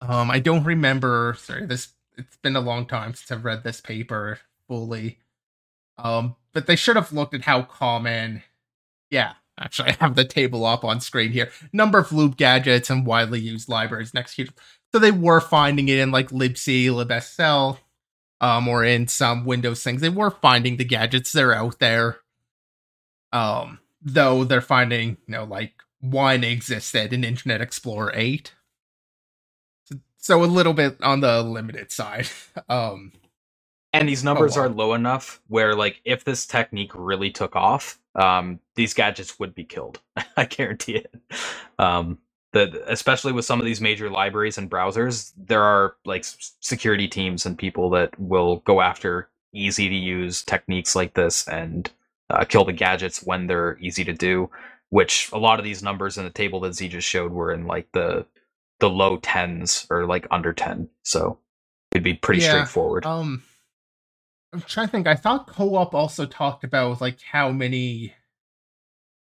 Um, 0.00 0.30
I 0.30 0.38
don't 0.40 0.64
remember. 0.64 1.36
Sorry, 1.38 1.66
this 1.66 1.94
it's 2.16 2.36
been 2.38 2.56
a 2.56 2.60
long 2.60 2.86
time 2.86 3.14
since 3.14 3.30
I've 3.30 3.44
read 3.44 3.64
this 3.64 3.80
paper 3.80 4.38
fully. 4.68 5.18
Um, 5.98 6.36
but 6.52 6.66
they 6.66 6.76
should 6.76 6.96
have 6.96 7.12
looked 7.12 7.34
at 7.34 7.42
how 7.42 7.62
common. 7.62 8.42
Yeah, 9.10 9.34
actually, 9.58 9.90
I 9.90 9.96
have 10.00 10.14
the 10.14 10.24
table 10.24 10.64
up 10.64 10.84
on 10.84 11.00
screen 11.00 11.32
here. 11.32 11.50
Number 11.72 11.98
of 11.98 12.12
loop 12.12 12.36
gadgets 12.36 12.90
and 12.90 13.06
widely 13.06 13.40
used 13.40 13.68
libraries 13.68 14.14
next 14.14 14.36
executable. 14.36 14.58
So 14.92 14.98
they 15.00 15.10
were 15.10 15.40
finding 15.40 15.88
it 15.88 15.98
in 15.98 16.12
like 16.12 16.30
libc, 16.30 16.86
libsl, 16.86 17.78
um, 18.40 18.68
or 18.68 18.84
in 18.84 19.08
some 19.08 19.44
Windows 19.44 19.82
things. 19.82 20.00
They 20.00 20.08
were 20.08 20.30
finding 20.30 20.76
the 20.76 20.84
gadgets. 20.84 21.32
They're 21.32 21.54
out 21.54 21.78
there. 21.80 22.18
Um, 23.34 23.80
though 24.00 24.44
they're 24.44 24.60
finding, 24.60 25.18
you 25.26 25.32
know, 25.32 25.44
like 25.44 25.74
one 26.00 26.44
existed 26.44 27.12
in 27.12 27.24
Internet 27.24 27.60
Explorer 27.60 28.12
8. 28.14 28.52
So 30.18 30.42
a 30.42 30.46
little 30.46 30.72
bit 30.72 30.96
on 31.02 31.20
the 31.20 31.42
limited 31.42 31.92
side. 31.92 32.28
Um, 32.68 33.12
and 33.92 34.08
these 34.08 34.24
numbers 34.24 34.56
oh, 34.56 34.62
wow. 34.62 34.66
are 34.66 34.70
low 34.70 34.94
enough 34.94 35.40
where, 35.46 35.76
like, 35.76 36.00
if 36.04 36.24
this 36.24 36.46
technique 36.46 36.90
really 36.94 37.30
took 37.30 37.54
off, 37.54 38.00
um, 38.16 38.58
these 38.74 38.92
gadgets 38.92 39.38
would 39.38 39.54
be 39.54 39.64
killed. 39.64 40.00
I 40.36 40.46
guarantee 40.46 40.96
it. 40.96 41.14
Um, 41.78 42.18
the, 42.52 42.82
especially 42.90 43.32
with 43.32 43.44
some 43.44 43.60
of 43.60 43.66
these 43.66 43.80
major 43.80 44.10
libraries 44.10 44.58
and 44.58 44.70
browsers, 44.70 45.32
there 45.36 45.62
are 45.62 45.96
like 46.04 46.24
security 46.60 47.06
teams 47.06 47.46
and 47.46 47.58
people 47.58 47.90
that 47.90 48.18
will 48.18 48.56
go 48.58 48.80
after 48.80 49.28
easy 49.52 49.88
to 49.88 49.94
use 49.94 50.42
techniques 50.42 50.96
like 50.96 51.14
this 51.14 51.46
and 51.46 51.90
uh, 52.30 52.44
kill 52.44 52.64
the 52.64 52.72
gadgets 52.72 53.22
when 53.22 53.46
they're 53.46 53.78
easy 53.80 54.04
to 54.04 54.12
do. 54.12 54.50
Which 54.90 55.30
a 55.32 55.38
lot 55.38 55.58
of 55.58 55.64
these 55.64 55.82
numbers 55.82 56.18
in 56.18 56.24
the 56.24 56.30
table 56.30 56.60
that 56.60 56.74
Z 56.74 56.88
just 56.88 57.08
showed 57.08 57.32
were 57.32 57.52
in 57.52 57.66
like 57.66 57.90
the 57.92 58.26
the 58.80 58.88
low 58.88 59.16
tens 59.16 59.86
or 59.90 60.06
like 60.06 60.26
under 60.30 60.52
ten, 60.52 60.88
so 61.02 61.38
it'd 61.90 62.04
be 62.04 62.14
pretty 62.14 62.42
yeah, 62.42 62.50
straightforward. 62.50 63.04
Um, 63.04 63.42
I'm 64.52 64.60
trying 64.60 64.86
to 64.86 64.92
think. 64.92 65.08
I 65.08 65.16
thought 65.16 65.48
co-op 65.48 65.94
also 65.94 66.26
talked 66.26 66.62
about 66.62 67.00
like 67.00 67.20
how 67.22 67.50
many 67.50 68.14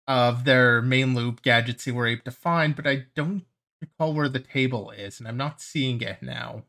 of 0.06 0.44
their 0.44 0.82
main 0.82 1.14
loop 1.14 1.40
gadgets 1.40 1.84
they 1.84 1.92
were 1.92 2.06
able 2.06 2.24
to 2.24 2.30
find, 2.30 2.76
but 2.76 2.86
I 2.86 3.06
don't 3.14 3.44
recall 3.80 4.12
where 4.12 4.28
the 4.28 4.40
table 4.40 4.90
is, 4.90 5.18
and 5.18 5.26
I'm 5.26 5.38
not 5.38 5.62
seeing 5.62 6.02
it 6.02 6.22
now. 6.22 6.64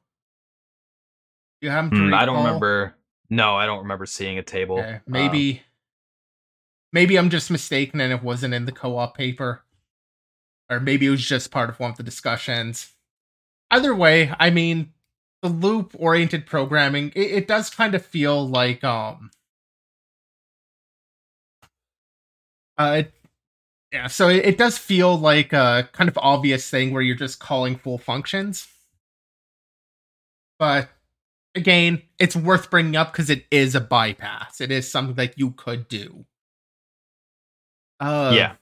You 1.62 1.70
haven't. 1.70 1.94
Mm, 1.94 2.14
I 2.14 2.26
don't 2.26 2.38
remember. 2.38 2.96
No, 3.30 3.56
I 3.56 3.66
don't 3.66 3.80
remember 3.80 4.06
seeing 4.06 4.38
a 4.38 4.44
table. 4.44 4.80
Okay. 4.80 5.02
Maybe, 5.08 5.52
um, 5.52 5.65
maybe 6.96 7.18
I'm 7.18 7.30
just 7.30 7.52
mistaken, 7.52 8.00
and 8.00 8.14
it 8.14 8.24
wasn't 8.24 8.54
in 8.54 8.66
the 8.66 8.72
co-op 8.72 9.18
paper, 9.18 9.64
or 10.70 10.80
maybe 10.80 11.06
it 11.06 11.12
was 11.12 11.26
just 11.26 11.52
part 11.52 11.70
of 11.70 11.80
one 11.80 11.92
of 11.92 11.98
the 11.98 12.04
discussions. 12.04 12.94
Either 13.70 13.94
way, 13.94 14.32
I 14.40 14.50
mean, 14.50 14.94
the 15.42 15.50
loop-oriented 15.50 16.46
programming 16.48 17.12
it, 17.16 17.32
it 17.32 17.48
does 17.48 17.70
kind 17.70 17.94
of 17.94 18.04
feel 18.04 18.48
like 18.48 18.84
um 18.84 19.30
uh, 22.78 23.04
it, 23.06 23.14
yeah, 23.92 24.08
so 24.08 24.28
it, 24.28 24.46
it, 24.46 24.58
does 24.58 24.78
feel 24.78 25.18
like 25.18 25.54
a 25.54 25.88
kind 25.94 26.10
of 26.10 26.18
obvious 26.18 26.70
thing 26.70 26.92
where 26.92 27.02
you're 27.02 27.16
just 27.16 27.40
calling 27.40 27.78
full 27.78 27.98
functions. 27.98 28.68
But 30.60 30.90
again, 31.54 32.02
it's 32.20 32.36
worth 32.36 32.70
bringing 32.70 32.98
up 32.98 33.14
because 33.14 33.30
it 33.30 33.46
is 33.50 33.76
a 33.76 33.80
bypass. 33.80 34.60
It 34.60 34.72
is 34.72 34.92
something 34.92 35.16
that 35.16 35.40
you 35.40 35.52
could 35.52 35.88
do. 35.88 36.26
Uh, 38.00 38.34
yeah. 38.36 38.54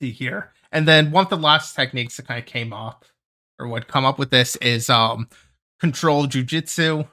See 0.00 0.12
here, 0.12 0.52
and 0.70 0.86
then 0.86 1.10
one 1.10 1.24
of 1.24 1.30
the 1.30 1.36
last 1.36 1.74
techniques 1.74 2.16
that 2.16 2.28
kind 2.28 2.38
of 2.38 2.46
came 2.46 2.72
up, 2.72 3.04
or 3.58 3.66
would 3.66 3.88
come 3.88 4.04
up 4.04 4.18
with 4.18 4.30
this, 4.30 4.54
is 4.56 4.88
um, 4.88 5.28
control 5.80 6.26
jujitsu, 6.26 7.08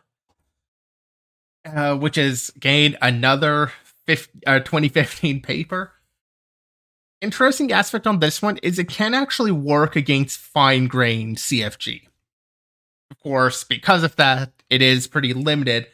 uh, 1.66 1.96
which 1.96 2.18
is 2.18 2.52
gained 2.60 2.96
another 3.02 3.72
50, 4.06 4.40
uh, 4.46 4.60
2015 4.60 5.42
paper 5.42 5.94
interesting 7.26 7.72
aspect 7.72 8.06
on 8.08 8.20
this 8.20 8.42
one 8.42 8.58
is 8.58 8.80
it 8.80 8.88
can 8.88 9.14
actually 9.14 9.52
work 9.52 9.96
against 9.96 10.40
fine 10.40 10.88
grained 10.88 11.38
CFG. 11.38 12.04
Of 13.12 13.20
course, 13.20 13.64
because 13.64 14.04
of 14.04 14.16
that, 14.16 14.52
it 14.70 14.82
is 14.82 15.08
pretty 15.08 15.34
limited. 15.34 15.88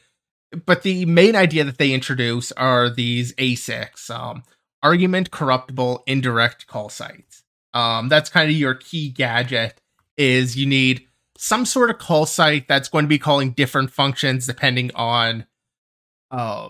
But 0.65 0.83
the 0.83 1.05
main 1.05 1.35
idea 1.35 1.63
that 1.63 1.77
they 1.77 1.93
introduce 1.93 2.51
are 2.53 2.89
these 2.89 3.33
ASICs, 3.35 4.09
um, 4.09 4.43
argument 4.83 5.31
corruptible 5.31 6.03
indirect 6.07 6.67
call 6.67 6.89
sites. 6.89 7.43
Um, 7.73 8.09
that's 8.09 8.29
kind 8.29 8.49
of 8.49 8.55
your 8.57 8.75
key 8.75 9.09
gadget. 9.09 9.79
Is 10.17 10.57
you 10.57 10.65
need 10.65 11.07
some 11.37 11.65
sort 11.65 11.89
of 11.89 11.97
call 11.97 12.25
site 12.25 12.67
that's 12.67 12.89
going 12.89 13.05
to 13.05 13.09
be 13.09 13.17
calling 13.17 13.51
different 13.51 13.91
functions 13.91 14.45
depending 14.45 14.91
on 14.93 15.45
uh, 16.29 16.69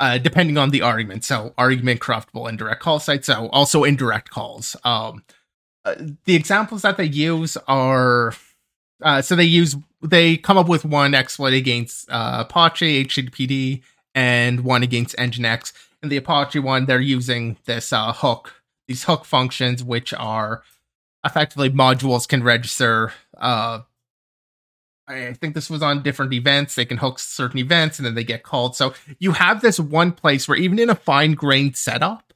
uh, 0.00 0.18
depending 0.18 0.58
on 0.58 0.70
the 0.70 0.82
argument. 0.82 1.24
So 1.24 1.54
argument 1.58 2.00
corruptible 2.00 2.46
indirect 2.46 2.82
call 2.82 3.00
site. 3.00 3.24
So 3.24 3.48
also 3.48 3.84
indirect 3.84 4.30
calls. 4.30 4.76
Um, 4.84 5.24
uh, 5.84 5.94
the 6.24 6.36
examples 6.36 6.82
that 6.82 6.96
they 6.96 7.04
use 7.04 7.56
are 7.66 8.34
uh, 9.02 9.22
so 9.22 9.36
they 9.36 9.44
use 9.44 9.76
they 10.02 10.36
come 10.36 10.58
up 10.58 10.68
with 10.68 10.84
one 10.84 11.14
exploit 11.14 11.54
against 11.54 12.10
uh, 12.10 12.44
Apache 12.46 13.04
HTTPD 13.06 13.82
and 14.14 14.60
one 14.60 14.82
against 14.82 15.16
Nginx. 15.16 15.72
In 16.02 16.08
the 16.08 16.16
Apache 16.16 16.60
one, 16.60 16.86
they're 16.86 17.00
using 17.00 17.56
this 17.64 17.92
uh, 17.92 18.12
hook, 18.12 18.62
these 18.86 19.04
hook 19.04 19.24
functions, 19.24 19.82
which 19.82 20.14
are 20.14 20.62
effectively 21.24 21.70
modules 21.70 22.28
can 22.28 22.44
register 22.44 23.12
uh, 23.36 23.80
I 25.08 25.32
think 25.32 25.54
this 25.54 25.70
was 25.70 25.82
on 25.82 26.02
different 26.02 26.34
events. 26.34 26.74
They 26.74 26.84
can 26.84 26.98
hook 26.98 27.18
certain 27.18 27.58
events 27.58 27.98
and 27.98 28.04
then 28.04 28.14
they 28.14 28.24
get 28.24 28.42
called. 28.42 28.76
So 28.76 28.92
you 29.18 29.32
have 29.32 29.62
this 29.62 29.80
one 29.80 30.12
place 30.12 30.46
where 30.46 30.58
even 30.58 30.78
in 30.78 30.90
a 30.90 30.94
fine 30.94 31.32
grained 31.32 31.76
setup, 31.76 32.27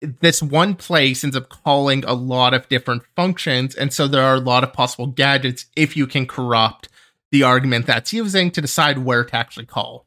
this 0.00 0.42
one 0.42 0.74
place 0.74 1.24
ends 1.24 1.36
up 1.36 1.48
calling 1.48 2.04
a 2.04 2.14
lot 2.14 2.54
of 2.54 2.68
different 2.68 3.02
functions. 3.16 3.74
And 3.74 3.92
so 3.92 4.06
there 4.06 4.22
are 4.22 4.36
a 4.36 4.40
lot 4.40 4.64
of 4.64 4.72
possible 4.72 5.06
gadgets 5.06 5.66
if 5.76 5.96
you 5.96 6.06
can 6.06 6.26
corrupt 6.26 6.88
the 7.30 7.42
argument 7.42 7.86
that's 7.86 8.12
using 8.12 8.50
to 8.52 8.60
decide 8.60 8.98
where 8.98 9.24
to 9.24 9.36
actually 9.36 9.66
call. 9.66 10.06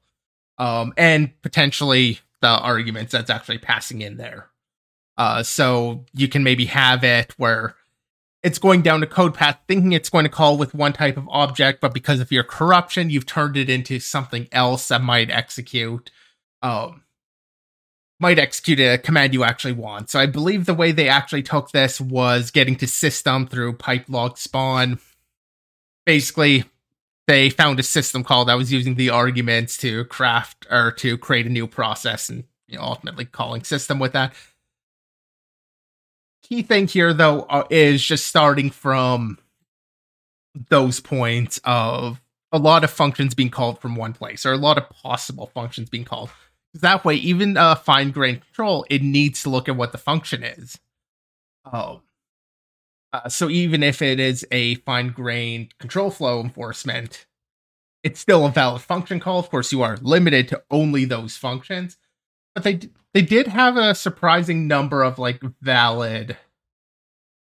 Um, 0.58 0.94
and 0.98 1.40
potentially 1.42 2.20
the 2.42 2.48
arguments 2.48 3.12
that's 3.12 3.30
actually 3.30 3.58
passing 3.58 4.02
in 4.02 4.18
there. 4.18 4.48
Uh, 5.18 5.44
so 5.44 6.06
you 6.14 6.28
can 6.28 6.44
maybe 6.44 6.66
have 6.66 7.04
it 7.04 7.34
where 7.38 7.76
it's 8.44 8.58
going 8.60 8.82
down 8.82 9.04
a 9.04 9.08
code 9.08 9.36
path 9.36 9.60
thinking 9.68 9.92
it's 9.92 10.10
going 10.10 10.24
to 10.24 10.30
call 10.30 10.58
with 10.58 10.74
one 10.74 10.94
type 10.94 11.18
of 11.18 11.28
object, 11.30 11.80
but 11.80 11.94
because 11.94 12.20
of 12.20 12.32
your 12.32 12.44
corruption, 12.44 13.10
you've 13.10 13.26
turned 13.26 13.56
it 13.56 13.70
into 13.70 14.00
something 14.00 14.48
else 14.52 14.88
that 14.88 15.02
might 15.02 15.30
execute 15.30 16.10
um 16.64 17.04
might 18.22 18.40
execute 18.40 18.80
a 18.80 18.98
command 18.98 19.34
you 19.34 19.44
actually 19.44 19.74
want. 19.74 20.10
So 20.10 20.20
I 20.20 20.26
believe 20.26 20.66
the 20.66 20.74
way 20.74 20.92
they 20.92 21.10
actually 21.10 21.44
took 21.44 21.72
this 21.72 22.00
was 22.00 22.52
getting 22.52 22.76
to 22.78 22.88
system 22.88 23.48
through 23.48 23.74
pipe 23.74 24.06
log 24.08 24.38
spawn. 24.38 25.00
Basically, 26.06 26.66
they 27.28 27.50
found 27.50 27.80
a 27.80 27.84
system 27.84 28.24
call 28.24 28.46
that 28.46 28.58
was 28.58 28.72
using 28.72 28.96
the 28.96 29.10
arguments 29.10 29.78
to 29.78 30.06
craft 30.06 30.68
or 30.70 30.92
to 30.94 31.18
create 31.18 31.46
a 31.46 31.50
new 31.50 31.68
process 31.68 32.30
and 32.30 32.44
you 32.68 32.78
know, 32.78 32.84
ultimately 32.84 33.26
calling 33.26 33.64
system 33.64 34.00
with 34.00 34.14
that 34.14 34.34
key 36.52 36.62
thing 36.64 36.86
here, 36.86 37.14
though, 37.14 37.44
uh, 37.44 37.64
is 37.70 38.04
just 38.04 38.28
starting 38.28 38.70
from 38.70 39.38
those 40.70 41.00
points 41.00 41.62
of 41.64 42.20
a 42.52 42.60
lot 42.60 42.84
of 42.84 42.92
functions 42.92 43.34
being 43.34 43.50
called 43.50 43.80
from 43.80 43.96
one 43.96 44.12
place, 44.12 44.46
or 44.46 44.52
a 44.52 44.58
lot 44.58 44.78
of 44.78 44.90
possible 44.90 45.50
functions 45.54 45.90
being 45.90 46.04
called. 46.04 46.30
That 46.74 47.04
way, 47.04 47.16
even 47.16 47.58
a 47.58 47.76
fine 47.76 48.12
grained 48.12 48.42
control, 48.42 48.86
it 48.90 49.02
needs 49.02 49.44
to 49.44 49.50
look 49.50 49.68
at 49.68 49.76
what 49.76 49.92
the 49.92 49.98
function 49.98 50.44
is. 50.44 50.80
Oh. 51.72 52.02
Uh, 53.14 53.28
so 53.28 53.50
even 53.50 53.84
if 53.84 54.02
it 54.02 54.20
is 54.20 54.46
a 54.52 54.76
fine 54.76 55.10
grained 55.10 55.78
control 55.80 56.10
flow 56.10 56.40
enforcement, 56.40 57.26
it's 58.04 58.20
still 58.20 58.46
a 58.46 58.50
valid 58.52 58.82
function 58.82 59.20
call. 59.20 59.40
Of 59.40 59.50
course, 59.50 59.72
you 59.72 59.82
are 59.82 59.98
limited 59.98 60.48
to 60.50 60.64
only 60.72 61.06
those 61.06 61.36
functions, 61.36 61.98
but 62.56 62.64
they 62.64 62.80
they 63.14 63.22
did 63.22 63.48
have 63.48 63.76
a 63.76 63.96
surprising 63.96 64.68
number 64.68 65.04
of 65.04 65.20
like 65.20 65.42
valid 65.62 66.38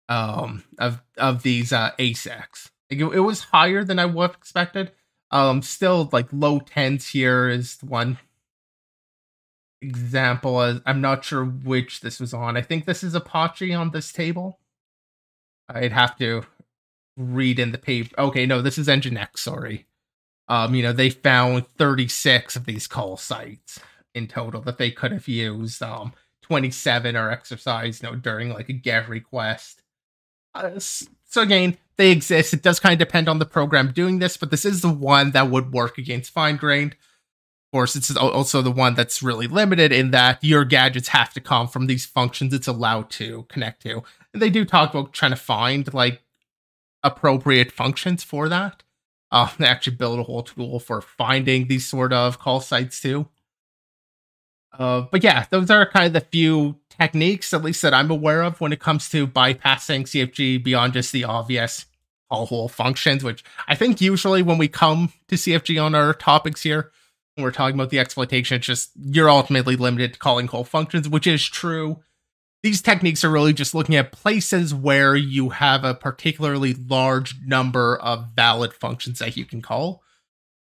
um 0.10 0.64
of 0.80 1.02
of 1.18 1.44
these 1.44 1.74
uh 1.74 1.92
ASICs. 2.00 2.72
Like, 2.90 3.02
it, 3.02 3.18
it, 3.18 3.20
was 3.20 3.42
higher 3.42 3.84
than 3.84 4.00
I 4.00 4.06
would 4.06 4.30
have 4.30 4.36
expected. 4.36 4.94
Um 5.32 5.62
still 5.62 6.10
like 6.14 6.28
low 6.32 6.60
tens 6.60 7.10
here 7.10 7.50
is 7.50 7.78
one 7.82 8.18
example. 9.82 10.62
As 10.62 10.82
I'm 10.86 11.02
not 11.02 11.24
sure 11.24 11.46
which 11.46 12.02
this 12.02 12.20
was 12.20 12.34
on. 12.34 12.58
I 12.58 12.62
think 12.62 12.86
this 12.86 13.04
is 13.04 13.16
Apache 13.16 13.74
on 13.74 13.92
this 13.92 14.12
table. 14.12 14.60
I'd 15.70 15.92
have 15.92 16.18
to 16.18 16.44
read 17.18 17.60
in 17.60 17.72
the 17.72 17.78
paper. 17.78 18.20
Okay, 18.20 18.46
no, 18.46 18.62
this 18.62 18.78
is 18.78 18.88
Nginx, 18.88 19.40
sorry. 19.40 19.86
Um, 20.48 20.76
you 20.76 20.84
know, 20.84 20.94
they 20.94 21.10
found 21.10 21.68
36 21.68 22.56
of 22.56 22.66
these 22.66 22.88
call 22.88 23.18
sites 23.18 23.80
in 24.16 24.28
total 24.28 24.62
that 24.62 24.78
they 24.78 24.92
could 24.92 25.12
have 25.12 25.28
used. 25.28 25.82
Um, 25.84 26.14
27 26.44 27.16
are 27.16 27.30
exercised, 27.32 28.02
you 28.02 28.10
know, 28.10 28.16
during 28.16 28.50
like 28.50 28.70
a 28.70 28.74
GET 28.74 29.10
request. 29.10 29.82
Uh, 30.56 30.80
so 30.80 31.42
again, 31.42 31.78
they 31.98 32.12
exist. 32.12 32.54
It 32.54 32.62
does 32.62 32.80
kind 32.80 32.94
of 32.94 33.06
depend 33.06 33.28
on 33.28 33.40
the 33.40 33.46
program 33.46 33.92
doing 33.92 34.20
this, 34.20 34.38
but 34.38 34.52
this 34.52 34.64
is 34.64 34.82
the 34.82 34.94
one 34.94 35.32
that 35.32 35.52
would 35.52 35.74
work 35.74 35.98
against 35.98 36.32
fine 36.32 36.56
grained. 36.56 36.96
Of 37.68 37.72
course, 37.72 37.98
it's 37.98 38.16
also 38.16 38.62
the 38.62 38.72
one 38.72 38.96
that's 38.96 39.22
really 39.22 39.48
limited 39.48 39.92
in 39.92 40.12
that 40.12 40.42
your 40.42 40.64
gadgets 40.64 41.10
have 41.10 41.34
to 41.34 41.42
come 41.42 41.68
from 41.68 41.88
these 41.88 42.06
functions 42.06 42.54
it's 42.54 42.68
allowed 42.68 43.10
to 43.12 43.46
connect 43.50 43.82
to. 43.82 44.04
And 44.34 44.42
they 44.42 44.50
do 44.50 44.64
talk 44.64 44.92
about 44.94 45.12
trying 45.12 45.32
to 45.32 45.38
find 45.38 45.94
like 45.94 46.22
appropriate 47.04 47.74
functions 47.74 48.24
for 48.24 48.48
that. 48.48 48.84
Uh, 49.32 49.50
they 49.60 49.66
actually 49.66 49.98
build 49.98 50.18
a 50.18 50.24
whole 50.24 50.44
tool 50.44 50.80
for 50.80 51.02
finding 51.02 51.68
these 51.68 51.86
sort 51.86 52.14
of 52.14 52.40
call 52.40 52.62
sites 52.62 53.02
too. 53.02 53.28
Uh, 54.72 55.02
but 55.12 55.22
yeah, 55.22 55.46
those 55.50 55.70
are 55.70 55.90
kind 55.90 56.08
of 56.08 56.14
the 56.14 56.22
few 56.22 56.78
techniques, 56.90 57.54
at 57.54 57.64
least 57.64 57.82
that 57.82 57.94
I'm 57.94 58.12
aware 58.12 58.44
of, 58.44 58.62
when 58.62 58.72
it 58.72 58.80
comes 58.80 59.10
to 59.10 59.28
bypassing 59.28 60.04
CFG 60.04 60.64
beyond 60.64 60.94
just 60.94 61.12
the 61.12 61.26
obvious 61.26 61.86
call 62.30 62.46
hole 62.46 62.70
functions, 62.70 63.24
which 63.24 63.44
I 63.68 63.76
think 63.76 64.00
usually 64.02 64.42
when 64.42 64.58
we 64.58 64.68
come 64.68 65.12
to 65.28 65.36
CFG 65.36 65.84
on 65.84 65.96
our 65.96 66.14
topics 66.14 66.64
here, 66.64 66.92
we're 67.44 67.52
talking 67.52 67.76
about 67.76 67.90
the 67.90 68.00
exploitation, 68.00 68.58
it's 68.58 68.66
just 68.66 68.92
you're 69.00 69.30
ultimately 69.30 69.76
limited 69.76 70.14
to 70.14 70.20
calling 70.20 70.48
hole 70.48 70.64
functions, 70.64 71.08
which 71.08 71.28
is 71.28 71.46
true. 71.46 72.00
These 72.64 72.82
techniques 72.82 73.24
are 73.24 73.30
really 73.30 73.54
just 73.54 73.76
looking 73.76 73.96
at 73.96 74.12
places 74.12 74.74
where 74.74 75.16
you 75.16 75.50
have 75.50 75.84
a 75.84 75.94
particularly 75.94 76.74
large 76.74 77.36
number 77.46 77.98
of 77.98 78.30
valid 78.36 78.74
functions 78.74 79.20
that 79.20 79.38
you 79.38 79.46
can 79.46 79.62
call 79.62 80.04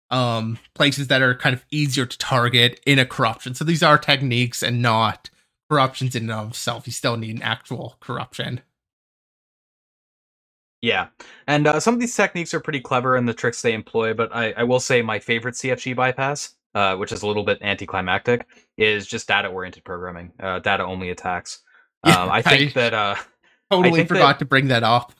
um, 0.10 0.60
places 0.74 1.08
that 1.08 1.22
are 1.22 1.36
kind 1.36 1.54
of 1.54 1.66
easier 1.72 2.06
to 2.06 2.18
target 2.18 2.80
in 2.86 3.00
a 3.00 3.06
corruption. 3.06 3.56
So 3.56 3.64
these 3.64 3.84
are 3.84 3.98
techniques 3.98 4.62
and 4.62 4.82
not 4.82 5.30
corruptions 5.70 6.16
in 6.16 6.24
and 6.24 6.32
of 6.32 6.50
itself. 6.50 6.86
You 6.86 6.94
still 6.94 7.18
need 7.18 7.36
an 7.36 7.42
actual 7.42 7.98
corruption. 8.00 8.62
Yeah, 10.82 11.08
and 11.48 11.66
uh, 11.66 11.80
some 11.80 11.96
of 11.96 12.00
these 12.00 12.16
techniques 12.16 12.54
are 12.54 12.60
pretty 12.60 12.80
clever 12.80 13.18
in 13.18 13.26
the 13.26 13.34
tricks 13.34 13.62
they 13.62 13.74
employ, 13.74 14.14
but 14.14 14.36
I, 14.36 14.52
I 14.52 14.64
will 14.64 14.80
say 14.80 15.02
my 15.02 15.18
favorite 15.18 15.56
CFG 15.56 15.96
bypass, 15.96 16.55
uh, 16.76 16.96
which 16.98 17.12
is 17.12 17.24
a 17.24 17.28
little 17.28 17.44
bit 17.44 17.58
anticlimactic, 17.62 18.46
is 18.78 19.08
just 19.08 19.28
data-oriented 19.28 19.84
programming, 19.84 20.32
uh, 20.40 20.60
data-only 20.60 21.10
attacks. 21.10 21.60
Yeah, 22.06 22.22
um, 22.22 22.30
I 22.30 22.44
think 22.44 22.78
I 22.78 22.82
that 22.82 22.94
uh, 22.94 23.16
totally 23.72 23.96
think 23.96 24.10
forgot 24.10 24.38
that, 24.38 24.40
to 24.40 24.46
bring 24.46 24.68
that 24.68 24.84
up. 24.84 25.12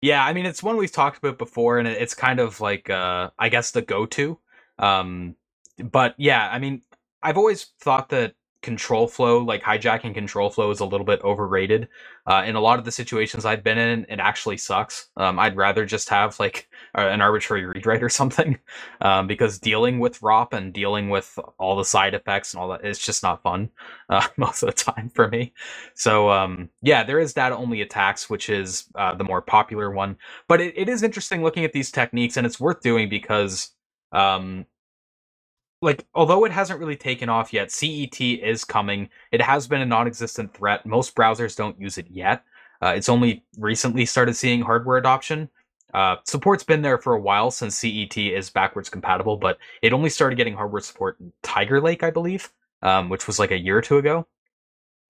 Yeah, 0.00 0.24
I 0.24 0.32
mean 0.32 0.46
it's 0.46 0.62
one 0.62 0.78
we've 0.78 0.90
talked 0.90 1.18
about 1.18 1.36
before, 1.36 1.78
and 1.78 1.86
it's 1.86 2.14
kind 2.14 2.40
of 2.40 2.62
like 2.62 2.88
uh, 2.88 3.28
I 3.38 3.50
guess 3.50 3.72
the 3.72 3.82
go-to. 3.82 4.38
Um, 4.78 5.36
but 5.78 6.14
yeah, 6.16 6.48
I 6.50 6.60
mean 6.60 6.80
I've 7.22 7.36
always 7.36 7.64
thought 7.80 8.08
that 8.08 8.32
control 8.62 9.06
flow, 9.06 9.38
like 9.38 9.62
hijacking 9.62 10.14
control 10.14 10.50
flow, 10.50 10.70
is 10.70 10.80
a 10.80 10.84
little 10.84 11.06
bit 11.06 11.20
overrated. 11.22 11.88
Uh, 12.26 12.42
in 12.44 12.56
a 12.56 12.60
lot 12.60 12.78
of 12.78 12.84
the 12.84 12.92
situations 12.92 13.44
I've 13.44 13.62
been 13.62 13.78
in, 13.78 14.04
it 14.08 14.18
actually 14.18 14.56
sucks. 14.56 15.08
Um, 15.16 15.38
I'd 15.38 15.56
rather 15.56 15.86
just 15.86 16.08
have 16.08 16.38
like 16.40 16.68
an 16.94 17.20
arbitrary 17.20 17.64
read 17.66 17.86
write 17.86 18.02
or 18.02 18.08
something, 18.20 18.58
um, 19.00 19.26
because 19.26 19.58
dealing 19.58 20.00
with 20.00 20.20
ROP 20.20 20.52
and 20.52 20.72
dealing 20.72 21.08
with 21.08 21.38
all 21.58 21.76
the 21.76 21.84
side 21.84 22.14
effects 22.14 22.52
and 22.52 22.60
all 22.60 22.68
that 22.70 22.84
is 22.84 22.98
just 22.98 23.22
not 23.22 23.42
fun 23.42 23.70
uh, 24.10 24.26
most 24.36 24.62
of 24.62 24.68
the 24.68 24.72
time 24.72 25.10
for 25.14 25.28
me. 25.28 25.52
So 25.94 26.30
um, 26.30 26.68
yeah, 26.82 27.04
there 27.04 27.20
is 27.20 27.32
data 27.32 27.56
only 27.56 27.80
attacks, 27.80 28.28
which 28.28 28.48
is 28.50 28.86
uh, 28.96 29.14
the 29.14 29.24
more 29.24 29.40
popular 29.40 29.90
one. 29.90 30.16
But 30.48 30.60
it, 30.60 30.74
it 30.76 30.88
is 30.88 31.02
interesting 31.02 31.42
looking 31.42 31.64
at 31.64 31.72
these 31.72 31.90
techniques, 31.90 32.36
and 32.36 32.46
it's 32.46 32.58
worth 32.58 32.80
doing 32.80 33.08
because 33.08 33.70
um, 34.12 34.66
like 35.80 36.06
although 36.14 36.44
it 36.44 36.52
hasn't 36.52 36.80
really 36.80 36.96
taken 36.96 37.28
off 37.28 37.52
yet 37.52 37.70
cet 37.70 38.20
is 38.20 38.64
coming. 38.64 39.08
It 39.32 39.42
has 39.42 39.66
been 39.66 39.80
a 39.80 39.86
non-existent 39.86 40.54
threat. 40.54 40.86
Most 40.86 41.14
browsers 41.14 41.56
don't 41.56 41.80
use 41.80 41.98
it 41.98 42.06
yet. 42.10 42.44
Uh, 42.82 42.94
it's 42.96 43.08
only 43.08 43.44
recently 43.58 44.06
started 44.06 44.34
seeing 44.34 44.60
hardware 44.62 44.98
adoption. 44.98 45.48
Uh, 45.94 46.16
support's 46.24 46.64
been 46.64 46.82
there 46.82 46.98
for 46.98 47.14
a 47.14 47.20
while 47.20 47.50
since 47.50 47.76
cet 47.76 48.18
is 48.18 48.50
backwards 48.50 48.90
compatible 48.90 49.38
but 49.38 49.56
it 49.80 49.94
only 49.94 50.10
started 50.10 50.36
getting 50.36 50.52
hardware 50.52 50.82
support 50.82 51.18
in 51.18 51.32
tiger 51.42 51.80
lake 51.80 52.02
i 52.02 52.10
believe 52.10 52.52
um, 52.82 53.08
which 53.08 53.26
was 53.26 53.38
like 53.38 53.50
a 53.50 53.58
year 53.58 53.78
or 53.78 53.82
two 53.82 53.98
ago. 53.98 54.26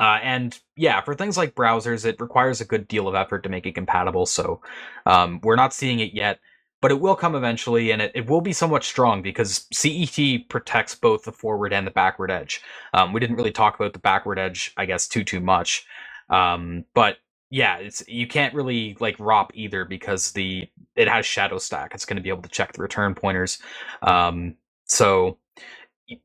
Uh, 0.00 0.18
and 0.22 0.60
yeah, 0.76 1.00
for 1.00 1.14
things 1.14 1.36
like 1.36 1.54
browsers, 1.54 2.04
it 2.04 2.20
requires 2.20 2.60
a 2.60 2.64
good 2.64 2.86
deal 2.86 3.08
of 3.08 3.14
effort 3.14 3.42
to 3.42 3.48
make 3.48 3.66
it 3.66 3.74
compatible. 3.74 4.26
So 4.26 4.60
um, 5.06 5.40
we're 5.42 5.56
not 5.56 5.74
seeing 5.74 5.98
it 5.98 6.14
yet 6.14 6.38
but 6.80 6.90
it 6.90 7.00
will 7.00 7.16
come 7.16 7.34
eventually 7.34 7.90
and 7.90 8.02
it, 8.02 8.12
it 8.14 8.28
will 8.28 8.40
be 8.40 8.52
somewhat 8.52 8.84
strong 8.84 9.22
because 9.22 9.66
cet 9.72 10.48
protects 10.48 10.94
both 10.94 11.24
the 11.24 11.32
forward 11.32 11.72
and 11.72 11.86
the 11.86 11.90
backward 11.90 12.30
edge 12.30 12.60
um, 12.94 13.12
we 13.12 13.20
didn't 13.20 13.36
really 13.36 13.52
talk 13.52 13.74
about 13.78 13.92
the 13.92 13.98
backward 13.98 14.38
edge 14.38 14.72
i 14.76 14.84
guess 14.84 15.08
too 15.08 15.24
too 15.24 15.40
much 15.40 15.86
um, 16.30 16.84
but 16.94 17.18
yeah 17.50 17.76
it's 17.78 18.06
you 18.08 18.26
can't 18.26 18.54
really 18.54 18.96
like 19.00 19.16
rop 19.18 19.50
either 19.54 19.84
because 19.84 20.32
the 20.32 20.68
it 20.96 21.08
has 21.08 21.24
shadow 21.24 21.58
stack 21.58 21.94
it's 21.94 22.04
going 22.04 22.16
to 22.16 22.22
be 22.22 22.28
able 22.28 22.42
to 22.42 22.48
check 22.48 22.72
the 22.72 22.82
return 22.82 23.14
pointers 23.14 23.58
um, 24.02 24.54
so 24.84 25.38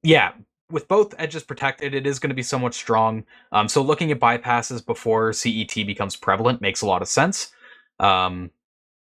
yeah 0.01 0.33
with 0.71 0.87
both 0.87 1.13
edges 1.19 1.43
protected, 1.43 1.93
it 1.93 2.07
is 2.07 2.17
going 2.17 2.31
to 2.31 2.35
be 2.35 2.41
somewhat 2.41 2.73
strong. 2.73 3.23
Um, 3.51 3.69
so 3.69 3.81
looking 3.83 4.11
at 4.11 4.19
bypasses 4.19 4.83
before 4.83 5.31
CET 5.31 5.75
becomes 5.75 6.15
prevalent 6.15 6.61
makes 6.61 6.81
a 6.81 6.87
lot 6.87 7.03
of 7.03 7.07
sense. 7.07 7.51
Um, 7.99 8.49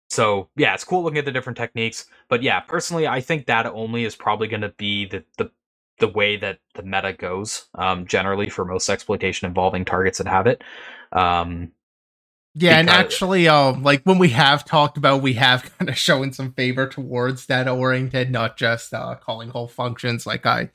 so 0.10 0.50
yeah, 0.56 0.74
it's 0.74 0.84
cool 0.84 1.04
looking 1.04 1.20
at 1.20 1.26
the 1.26 1.32
different 1.32 1.58
techniques. 1.58 2.06
But 2.30 2.44
yeah, 2.44 2.60
personally, 2.62 3.08
I 3.08 3.22
think 3.22 3.46
data 3.46 3.72
only 3.72 4.06
is 4.06 4.16
probably 4.16 4.48
going 4.48 4.62
to 4.62 4.70
be 4.70 5.06
the, 5.06 5.24
the 5.38 5.52
the 6.00 6.08
way 6.08 6.38
that 6.38 6.60
the 6.76 6.84
meta 6.84 7.14
goes 7.14 7.66
um, 7.76 8.06
generally 8.06 8.50
for 8.50 8.64
most 8.64 8.88
exploitation 8.90 9.48
involving 9.48 9.84
targets 9.84 10.20
that 10.20 10.28
have 10.28 10.48
it. 10.48 10.64
Um, 11.12 11.72
yeah, 12.54 12.70
because... 12.70 12.80
and 12.80 12.90
actually, 12.90 13.48
um, 13.48 13.84
like 13.84 14.04
when 14.04 14.20
we 14.20 14.30
have 14.30 14.64
talked 14.64 14.98
about, 14.98 15.22
we 15.22 15.34
have 15.34 15.76
kind 15.78 15.90
of 15.90 15.98
shown 15.98 16.34
some 16.34 16.54
favor 16.54 16.88
towards 16.88 17.46
data 17.46 17.72
oriented, 17.72 18.32
not 18.32 18.58
just 18.58 18.94
uh, 18.94 19.16
calling 19.16 19.50
hole 19.50 19.68
functions, 19.68 20.26
like 20.26 20.46
I 20.46 20.70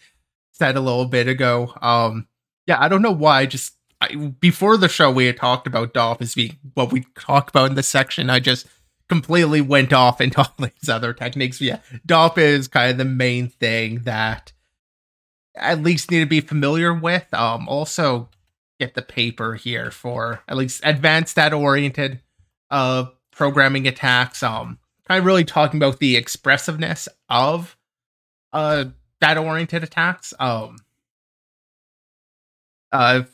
said 0.53 0.77
a 0.77 0.81
little 0.81 1.07
bit 1.07 1.29
ago. 1.29 1.73
Um, 1.81 2.29
yeah, 2.67 2.81
I 2.81 2.89
don't 2.89 3.03
know 3.03 3.13
why. 3.13 3.47
Just 3.47 3.75
I, 4.01 4.15
before 4.15 4.77
the 4.77 4.89
show, 4.89 5.11
we 5.11 5.27
had 5.27 5.37
talked 5.37 5.67
about 5.67 5.95
DOP 5.95 6.21
as 6.21 6.35
being 6.35 6.59
what 6.75 6.93
we 6.93 7.05
talked 7.19 7.51
about 7.51 7.71
in 7.71 7.77
this 7.77 7.89
section. 7.89 8.31
I 8.31 8.41
just 8.41 8.67
completely 9.13 9.61
went 9.61 9.93
off 9.93 10.23
into 10.23 10.39
all 10.39 10.55
these 10.59 10.89
other 10.89 11.13
techniques. 11.13 11.59
But 11.59 11.67
yeah, 11.67 11.79
DOP 12.07 12.39
is 12.39 12.67
kind 12.67 12.93
of 12.93 12.97
the 12.97 13.05
main 13.05 13.49
thing 13.49 14.05
that 14.05 14.53
at 15.55 15.83
least 15.83 16.11
need 16.11 16.21
to 16.21 16.27
be 16.27 16.41
familiar 16.41 16.95
with. 16.95 17.27
Um, 17.35 17.69
also 17.69 18.31
get 18.81 18.95
the 18.95 19.03
paper 19.03 19.55
here 19.55 19.91
for 19.91 20.43
at 20.49 20.57
least 20.57 20.81
advanced 20.83 21.37
data 21.37 21.55
oriented 21.57 22.21
uh 22.71 23.05
programming 23.33 23.87
attacks. 23.87 24.43
Um, 24.43 24.79
kind 25.07 25.19
of 25.19 25.27
really 25.27 25.45
talking 25.45 25.79
about 25.79 25.99
the 25.99 26.17
expressiveness 26.17 27.07
of 27.29 27.77
uh 28.55 28.87
data 29.21 29.41
oriented 29.41 29.85
attacks. 29.85 30.33
Um, 30.41 30.79
uh, 32.91 33.25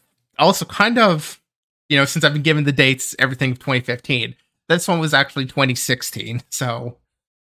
also 0.41 0.65
kind 0.65 0.99
of 0.99 1.41
you 1.89 1.97
know 1.97 2.05
since 2.05 2.25
I've 2.25 2.33
been 2.33 2.43
given 2.43 2.65
the 2.65 2.73
dates, 2.73 3.15
everything 3.21 3.53
of 3.53 3.61
2015 3.61 4.35
this 4.69 4.89
one 4.89 4.99
was 4.99 5.15
actually 5.15 5.47
2016, 5.47 6.43
so 6.51 6.99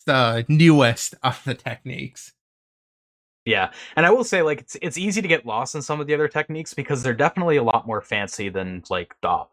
the 0.05 0.45
newest 0.47 1.15
of 1.23 1.41
the 1.45 1.53
techniques. 1.53 2.33
Yeah, 3.45 3.71
and 3.95 4.05
I 4.05 4.11
will 4.11 4.23
say, 4.23 4.41
like, 4.41 4.61
it's 4.61 4.77
it's 4.81 4.97
easy 4.97 5.21
to 5.21 5.27
get 5.27 5.45
lost 5.45 5.75
in 5.75 5.81
some 5.81 5.99
of 5.99 6.07
the 6.07 6.13
other 6.13 6.27
techniques 6.27 6.73
because 6.73 7.01
they're 7.01 7.13
definitely 7.13 7.57
a 7.57 7.63
lot 7.63 7.87
more 7.87 8.01
fancy 8.01 8.49
than 8.49 8.83
like 8.89 9.15
DOP. 9.21 9.51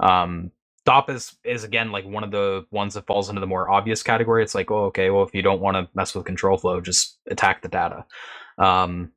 Um, 0.00 0.50
DOP 0.84 1.10
is 1.10 1.36
is 1.44 1.64
again 1.64 1.92
like 1.92 2.04
one 2.04 2.24
of 2.24 2.30
the 2.30 2.66
ones 2.70 2.94
that 2.94 3.06
falls 3.06 3.28
into 3.28 3.40
the 3.40 3.46
more 3.46 3.70
obvious 3.70 4.02
category. 4.02 4.42
It's 4.42 4.54
like, 4.54 4.70
oh, 4.70 4.86
okay, 4.86 5.10
well, 5.10 5.22
if 5.22 5.34
you 5.34 5.42
don't 5.42 5.60
want 5.60 5.76
to 5.76 5.88
mess 5.94 6.14
with 6.14 6.24
control 6.26 6.58
flow, 6.58 6.80
just 6.80 7.18
attack 7.30 7.62
the 7.62 7.68
data. 7.68 8.04
Um, 8.58 9.12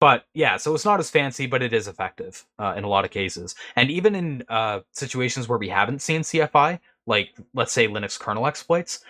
but 0.00 0.24
yeah, 0.32 0.56
so 0.56 0.74
it's 0.74 0.84
not 0.86 0.98
as 0.98 1.10
fancy, 1.10 1.46
but 1.46 1.62
it 1.62 1.72
is 1.72 1.86
effective 1.86 2.46
uh, 2.58 2.74
in 2.76 2.84
a 2.84 2.88
lot 2.88 3.04
of 3.04 3.10
cases. 3.10 3.54
And 3.76 3.90
even 3.90 4.14
in 4.14 4.44
uh, 4.48 4.80
situations 4.92 5.46
where 5.46 5.58
we 5.58 5.68
haven't 5.68 6.00
seen 6.00 6.22
CFI, 6.22 6.80
like 7.06 7.30
let's 7.54 7.72
say 7.72 7.88
Linux 7.88 8.18
kernel 8.18 8.46
exploits. 8.46 9.00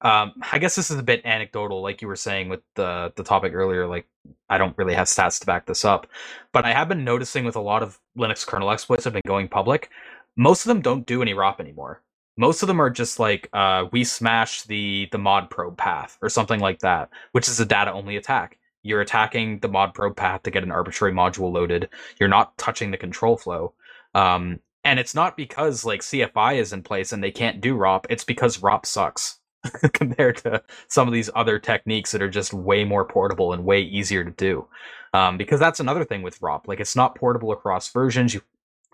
Um, 0.00 0.34
I 0.52 0.58
guess 0.58 0.74
this 0.74 0.90
is 0.90 0.98
a 0.98 1.02
bit 1.02 1.24
anecdotal, 1.24 1.80
like 1.80 2.02
you 2.02 2.08
were 2.08 2.16
saying 2.16 2.48
with 2.48 2.60
the 2.74 3.12
the 3.16 3.24
topic 3.24 3.54
earlier. 3.54 3.86
Like 3.86 4.06
I 4.50 4.58
don't 4.58 4.76
really 4.76 4.94
have 4.94 5.06
stats 5.06 5.40
to 5.40 5.46
back 5.46 5.66
this 5.66 5.84
up, 5.84 6.06
but 6.52 6.64
I 6.64 6.72
have 6.72 6.88
been 6.88 7.04
noticing 7.04 7.44
with 7.44 7.56
a 7.56 7.60
lot 7.60 7.82
of 7.82 7.98
Linux 8.16 8.46
kernel 8.46 8.70
exploits 8.70 9.04
that 9.04 9.14
have 9.14 9.22
been 9.22 9.28
going 9.28 9.48
public, 9.48 9.90
most 10.36 10.64
of 10.64 10.68
them 10.68 10.80
don't 10.80 11.06
do 11.06 11.22
any 11.22 11.34
ROP 11.34 11.60
anymore. 11.60 12.02
Most 12.36 12.62
of 12.62 12.66
them 12.66 12.80
are 12.80 12.90
just 12.90 13.20
like 13.20 13.48
uh, 13.52 13.86
we 13.92 14.04
smash 14.04 14.62
the 14.64 15.08
the 15.12 15.18
mod 15.18 15.50
probe 15.50 15.78
path 15.78 16.18
or 16.20 16.28
something 16.28 16.60
like 16.60 16.80
that, 16.80 17.10
which 17.32 17.48
is 17.48 17.60
a 17.60 17.66
data 17.66 17.92
only 17.92 18.16
attack. 18.16 18.58
You're 18.82 19.00
attacking 19.00 19.60
the 19.60 19.68
mod 19.68 19.94
probe 19.94 20.16
path 20.16 20.42
to 20.42 20.50
get 20.50 20.64
an 20.64 20.72
arbitrary 20.72 21.14
module 21.14 21.52
loaded. 21.52 21.88
You're 22.18 22.28
not 22.28 22.56
touching 22.58 22.90
the 22.90 22.98
control 22.98 23.36
flow. 23.36 23.72
Um, 24.14 24.60
and 24.84 24.98
it's 25.00 25.14
not 25.14 25.36
because 25.36 25.84
like 25.84 26.00
CFI 26.00 26.56
is 26.58 26.72
in 26.72 26.82
place 26.82 27.12
and 27.12 27.22
they 27.22 27.30
can't 27.30 27.60
do 27.60 27.76
ROP. 27.76 28.04
It's 28.10 28.24
because 28.24 28.58
ROP 28.58 28.86
sucks 28.86 29.38
compared 29.92 30.36
to 30.38 30.62
some 30.88 31.08
of 31.08 31.14
these 31.14 31.30
other 31.34 31.58
techniques 31.58 32.12
that 32.12 32.22
are 32.22 32.28
just 32.30 32.52
way 32.52 32.84
more 32.84 33.04
portable 33.04 33.52
and 33.52 33.64
way 33.64 33.80
easier 33.80 34.24
to 34.24 34.30
do. 34.30 34.66
Um, 35.14 35.38
because 35.38 35.60
that's 35.60 35.80
another 35.80 36.04
thing 36.04 36.22
with 36.22 36.40
ROP. 36.40 36.66
Like 36.66 36.80
it's 36.80 36.96
not 36.96 37.14
portable 37.14 37.52
across 37.52 37.90
versions. 37.90 38.34
You 38.34 38.42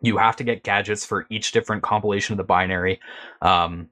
You 0.03 0.17
have 0.19 0.37
to 0.37 0.45
get 0.45 0.63
gadgets 0.63 1.05
for 1.05 1.27
each 1.31 1.53
different 1.53 1.83
compilation 1.83 2.35
of 2.35 2.39
the 2.39 2.45
binary. 2.45 3.01
Um, 3.43 3.89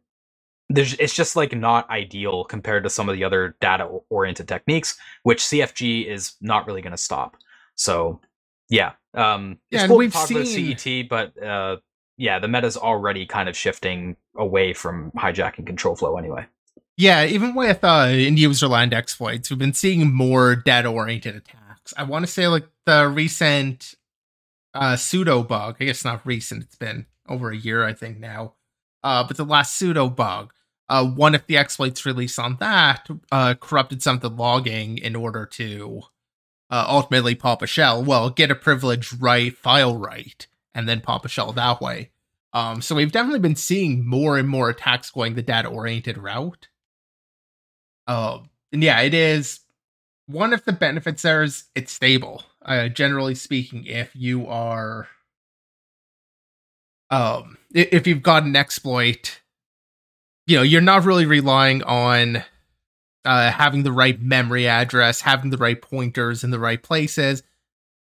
there's 0.71 0.93
it's 0.95 1.15
just 1.15 1.35
like 1.37 1.57
not 1.57 1.89
ideal 1.91 2.45
compared 2.45 2.85
to 2.85 2.91
some 2.91 3.09
of 3.09 3.15
the 3.17 3.25
other 3.25 3.57
data 3.61 3.89
oriented 4.11 4.47
techniques, 4.49 4.99
which 5.23 5.43
CFG 5.43 6.07
is 6.07 6.35
not 6.43 6.67
really 6.67 6.83
going 6.83 6.93
to 6.93 6.99
stop. 6.99 7.37
So 7.75 8.21
yeah, 8.69 8.93
um, 9.15 9.59
Yeah, 9.71 9.81
it's 9.81 9.89
cool 9.89 9.97
to 9.97 9.99
we've 9.99 10.13
talk 10.13 10.31
about 10.31 10.47
seen- 10.47 10.77
CET, 10.77 11.09
but 11.09 11.43
uh, 11.43 11.77
yeah, 12.19 12.39
the 12.39 12.49
meta's 12.49 12.77
already 12.77 13.25
kind 13.25 13.49
of 13.49 13.57
shifting 13.57 14.17
away 14.37 14.75
from 14.75 15.13
hijacking 15.13 15.67
control 15.67 15.97
flow 15.97 16.19
anyway. 16.19 16.45
Yeah, 16.97 17.25
even 17.25 17.55
with 17.55 17.85
uh, 17.85 18.09
in 18.11 18.37
userland 18.37 18.93
exploits, 18.93 19.49
we've 19.49 19.59
been 19.59 19.73
seeing 19.73 20.13
more 20.13 20.57
data 20.57 20.89
oriented 20.89 21.37
attacks. 21.37 21.95
I 21.97 22.03
want 22.03 22.27
to 22.27 22.31
say 22.31 22.49
like 22.49 22.67
the 22.87 23.09
recent 23.09 23.95
uh, 24.75 24.97
pseudo 24.97 25.45
bug. 25.45 25.77
I 25.81 25.85
guess 25.85 26.05
not 26.05 26.27
recent. 26.27 26.65
It's 26.65 26.75
been 26.75 27.07
over 27.29 27.51
a 27.51 27.57
year, 27.57 27.85
I 27.85 27.93
think 27.93 28.19
now. 28.19 28.55
Uh, 29.05 29.25
but 29.25 29.37
the 29.37 29.45
last 29.45 29.77
pseudo 29.77 30.09
bug, 30.09 30.53
uh, 30.89 31.07
one 31.07 31.37
of 31.37 31.47
the 31.47 31.57
exploits 31.57 32.05
released 32.05 32.39
on 32.39 32.57
that 32.59 33.09
uh, 33.31 33.55
corrupted 33.55 34.03
some 34.03 34.17
of 34.17 34.23
the 34.23 34.31
logging 34.31 34.99
in 34.99 35.15
order 35.15 35.47
to 35.47 36.03
uh, 36.69 36.85
ultimately 36.89 37.37
pop 37.37 37.63
a 37.63 37.67
shell. 37.69 38.03
Well, 38.03 38.29
get 38.31 38.51
a 38.51 38.57
privilege 38.57 39.13
right, 39.13 39.57
file 39.57 39.97
right, 39.97 40.49
and 40.75 40.89
then 40.89 41.01
pop 41.01 41.25
a 41.25 41.29
shell 41.29 41.53
that 41.53 41.81
way. 41.81 42.11
Um, 42.53 42.81
so 42.81 42.95
we've 42.95 43.13
definitely 43.13 43.41
been 43.41 43.57
seeing 43.57 44.07
more 44.07 44.39
and 44.39 44.49
more 44.49 44.71
attacks 44.71 45.11
going 45.11 45.35
the 45.35 45.43
data 45.43 45.69
oriented 45.69 46.19
route. 46.19 46.69
Um, 48.07 48.51
and 48.73 48.83
yeah, 48.83 49.01
it 49.01 49.15
is 49.15 49.61
one 50.27 50.53
of 50.53 50.65
the 50.65 50.73
benefits 50.73 51.23
there 51.23 51.43
is 51.43 51.65
it's 51.75 51.93
stable. 51.93 52.43
Uh, 52.65 52.89
generally 52.89 53.35
speaking, 53.35 53.87
if 53.87 54.11
you 54.15 54.47
are, 54.47 55.09
um, 57.11 57.57
if 57.73 58.07
you've 58.07 58.23
got 58.23 58.43
an 58.43 58.57
exploit, 58.57 59.41
you 60.47 60.57
know, 60.57 60.63
you're 60.63 60.81
not 60.81 61.05
really 61.05 61.27
relying 61.27 61.83
on 61.83 62.43
uh, 63.25 63.51
having 63.51 63.83
the 63.83 63.93
right 63.93 64.21
memory 64.21 64.67
address, 64.67 65.21
having 65.21 65.51
the 65.51 65.57
right 65.57 65.81
pointers 65.81 66.45
in 66.45 66.51
the 66.51 66.59
right 66.59 66.83
places. 66.83 67.43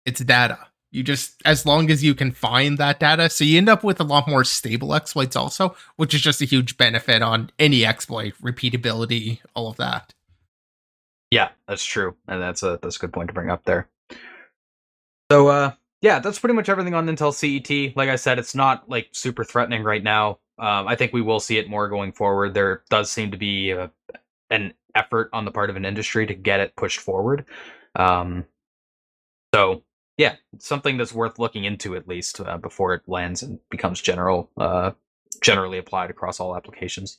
It's 0.04 0.20
data. 0.20 0.58
You 0.96 1.02
just, 1.02 1.42
as 1.44 1.66
long 1.66 1.90
as 1.90 2.02
you 2.02 2.14
can 2.14 2.32
find 2.32 2.78
that 2.78 2.98
data, 2.98 3.28
so 3.28 3.44
you 3.44 3.58
end 3.58 3.68
up 3.68 3.84
with 3.84 4.00
a 4.00 4.04
lot 4.04 4.26
more 4.26 4.44
stable 4.44 4.94
exploits 4.94 5.36
also, 5.36 5.76
which 5.96 6.14
is 6.14 6.22
just 6.22 6.40
a 6.40 6.46
huge 6.46 6.78
benefit 6.78 7.20
on 7.20 7.50
any 7.58 7.84
exploit, 7.84 8.32
repeatability, 8.40 9.40
all 9.54 9.68
of 9.68 9.76
that. 9.76 10.14
Yeah, 11.30 11.50
that's 11.68 11.84
true, 11.84 12.16
and 12.26 12.40
that's 12.40 12.62
a 12.62 12.78
that's 12.80 12.96
a 12.96 12.98
good 13.00 13.12
point 13.12 13.28
to 13.28 13.34
bring 13.34 13.50
up 13.50 13.64
there. 13.66 13.90
So, 15.30 15.48
uh, 15.48 15.72
yeah, 16.00 16.18
that's 16.20 16.38
pretty 16.38 16.54
much 16.54 16.70
everything 16.70 16.94
on 16.94 17.06
Intel 17.06 17.34
CET. 17.34 17.94
Like 17.94 18.08
I 18.08 18.16
said, 18.16 18.38
it's 18.38 18.54
not 18.54 18.88
like 18.88 19.08
super 19.12 19.44
threatening 19.44 19.82
right 19.82 20.02
now. 20.02 20.38
Um, 20.58 20.88
I 20.88 20.96
think 20.96 21.12
we 21.12 21.20
will 21.20 21.40
see 21.40 21.58
it 21.58 21.68
more 21.68 21.90
going 21.90 22.12
forward. 22.12 22.54
There 22.54 22.84
does 22.88 23.10
seem 23.10 23.32
to 23.32 23.36
be 23.36 23.72
a, 23.72 23.90
an 24.48 24.72
effort 24.94 25.28
on 25.34 25.44
the 25.44 25.50
part 25.50 25.68
of 25.68 25.76
an 25.76 25.84
industry 25.84 26.26
to 26.26 26.34
get 26.34 26.60
it 26.60 26.74
pushed 26.74 27.00
forward. 27.00 27.44
Um, 27.94 28.46
so, 29.54 29.82
yeah, 30.16 30.36
something 30.58 30.96
that's 30.96 31.12
worth 31.12 31.38
looking 31.38 31.64
into 31.64 31.94
at 31.96 32.08
least 32.08 32.40
uh, 32.40 32.58
before 32.58 32.94
it 32.94 33.02
lands 33.06 33.42
and 33.42 33.58
becomes 33.70 34.00
general, 34.00 34.50
uh, 34.56 34.92
generally 35.42 35.78
applied 35.78 36.10
across 36.10 36.40
all 36.40 36.56
applications. 36.56 37.18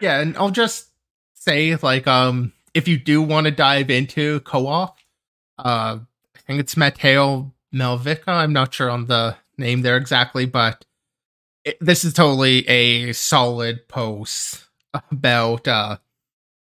Yeah, 0.00 0.20
and 0.20 0.36
I'll 0.36 0.50
just 0.50 0.88
say, 1.34 1.76
like, 1.76 2.06
um, 2.06 2.52
if 2.74 2.86
you 2.88 2.98
do 2.98 3.20
want 3.22 3.46
to 3.46 3.50
dive 3.50 3.90
into 3.90 4.40
co-op, 4.40 4.96
uh, 5.58 5.98
I 6.34 6.38
think 6.46 6.60
it's 6.60 6.76
Matteo 6.76 7.52
Melvica. 7.74 8.28
I'm 8.28 8.52
not 8.52 8.72
sure 8.72 8.90
on 8.90 9.06
the 9.06 9.36
name 9.58 9.82
there 9.82 9.96
exactly, 9.96 10.46
but 10.46 10.84
it, 11.64 11.76
this 11.80 12.04
is 12.04 12.14
totally 12.14 12.66
a 12.68 13.12
solid 13.12 13.88
post 13.88 14.64
about 15.10 15.66
uh 15.68 15.96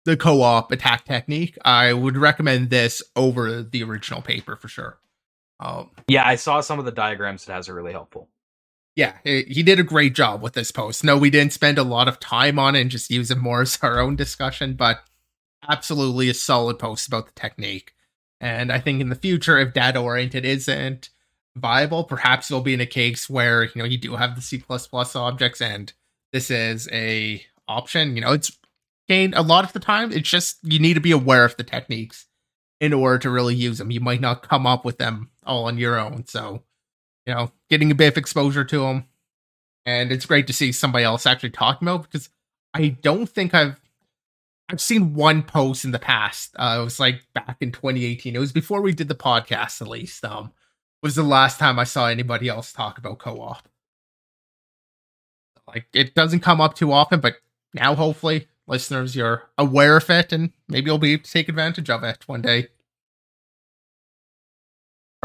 the 0.05 0.15
co-op 0.15 0.71
attack 0.71 1.05
technique. 1.05 1.57
I 1.65 1.91
would 1.91 2.15
recommend 2.15 2.69
this 2.69 3.01
over 3.15 3.63
the 3.63 3.83
original 3.83 4.21
paper 4.21 4.55
for 4.55 4.67
sure. 4.67 4.99
Um, 5.59 5.91
Yeah, 6.07 6.27
I 6.27 6.35
saw 6.35 6.61
some 6.61 6.79
of 6.79 6.85
the 6.85 6.91
diagrams. 6.91 7.47
It 7.47 7.51
has 7.51 7.69
are 7.69 7.73
really 7.73 7.93
helpful. 7.93 8.29
yeah, 8.95 9.17
he 9.23 9.43
he 9.43 9.63
did 9.63 9.79
a 9.79 9.83
great 9.83 10.13
job 10.15 10.41
with 10.41 10.53
this 10.53 10.71
post. 10.71 11.03
No, 11.03 11.17
we 11.17 11.29
didn't 11.29 11.53
spend 11.53 11.77
a 11.77 11.83
lot 11.83 12.07
of 12.07 12.19
time 12.19 12.59
on 12.59 12.75
it 12.75 12.81
and 12.81 12.91
just 12.91 13.11
use 13.11 13.31
it 13.31 13.37
more 13.37 13.61
as 13.61 13.77
our 13.81 13.99
own 13.99 14.15
discussion, 14.15 14.73
but 14.75 15.03
absolutely 15.67 16.29
a 16.29 16.33
solid 16.33 16.79
post 16.79 17.07
about 17.07 17.25
the 17.27 17.39
technique. 17.39 17.93
And 18.39 18.71
I 18.71 18.79
think 18.79 19.01
in 19.01 19.09
the 19.09 19.15
future, 19.15 19.57
if 19.57 19.73
data 19.73 19.99
oriented 19.99 20.45
isn't 20.45 21.09
viable, 21.55 22.03
perhaps 22.03 22.51
it'll 22.51 22.61
be 22.61 22.73
in 22.73 22.81
a 22.81 22.85
case 22.85 23.29
where 23.29 23.63
you 23.63 23.71
know 23.75 23.85
you 23.85 23.97
do 23.97 24.15
have 24.15 24.35
the 24.35 24.41
C 24.41 24.61
objects 24.69 25.61
and 25.61 25.93
this 26.33 26.51
is 26.51 26.89
a 26.91 27.43
option. 27.67 28.15
You 28.15 28.21
know, 28.21 28.33
it's 28.33 28.57
gained 29.07 29.35
a 29.35 29.41
lot 29.41 29.63
of 29.63 29.73
the 29.73 29.79
time. 29.79 30.11
It's 30.11 30.29
just 30.29 30.57
you 30.63 30.79
need 30.79 30.95
to 30.95 30.99
be 30.99 31.11
aware 31.11 31.45
of 31.45 31.57
the 31.57 31.63
techniques 31.63 32.25
in 32.81 32.93
order 32.93 33.17
to 33.19 33.29
really 33.29 33.55
use 33.55 33.77
them. 33.77 33.91
You 33.91 34.01
might 34.01 34.21
not 34.21 34.47
come 34.47 34.67
up 34.67 34.83
with 34.83 34.97
them 34.97 35.29
all 35.45 35.65
on 35.65 35.77
your 35.77 35.99
own. 35.99 36.25
So, 36.27 36.63
you 37.25 37.33
know, 37.33 37.51
getting 37.69 37.91
a 37.91 37.95
bit 37.95 38.13
of 38.13 38.17
exposure 38.17 38.63
to 38.63 38.79
them. 38.79 39.05
And 39.85 40.11
it's 40.11 40.25
great 40.25 40.47
to 40.47 40.53
see 40.53 40.71
somebody 40.71 41.03
else 41.03 41.25
actually 41.25 41.51
talking 41.51 41.87
about 41.87 42.03
because 42.03 42.29
I 42.73 42.89
don't 42.89 43.27
think 43.27 43.53
I've 43.53 43.79
I've 44.67 44.81
seen 44.81 45.13
one 45.13 45.43
post 45.43 45.85
in 45.85 45.91
the 45.91 45.99
past. 45.99 46.55
Uh, 46.57 46.77
it 46.79 46.83
was 46.83 46.99
like 46.99 47.21
back 47.35 47.57
in 47.61 47.71
2018. 47.71 48.35
It 48.35 48.39
was 48.39 48.51
before 48.51 48.81
we 48.81 48.93
did 48.93 49.07
the 49.07 49.15
podcast, 49.15 49.79
at 49.81 49.87
least. 49.87 50.25
Um, 50.25 50.51
was 51.03 51.13
the 51.13 51.23
last 51.23 51.59
time 51.59 51.77
I 51.77 51.83
saw 51.83 52.07
anybody 52.07 52.49
else 52.49 52.73
talk 52.73 52.97
about 52.97 53.19
co-op. 53.19 53.69
Like 55.67 55.85
it 55.93 56.15
doesn't 56.15 56.39
come 56.39 56.59
up 56.59 56.73
too 56.73 56.91
often, 56.91 57.19
but 57.19 57.35
now 57.75 57.93
hopefully 57.93 58.47
listeners 58.67 59.15
you're 59.15 59.43
aware 59.57 59.97
of 59.97 60.09
it 60.09 60.33
and 60.33 60.51
maybe 60.67 60.87
you'll 60.87 60.97
be 60.97 61.13
able 61.13 61.23
to 61.23 61.31
take 61.31 61.47
advantage 61.47 61.91
of 61.91 62.03
it 62.03 62.27
one 62.27 62.41
day. 62.41 62.69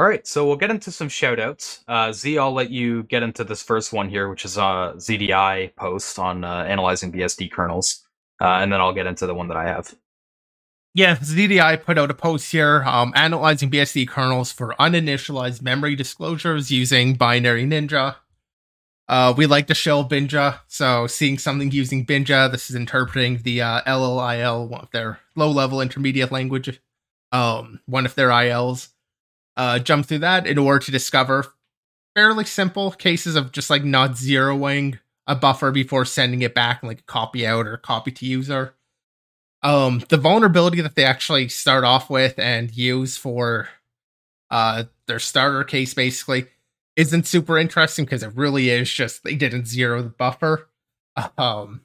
All 0.01 0.09
right, 0.09 0.27
so 0.27 0.47
we'll 0.47 0.57
get 0.57 0.71
into 0.71 0.91
some 0.91 1.09
shoutouts. 1.09 1.85
Uh, 1.87 2.11
Z, 2.11 2.39
I'll 2.39 2.55
let 2.55 2.71
you 2.71 3.03
get 3.03 3.23
into 3.23 3.45
this 3.45 3.63
first 3.63 3.93
one 3.93 4.09
here, 4.09 4.31
which 4.31 4.47
is 4.47 4.57
a 4.57 4.95
ZDI 4.97 5.77
post 5.77 6.19
on 6.19 6.43
uh, 6.43 6.65
analyzing 6.67 7.13
BSD 7.13 7.53
kernels, 7.53 8.03
uh, 8.41 8.47
and 8.47 8.73
then 8.73 8.81
I'll 8.81 8.95
get 8.95 9.07
into 9.07 9.27
the 9.27 9.35
one 9.35 9.49
that 9.49 9.59
I 9.59 9.65
have. 9.65 9.95
Yeah, 10.95 11.17
ZDI 11.17 11.85
put 11.85 11.99
out 11.99 12.11
a 12.11 12.15
post 12.15 12.51
here 12.51 12.83
um, 12.85 13.13
analyzing 13.15 13.71
BSD 13.71 14.09
kernels 14.09 14.51
for 14.51 14.75
uninitialized 14.81 15.61
memory 15.61 15.97
disclosures 15.97 16.71
using 16.71 17.13
Binary 17.13 17.67
Ninja. 17.67 18.17
Uh, 19.07 19.35
we 19.37 19.45
like 19.45 19.67
to 19.67 19.75
show 19.75 20.03
Binja, 20.03 20.61
so 20.67 21.07
seeing 21.09 21.37
something 21.37 21.71
using 21.73 22.07
Binja, 22.07 22.51
this 22.51 22.71
is 22.71 22.75
interpreting 22.75 23.43
the 23.43 23.61
uh, 23.61 23.83
LLIL, 23.83 24.67
one 24.67 24.81
of 24.81 24.91
their 24.93 25.21
low-level 25.37 25.83
intermediate 25.83 26.33
language, 26.33 26.81
um, 27.33 27.81
one 27.85 28.07
of 28.07 28.15
their 28.15 28.31
ILs. 28.31 28.95
Uh, 29.61 29.79
jump 29.79 30.07
through 30.07 30.21
that 30.21 30.47
in 30.47 30.57
order 30.57 30.79
to 30.79 30.91
discover 30.91 31.45
fairly 32.15 32.47
simple 32.47 32.93
cases 32.93 33.37
of 33.37 33.53
just 33.53 33.69
like 33.69 33.85
not 33.85 34.13
zeroing 34.13 34.99
a 35.27 35.37
buffer 35.37 35.71
before 35.71 36.07
sending 36.07 36.41
it 36.41 36.55
back, 36.55 36.83
like 36.83 37.05
copy 37.05 37.47
out 37.47 37.67
or 37.67 37.77
copy 37.77 38.11
to 38.11 38.25
user. 38.25 38.75
Um 39.63 40.03
the 40.09 40.17
vulnerability 40.17 40.81
that 40.81 40.95
they 40.95 41.05
actually 41.05 41.49
start 41.51 41.85
off 41.85 42.09
with 42.09 42.39
and 42.39 42.75
use 42.75 43.19
for 43.19 43.69
uh 44.51 44.85
their 45.07 45.19
starter 45.19 45.63
case 45.63 45.93
basically 45.93 46.47
isn't 46.97 47.27
super 47.27 47.59
interesting 47.59 48.07
because 48.07 48.23
it 48.23 48.35
really 48.35 48.71
is 48.71 48.91
just 48.91 49.25
they 49.25 49.35
didn't 49.35 49.67
zero 49.67 50.01
the 50.01 50.09
buffer. 50.09 50.71
Um 51.37 51.83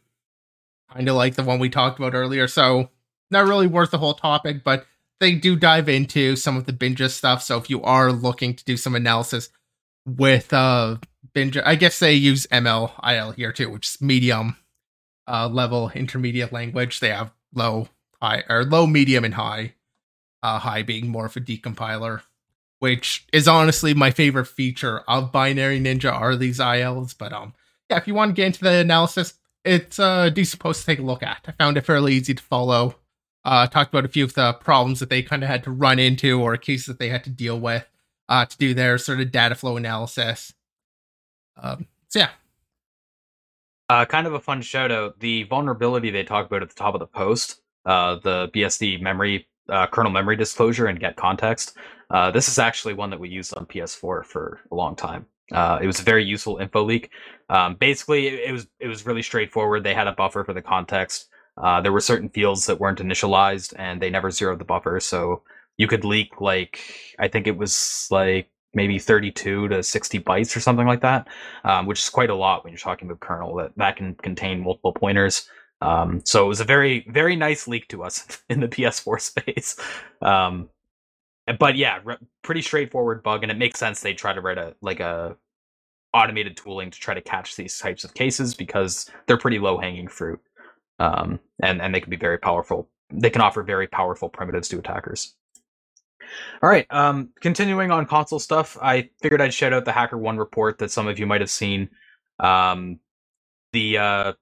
kind 0.93 1.09
of 1.09 1.17
like 1.17 1.35
the 1.35 1.43
one 1.43 1.59
we 1.59 1.69
talked 1.69 1.99
about 1.99 2.13
earlier. 2.13 2.47
So 2.47 2.89
not 3.31 3.49
really 3.49 3.67
worth 3.67 3.91
the 3.91 3.97
whole 3.97 4.13
topic 4.13 4.63
but 4.63 4.85
they 5.19 5.35
do 5.35 5.55
dive 5.55 5.89
into 5.89 6.35
some 6.35 6.57
of 6.57 6.65
the 6.65 6.73
binja 6.73 7.09
stuff 7.09 7.41
so 7.41 7.57
if 7.57 7.69
you 7.69 7.81
are 7.83 8.11
looking 8.11 8.53
to 8.53 8.63
do 8.65 8.77
some 8.77 8.95
analysis 8.95 9.49
with 10.05 10.53
uh 10.53 10.97
binja 11.33 11.61
i 11.65 11.75
guess 11.75 11.99
they 11.99 12.13
use 12.13 12.47
mlil 12.47 13.35
here 13.35 13.51
too 13.51 13.69
which 13.69 13.87
is 13.87 14.01
medium 14.01 14.57
uh 15.27 15.47
level 15.47 15.91
intermediate 15.95 16.53
language 16.53 16.99
they 16.99 17.09
have 17.09 17.31
low, 17.55 17.87
high, 18.21 18.43
or 18.49 18.63
low, 18.65 18.85
medium, 18.85 19.23
and 19.25 19.33
high. 19.33 19.73
Uh, 20.43 20.59
high 20.59 20.83
being 20.83 21.07
more 21.07 21.25
of 21.25 21.35
a 21.35 21.39
decompiler, 21.39 22.21
which 22.77 23.25
is 23.33 23.47
honestly 23.47 23.95
my 23.95 24.11
favorite 24.11 24.45
feature 24.45 24.99
of 25.07 25.31
Binary 25.31 25.79
Ninja 25.79 26.13
are 26.13 26.35
these 26.35 26.59
ILs. 26.59 27.15
But 27.15 27.33
um, 27.33 27.55
yeah, 27.89 27.97
if 27.97 28.07
you 28.07 28.13
want 28.13 28.29
to 28.29 28.33
get 28.33 28.47
into 28.47 28.63
the 28.63 28.73
analysis, 28.73 29.33
it's 29.63 29.97
uh 29.97 30.29
decent 30.29 30.61
post 30.61 30.81
to 30.81 30.85
take 30.85 30.99
a 30.99 31.01
look 31.01 31.23
at. 31.23 31.43
I 31.47 31.51
found 31.53 31.77
it 31.77 31.81
fairly 31.81 32.13
easy 32.13 32.35
to 32.35 32.43
follow. 32.43 32.95
Uh, 33.45 33.67
talked 33.67 33.93
about 33.93 34.03
a 34.03 34.09
few 34.09 34.23
of 34.23 34.33
the 34.33 34.53
problems 34.53 34.99
that 34.99 35.09
they 35.09 35.21
kind 35.21 35.43
of 35.43 35.49
had 35.49 35.63
to 35.63 35.71
run 35.71 35.99
into 35.99 36.41
or 36.41 36.57
cases 36.57 36.87
that 36.87 36.97
they 36.99 37.09
had 37.09 37.23
to 37.23 37.29
deal 37.29 37.59
with 37.59 37.87
uh, 38.27 38.43
to 38.45 38.57
do 38.57 38.73
their 38.73 38.97
sort 38.97 39.21
of 39.21 39.31
data 39.31 39.53
flow 39.55 39.77
analysis. 39.77 40.51
Um, 41.61 41.85
so 42.09 42.19
yeah, 42.19 42.29
Uh, 43.87 44.03
kind 44.05 44.25
of 44.25 44.33
a 44.33 44.39
fun 44.39 44.61
shout 44.63 44.91
out. 44.91 45.19
The 45.19 45.43
vulnerability 45.43 46.09
they 46.09 46.23
talked 46.23 46.47
about 46.49 46.63
at 46.63 46.69
the 46.69 46.75
top 46.75 46.95
of 46.95 46.99
the 46.99 47.07
post, 47.07 47.61
uh, 47.85 48.15
the 48.23 48.49
BSD 48.53 48.99
memory, 48.99 49.47
uh, 49.69 49.85
kernel 49.87 50.11
memory 50.11 50.35
disclosure 50.35 50.87
and 50.87 50.99
get 50.99 51.15
context. 51.15 51.77
Uh, 52.09 52.31
this 52.31 52.47
is 52.47 52.57
actually 52.59 52.95
one 52.95 53.11
that 53.11 53.19
we 53.19 53.29
used 53.29 53.55
on 53.55 53.65
PS4 53.67 54.25
for 54.25 54.59
a 54.71 54.75
long 54.75 54.95
time. 54.95 55.25
Uh, 55.51 55.77
it 55.81 55.85
was 55.85 55.99
a 55.99 56.03
very 56.03 56.25
useful 56.25 56.57
info 56.57 56.83
leak. 56.83 57.11
Um, 57.49 57.75
basically, 57.75 58.27
it, 58.27 58.49
it, 58.49 58.51
was 58.51 58.67
it 58.79 58.87
was 58.87 59.05
really 59.05 59.21
straightforward. 59.21 59.83
They 59.83 59.93
had 59.93 60.07
a 60.07 60.13
buffer 60.13 60.43
for 60.43 60.53
the 60.53 60.61
context. 60.63 61.29
Uh, 61.57 61.81
there 61.81 61.91
were 61.91 62.01
certain 62.01 62.29
fields 62.29 62.65
that 62.65 62.79
weren't 62.79 62.99
initialized, 62.99 63.73
and 63.77 64.01
they 64.01 64.09
never 64.09 64.31
zeroed 64.31 64.59
the 64.59 64.65
buffer. 64.65 64.99
So 64.99 65.43
you 65.77 65.87
could 65.87 66.05
leak 66.05 66.41
like 66.41 66.79
I 67.19 67.27
think 67.27 67.47
it 67.47 67.57
was 67.57 68.07
like 68.11 68.49
maybe 68.73 68.99
32 68.99 69.69
to 69.69 69.81
60 69.83 70.19
bytes 70.19 70.55
or 70.55 70.59
something 70.59 70.85
like 70.85 71.01
that, 71.01 71.27
um, 71.63 71.85
which 71.85 71.99
is 71.99 72.09
quite 72.09 72.29
a 72.29 72.35
lot 72.35 72.63
when 72.63 72.73
you're 72.73 72.77
talking 72.77 73.07
about 73.07 73.21
kernel. 73.21 73.55
That 73.55 73.71
that 73.77 73.95
can 73.97 74.15
contain 74.15 74.61
multiple 74.61 74.93
pointers. 74.93 75.47
Um, 75.81 76.21
so 76.25 76.45
it 76.45 76.47
was 76.47 76.61
a 76.61 76.65
very 76.65 77.05
very 77.09 77.35
nice 77.35 77.67
leak 77.67 77.87
to 77.89 78.03
us 78.03 78.41
in 78.49 78.59
the 78.59 78.67
PS4 78.67 79.21
space. 79.21 79.79
Um, 80.21 80.69
but 81.59 81.75
yeah, 81.75 81.99
re- 82.03 82.17
pretty 82.41 82.61
straightforward 82.61 83.23
bug, 83.23 83.43
and 83.43 83.51
it 83.51 83.57
makes 83.57 83.79
sense 83.79 84.01
they 84.01 84.13
try 84.13 84.33
to 84.33 84.41
write 84.41 84.57
a 84.57 84.75
like 84.81 84.99
a 84.99 85.37
automated 86.13 86.57
tooling 86.57 86.89
to 86.89 86.99
try 86.99 87.13
to 87.13 87.21
catch 87.21 87.55
these 87.55 87.77
types 87.77 88.03
of 88.03 88.13
cases 88.13 88.55
because 88.55 89.09
they're 89.27 89.37
pretty 89.37 89.59
low 89.59 89.77
hanging 89.77 90.07
fruit, 90.07 90.39
um, 90.99 91.39
and 91.61 91.81
and 91.81 91.93
they 91.93 92.01
can 92.01 92.09
be 92.09 92.17
very 92.17 92.37
powerful. 92.37 92.89
They 93.11 93.29
can 93.29 93.41
offer 93.41 93.63
very 93.63 93.87
powerful 93.87 94.29
primitives 94.29 94.69
to 94.69 94.79
attackers. 94.79 95.35
All 96.63 96.69
right, 96.69 96.87
um, 96.89 97.29
continuing 97.41 97.91
on 97.91 98.05
console 98.05 98.39
stuff, 98.39 98.77
I 98.81 99.09
figured 99.21 99.41
I'd 99.41 99.53
shout 99.53 99.73
out 99.73 99.85
the 99.85 99.91
HackerOne 99.91 100.39
report 100.39 100.79
that 100.79 100.91
some 100.91 101.07
of 101.07 101.19
you 101.19 101.25
might 101.25 101.41
have 101.41 101.49
seen. 101.49 101.89
Um, 102.39 102.99
the 103.73 103.97
uh, 103.97 104.33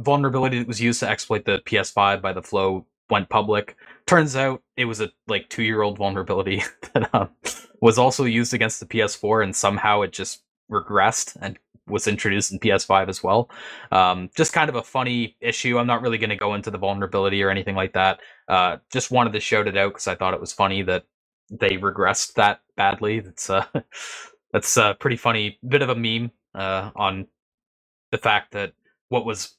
vulnerability 0.00 0.58
that 0.58 0.68
was 0.68 0.80
used 0.80 1.00
to 1.00 1.08
exploit 1.08 1.44
the 1.44 1.58
PS5 1.60 2.22
by 2.22 2.32
the 2.32 2.42
Flow 2.42 2.86
went 3.10 3.28
public. 3.28 3.76
Turns 4.06 4.36
out 4.36 4.62
it 4.76 4.86
was 4.86 5.00
a 5.00 5.10
like 5.28 5.48
two 5.48 5.62
year 5.62 5.82
old 5.82 5.98
vulnerability 5.98 6.62
that 6.94 7.12
um, 7.14 7.30
was 7.80 7.98
also 7.98 8.24
used 8.24 8.54
against 8.54 8.80
the 8.80 8.86
PS4, 8.86 9.44
and 9.44 9.54
somehow 9.54 10.02
it 10.02 10.12
just 10.12 10.42
regressed 10.70 11.36
and 11.40 11.58
was 11.86 12.06
introduced 12.06 12.52
in 12.52 12.58
PS5 12.58 13.08
as 13.08 13.22
well. 13.22 13.50
Um, 13.92 14.30
just 14.36 14.52
kind 14.52 14.68
of 14.68 14.76
a 14.76 14.82
funny 14.82 15.36
issue. 15.40 15.78
I'm 15.78 15.86
not 15.86 16.02
really 16.02 16.18
going 16.18 16.30
to 16.30 16.36
go 16.36 16.54
into 16.54 16.70
the 16.70 16.78
vulnerability 16.78 17.42
or 17.42 17.50
anything 17.50 17.74
like 17.74 17.92
that. 17.92 18.20
Uh, 18.48 18.78
just 18.90 19.10
wanted 19.10 19.32
to 19.34 19.40
shout 19.40 19.68
it 19.68 19.76
out 19.76 19.90
because 19.92 20.06
I 20.06 20.14
thought 20.14 20.34
it 20.34 20.40
was 20.40 20.52
funny 20.52 20.82
that 20.82 21.04
they 21.50 21.76
regressed 21.76 22.34
that 22.34 22.60
badly. 22.76 23.20
That's 23.20 23.50
uh, 23.50 23.66
that's 24.52 24.76
a 24.76 24.96
pretty 24.98 25.16
funny 25.16 25.58
bit 25.66 25.82
of 25.82 25.90
a 25.90 25.94
meme 25.94 26.30
uh, 26.54 26.90
on 26.96 27.26
the 28.10 28.18
fact 28.18 28.52
that 28.52 28.72
what 29.08 29.26
was 29.26 29.56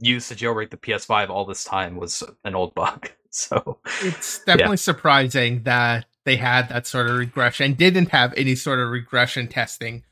used 0.00 0.28
to 0.28 0.34
jailbreak 0.34 0.70
the 0.70 0.76
PS5 0.76 1.28
all 1.28 1.44
this 1.44 1.64
time 1.64 1.96
was 1.96 2.22
an 2.44 2.54
old 2.54 2.74
bug. 2.74 3.10
So 3.30 3.78
it's 4.00 4.38
definitely 4.38 4.72
yeah. 4.72 4.76
surprising 4.76 5.62
that 5.64 6.06
they 6.24 6.36
had 6.36 6.70
that 6.70 6.86
sort 6.86 7.10
of 7.10 7.18
regression, 7.18 7.74
didn't 7.74 8.08
have 8.08 8.32
any 8.38 8.54
sort 8.54 8.78
of 8.78 8.88
regression 8.88 9.48
testing 9.48 10.02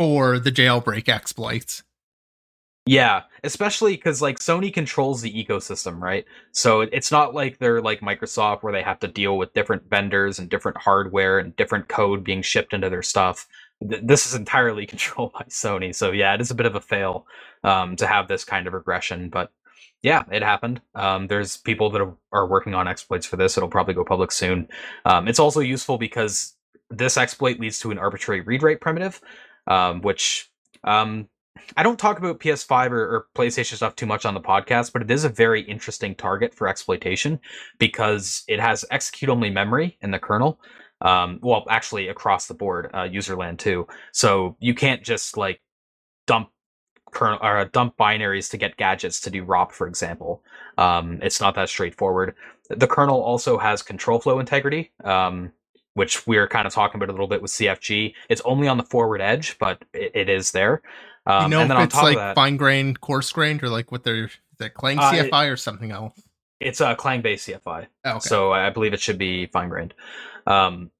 for 0.00 0.38
the 0.38 0.50
jailbreak 0.50 1.10
exploits. 1.10 1.82
Yeah, 2.86 3.24
especially 3.44 3.96
because 3.96 4.22
like 4.22 4.38
Sony 4.38 4.72
controls 4.72 5.20
the 5.20 5.30
ecosystem, 5.30 6.00
right? 6.00 6.24
So 6.52 6.80
it's 6.80 7.12
not 7.12 7.34
like 7.34 7.58
they're 7.58 7.82
like 7.82 8.00
Microsoft 8.00 8.62
where 8.62 8.72
they 8.72 8.80
have 8.80 8.98
to 9.00 9.08
deal 9.08 9.36
with 9.36 9.52
different 9.52 9.90
vendors 9.90 10.38
and 10.38 10.48
different 10.48 10.78
hardware 10.78 11.38
and 11.38 11.54
different 11.54 11.88
code 11.88 12.24
being 12.24 12.40
shipped 12.40 12.72
into 12.72 12.88
their 12.88 13.02
stuff. 13.02 13.46
this 13.82 14.26
is 14.26 14.34
entirely 14.34 14.86
controlled 14.94 15.34
by 15.34 15.44
Sony. 15.50 15.94
So 15.94 16.12
yeah, 16.12 16.32
it 16.32 16.40
is 16.40 16.50
a 16.50 16.54
bit 16.54 16.64
of 16.64 16.76
a 16.76 16.80
fail 16.80 17.26
um, 17.62 17.94
to 17.96 18.06
have 18.06 18.26
this 18.26 18.42
kind 18.42 18.66
of 18.66 18.72
regression, 18.72 19.28
but 19.28 19.52
yeah, 20.00 20.24
it 20.32 20.42
happened. 20.42 20.80
Um, 20.94 21.26
there's 21.26 21.58
people 21.58 21.90
that 21.90 22.00
are 22.32 22.46
working 22.46 22.74
on 22.74 22.88
exploits 22.88 23.26
for 23.26 23.36
this. 23.36 23.58
It'll 23.58 23.68
probably 23.68 23.92
go 23.92 24.02
public 24.02 24.32
soon. 24.32 24.66
Um, 25.04 25.28
it's 25.28 25.38
also 25.38 25.60
useful 25.60 25.98
because 25.98 26.54
this 26.90 27.16
exploit 27.16 27.60
leads 27.60 27.78
to 27.80 27.90
an 27.90 27.98
arbitrary 27.98 28.40
read 28.40 28.62
write 28.62 28.80
primitive, 28.80 29.20
um, 29.66 30.00
which 30.02 30.50
um, 30.84 31.28
I 31.76 31.82
don't 31.82 31.98
talk 31.98 32.18
about 32.18 32.40
PS5 32.40 32.90
or, 32.90 33.16
or, 33.16 33.26
PlayStation 33.34 33.76
stuff 33.76 33.96
too 33.96 34.06
much 34.06 34.24
on 34.24 34.34
the 34.34 34.40
podcast, 34.40 34.92
but 34.92 35.02
it 35.02 35.10
is 35.10 35.24
a 35.24 35.28
very 35.28 35.62
interesting 35.62 36.14
target 36.14 36.54
for 36.54 36.68
exploitation 36.68 37.38
because 37.78 38.44
it 38.48 38.60
has 38.60 38.84
execute 38.90 39.28
only 39.28 39.50
memory 39.50 39.98
in 40.00 40.10
the 40.10 40.18
kernel. 40.18 40.60
Um, 41.02 41.38
well, 41.42 41.64
actually, 41.68 42.08
across 42.08 42.46
the 42.46 42.54
board, 42.54 42.90
uh, 42.92 43.02
userland 43.02 43.58
too. 43.58 43.86
So 44.12 44.56
you 44.60 44.74
can't 44.74 45.02
just 45.02 45.36
like 45.36 45.60
dump 46.26 46.50
kernel 47.10 47.38
or 47.42 47.58
uh, 47.58 47.64
dump 47.72 47.96
binaries 47.96 48.50
to 48.50 48.56
get 48.56 48.76
gadgets 48.76 49.20
to 49.22 49.30
do 49.30 49.44
ROP, 49.44 49.72
for 49.72 49.86
example. 49.86 50.42
Um, 50.78 51.18
it's 51.22 51.40
not 51.40 51.54
that 51.54 51.68
straightforward. 51.68 52.34
The 52.68 52.86
kernel 52.86 53.20
also 53.20 53.58
has 53.58 53.82
control 53.82 54.20
flow 54.20 54.38
integrity, 54.38 54.92
um, 55.04 55.52
which 55.94 56.26
we 56.26 56.36
are 56.36 56.46
kind 56.46 56.66
of 56.66 56.72
talking 56.72 56.98
about 56.98 57.08
a 57.08 57.12
little 57.12 57.26
bit 57.26 57.42
with 57.42 57.50
CFG. 57.50 58.14
It's 58.28 58.40
only 58.44 58.68
on 58.68 58.76
the 58.76 58.84
forward 58.84 59.20
edge, 59.20 59.58
but 59.58 59.84
it, 59.92 60.12
it 60.14 60.28
is 60.28 60.52
there. 60.52 60.82
Um, 61.26 61.52
you 61.52 61.58
know 61.58 61.80
if 61.80 61.84
it's 61.84 61.94
like 61.94 62.16
that, 62.16 62.34
fine 62.34 62.56
grained, 62.56 63.00
coarse 63.00 63.30
grained, 63.30 63.62
or 63.62 63.68
like 63.68 63.92
what 63.92 64.04
they're 64.04 64.30
that 64.58 64.74
Clang 64.74 64.98
CFI 64.98 65.32
uh, 65.32 65.44
it, 65.44 65.48
or 65.48 65.56
something 65.56 65.90
else. 65.90 66.20
It's 66.60 66.80
a 66.80 66.94
Clang 66.94 67.22
based 67.22 67.48
CFI, 67.48 67.86
oh, 68.04 68.10
okay. 68.10 68.20
so 68.20 68.52
I 68.52 68.70
believe 68.70 68.92
it 68.92 69.00
should 69.00 69.18
be 69.18 69.46
fine 69.46 69.68
grained. 69.68 69.94
Um, 70.46 70.90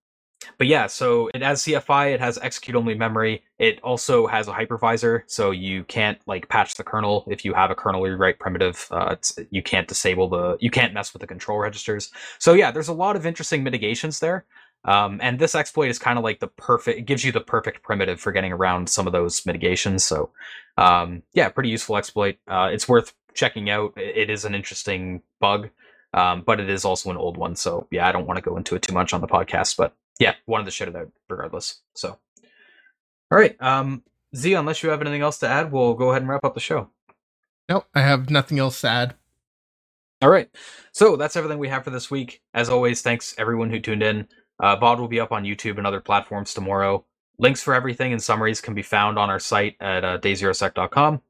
but 0.59 0.67
yeah, 0.67 0.87
so 0.87 1.31
it 1.35 1.43
has 1.43 1.63
CFI, 1.63 2.15
it 2.15 2.21
has 2.21 2.39
execute 2.39 2.77
only 2.77 2.95
memory. 2.95 3.43
It 3.59 3.81
also 3.83 4.27
has 4.27 4.49
a 4.49 4.53
hypervisor, 4.53 5.23
so 5.27 5.51
you 5.51 5.85
can't 5.85 6.19
like 6.27 6.49
patch 6.49 6.75
the 6.75 6.85
kernel 6.85 7.25
if 7.29 7.45
you 7.45 7.53
have 7.55 7.71
a 7.71 7.75
kernel 7.75 8.03
rewrite 8.03 8.39
primitive. 8.39 8.87
Uh, 8.91 9.17
you 9.51 9.63
can't 9.63 9.87
disable 9.87 10.29
the, 10.29 10.57
you 10.61 10.71
can't 10.71 10.95
mess 10.95 11.13
with 11.13 11.21
the 11.21 11.27
control 11.27 11.59
registers. 11.59 12.11
So 12.39 12.55
yeah, 12.55 12.71
there's 12.71 12.89
a 12.89 12.95
lot 12.95 13.17
of 13.17 13.27
interesting 13.27 13.63
mitigations 13.63 14.19
there. 14.19 14.47
Um, 14.85 15.21
and 15.23 15.39
this 15.39 15.55
exploit 15.55 15.91
is 15.91 15.99
kind 15.99 16.19
of 16.19 16.25
like 16.25 16.41
the 16.41 16.49
perfect, 16.49 16.99
it 16.99 17.03
gives 17.03 17.25
you 17.25 17.33
the 17.33 17.41
perfect 17.41 17.83
primitive 17.83 18.21
for 18.21 18.33
getting 18.33 18.53
around 18.53 18.89
some 18.89 19.07
of 19.07 19.13
those 19.13 19.45
mitigations. 19.45 20.05
So 20.05 20.31
um, 20.79 21.23
yeah, 21.35 21.49
pretty 21.51 21.69
useful 21.69 21.97
exploit. 21.97 22.37
Uh, 22.49 22.71
it's 22.73 22.89
worth 22.89 23.13
checking 23.35 23.69
out. 23.71 23.93
It 23.97 24.31
is 24.31 24.45
an 24.45 24.55
interesting 24.55 25.23
bug. 25.39 25.71
Um, 26.13 26.43
but 26.45 26.59
it 26.59 26.69
is 26.69 26.85
also 26.85 27.11
an 27.11 27.17
old 27.17 27.37
one. 27.37 27.55
So 27.55 27.87
yeah, 27.91 28.09
I 28.09 28.13
don't 28.13 28.27
want 28.27 28.37
to 28.37 28.43
go 28.43 28.57
into 28.57 28.75
it 28.75 28.83
too 28.83 28.93
much 28.93 29.13
on 29.13 29.21
the 29.21 29.29
podcast, 29.29 29.77
but 29.77 29.95
yeah, 30.19 30.35
wanted 30.47 30.65
to 30.65 30.71
shout 30.73 30.89
it 30.89 30.97
out 30.97 31.11
regardless. 31.29 31.81
So, 31.95 32.19
all 33.31 33.39
right, 33.39 33.57
um, 33.63 34.03
Z, 34.35 34.55
unless 34.55 34.83
you 34.83 34.91
have 34.91 35.01
anything 35.01 35.23
else 35.23 35.39
to 35.39 35.49
add, 35.49 35.71
we'll 35.71 35.95
go 35.95 36.11
ahead 36.11 36.23
and 36.23 36.29
wrap 36.29 36.45
up 36.45 36.55
the 36.55 36.61
show. 36.61 36.91
Nope, 37.69 37.87
I 37.95 38.01
have 38.01 38.29
nothing 38.29 38.59
else 38.59 38.81
to 38.81 38.89
add. 38.89 39.15
All 40.21 40.29
right, 40.29 40.51
so 40.91 41.15
that's 41.15 41.37
everything 41.37 41.59
we 41.59 41.69
have 41.69 41.85
for 41.85 41.91
this 41.91 42.11
week. 42.11 42.43
As 42.53 42.69
always, 42.69 43.03
thanks 43.03 43.35
everyone 43.39 43.71
who 43.71 43.79
tuned 43.79 44.03
in. 44.03 44.27
Uh, 44.63 44.77
VOD 44.77 44.99
will 44.99 45.09
be 45.09 45.21
up 45.21 45.33
on 45.33 45.45
YouTube 45.45 45.79
and 45.79 45.87
other 45.87 46.01
platforms 46.01 46.55
tomorrow. 46.55 47.05
Links 47.39 47.63
for 47.63 47.75
everything 47.75 48.13
and 48.13 48.23
summaries 48.23 48.61
can 48.61 48.75
be 48.75 48.83
found 48.83 49.19
on 49.19 49.31
our 49.31 49.39
site 49.39 49.77
at 49.81 50.05
uh, 50.05 50.19
day0sec.com. 50.19 51.23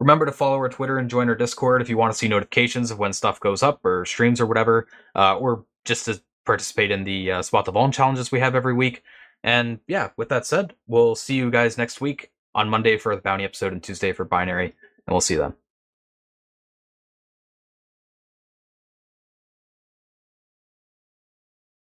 Remember 0.00 0.26
to 0.26 0.32
follow 0.32 0.56
our 0.56 0.68
Twitter 0.68 0.98
and 0.98 1.08
join 1.08 1.28
our 1.28 1.34
Discord 1.34 1.80
if 1.80 1.88
you 1.88 1.96
want 1.96 2.12
to 2.12 2.18
see 2.18 2.28
notifications 2.28 2.90
of 2.90 2.98
when 2.98 3.12
stuff 3.12 3.40
goes 3.40 3.62
up 3.62 3.84
or 3.84 4.04
streams 4.04 4.40
or 4.40 4.46
whatever, 4.46 4.86
uh, 5.14 5.36
or 5.38 5.64
just 5.84 6.04
to 6.06 6.20
participate 6.44 6.90
in 6.90 7.04
the 7.04 7.32
uh, 7.32 7.42
Spot 7.42 7.64
the 7.64 7.72
Vuln 7.72 7.92
challenges 7.92 8.30
we 8.30 8.40
have 8.40 8.54
every 8.54 8.74
week. 8.74 9.02
And 9.42 9.78
yeah, 9.86 10.10
with 10.16 10.28
that 10.30 10.46
said, 10.46 10.74
we'll 10.86 11.14
see 11.14 11.34
you 11.34 11.50
guys 11.50 11.78
next 11.78 12.00
week 12.00 12.32
on 12.54 12.68
Monday 12.68 12.96
for 12.98 13.14
the 13.14 13.22
bounty 13.22 13.44
episode 13.44 13.72
and 13.72 13.82
Tuesday 13.82 14.12
for 14.12 14.24
binary, 14.24 14.66
and 14.66 15.12
we'll 15.12 15.20
see 15.20 15.36
then. 15.36 15.54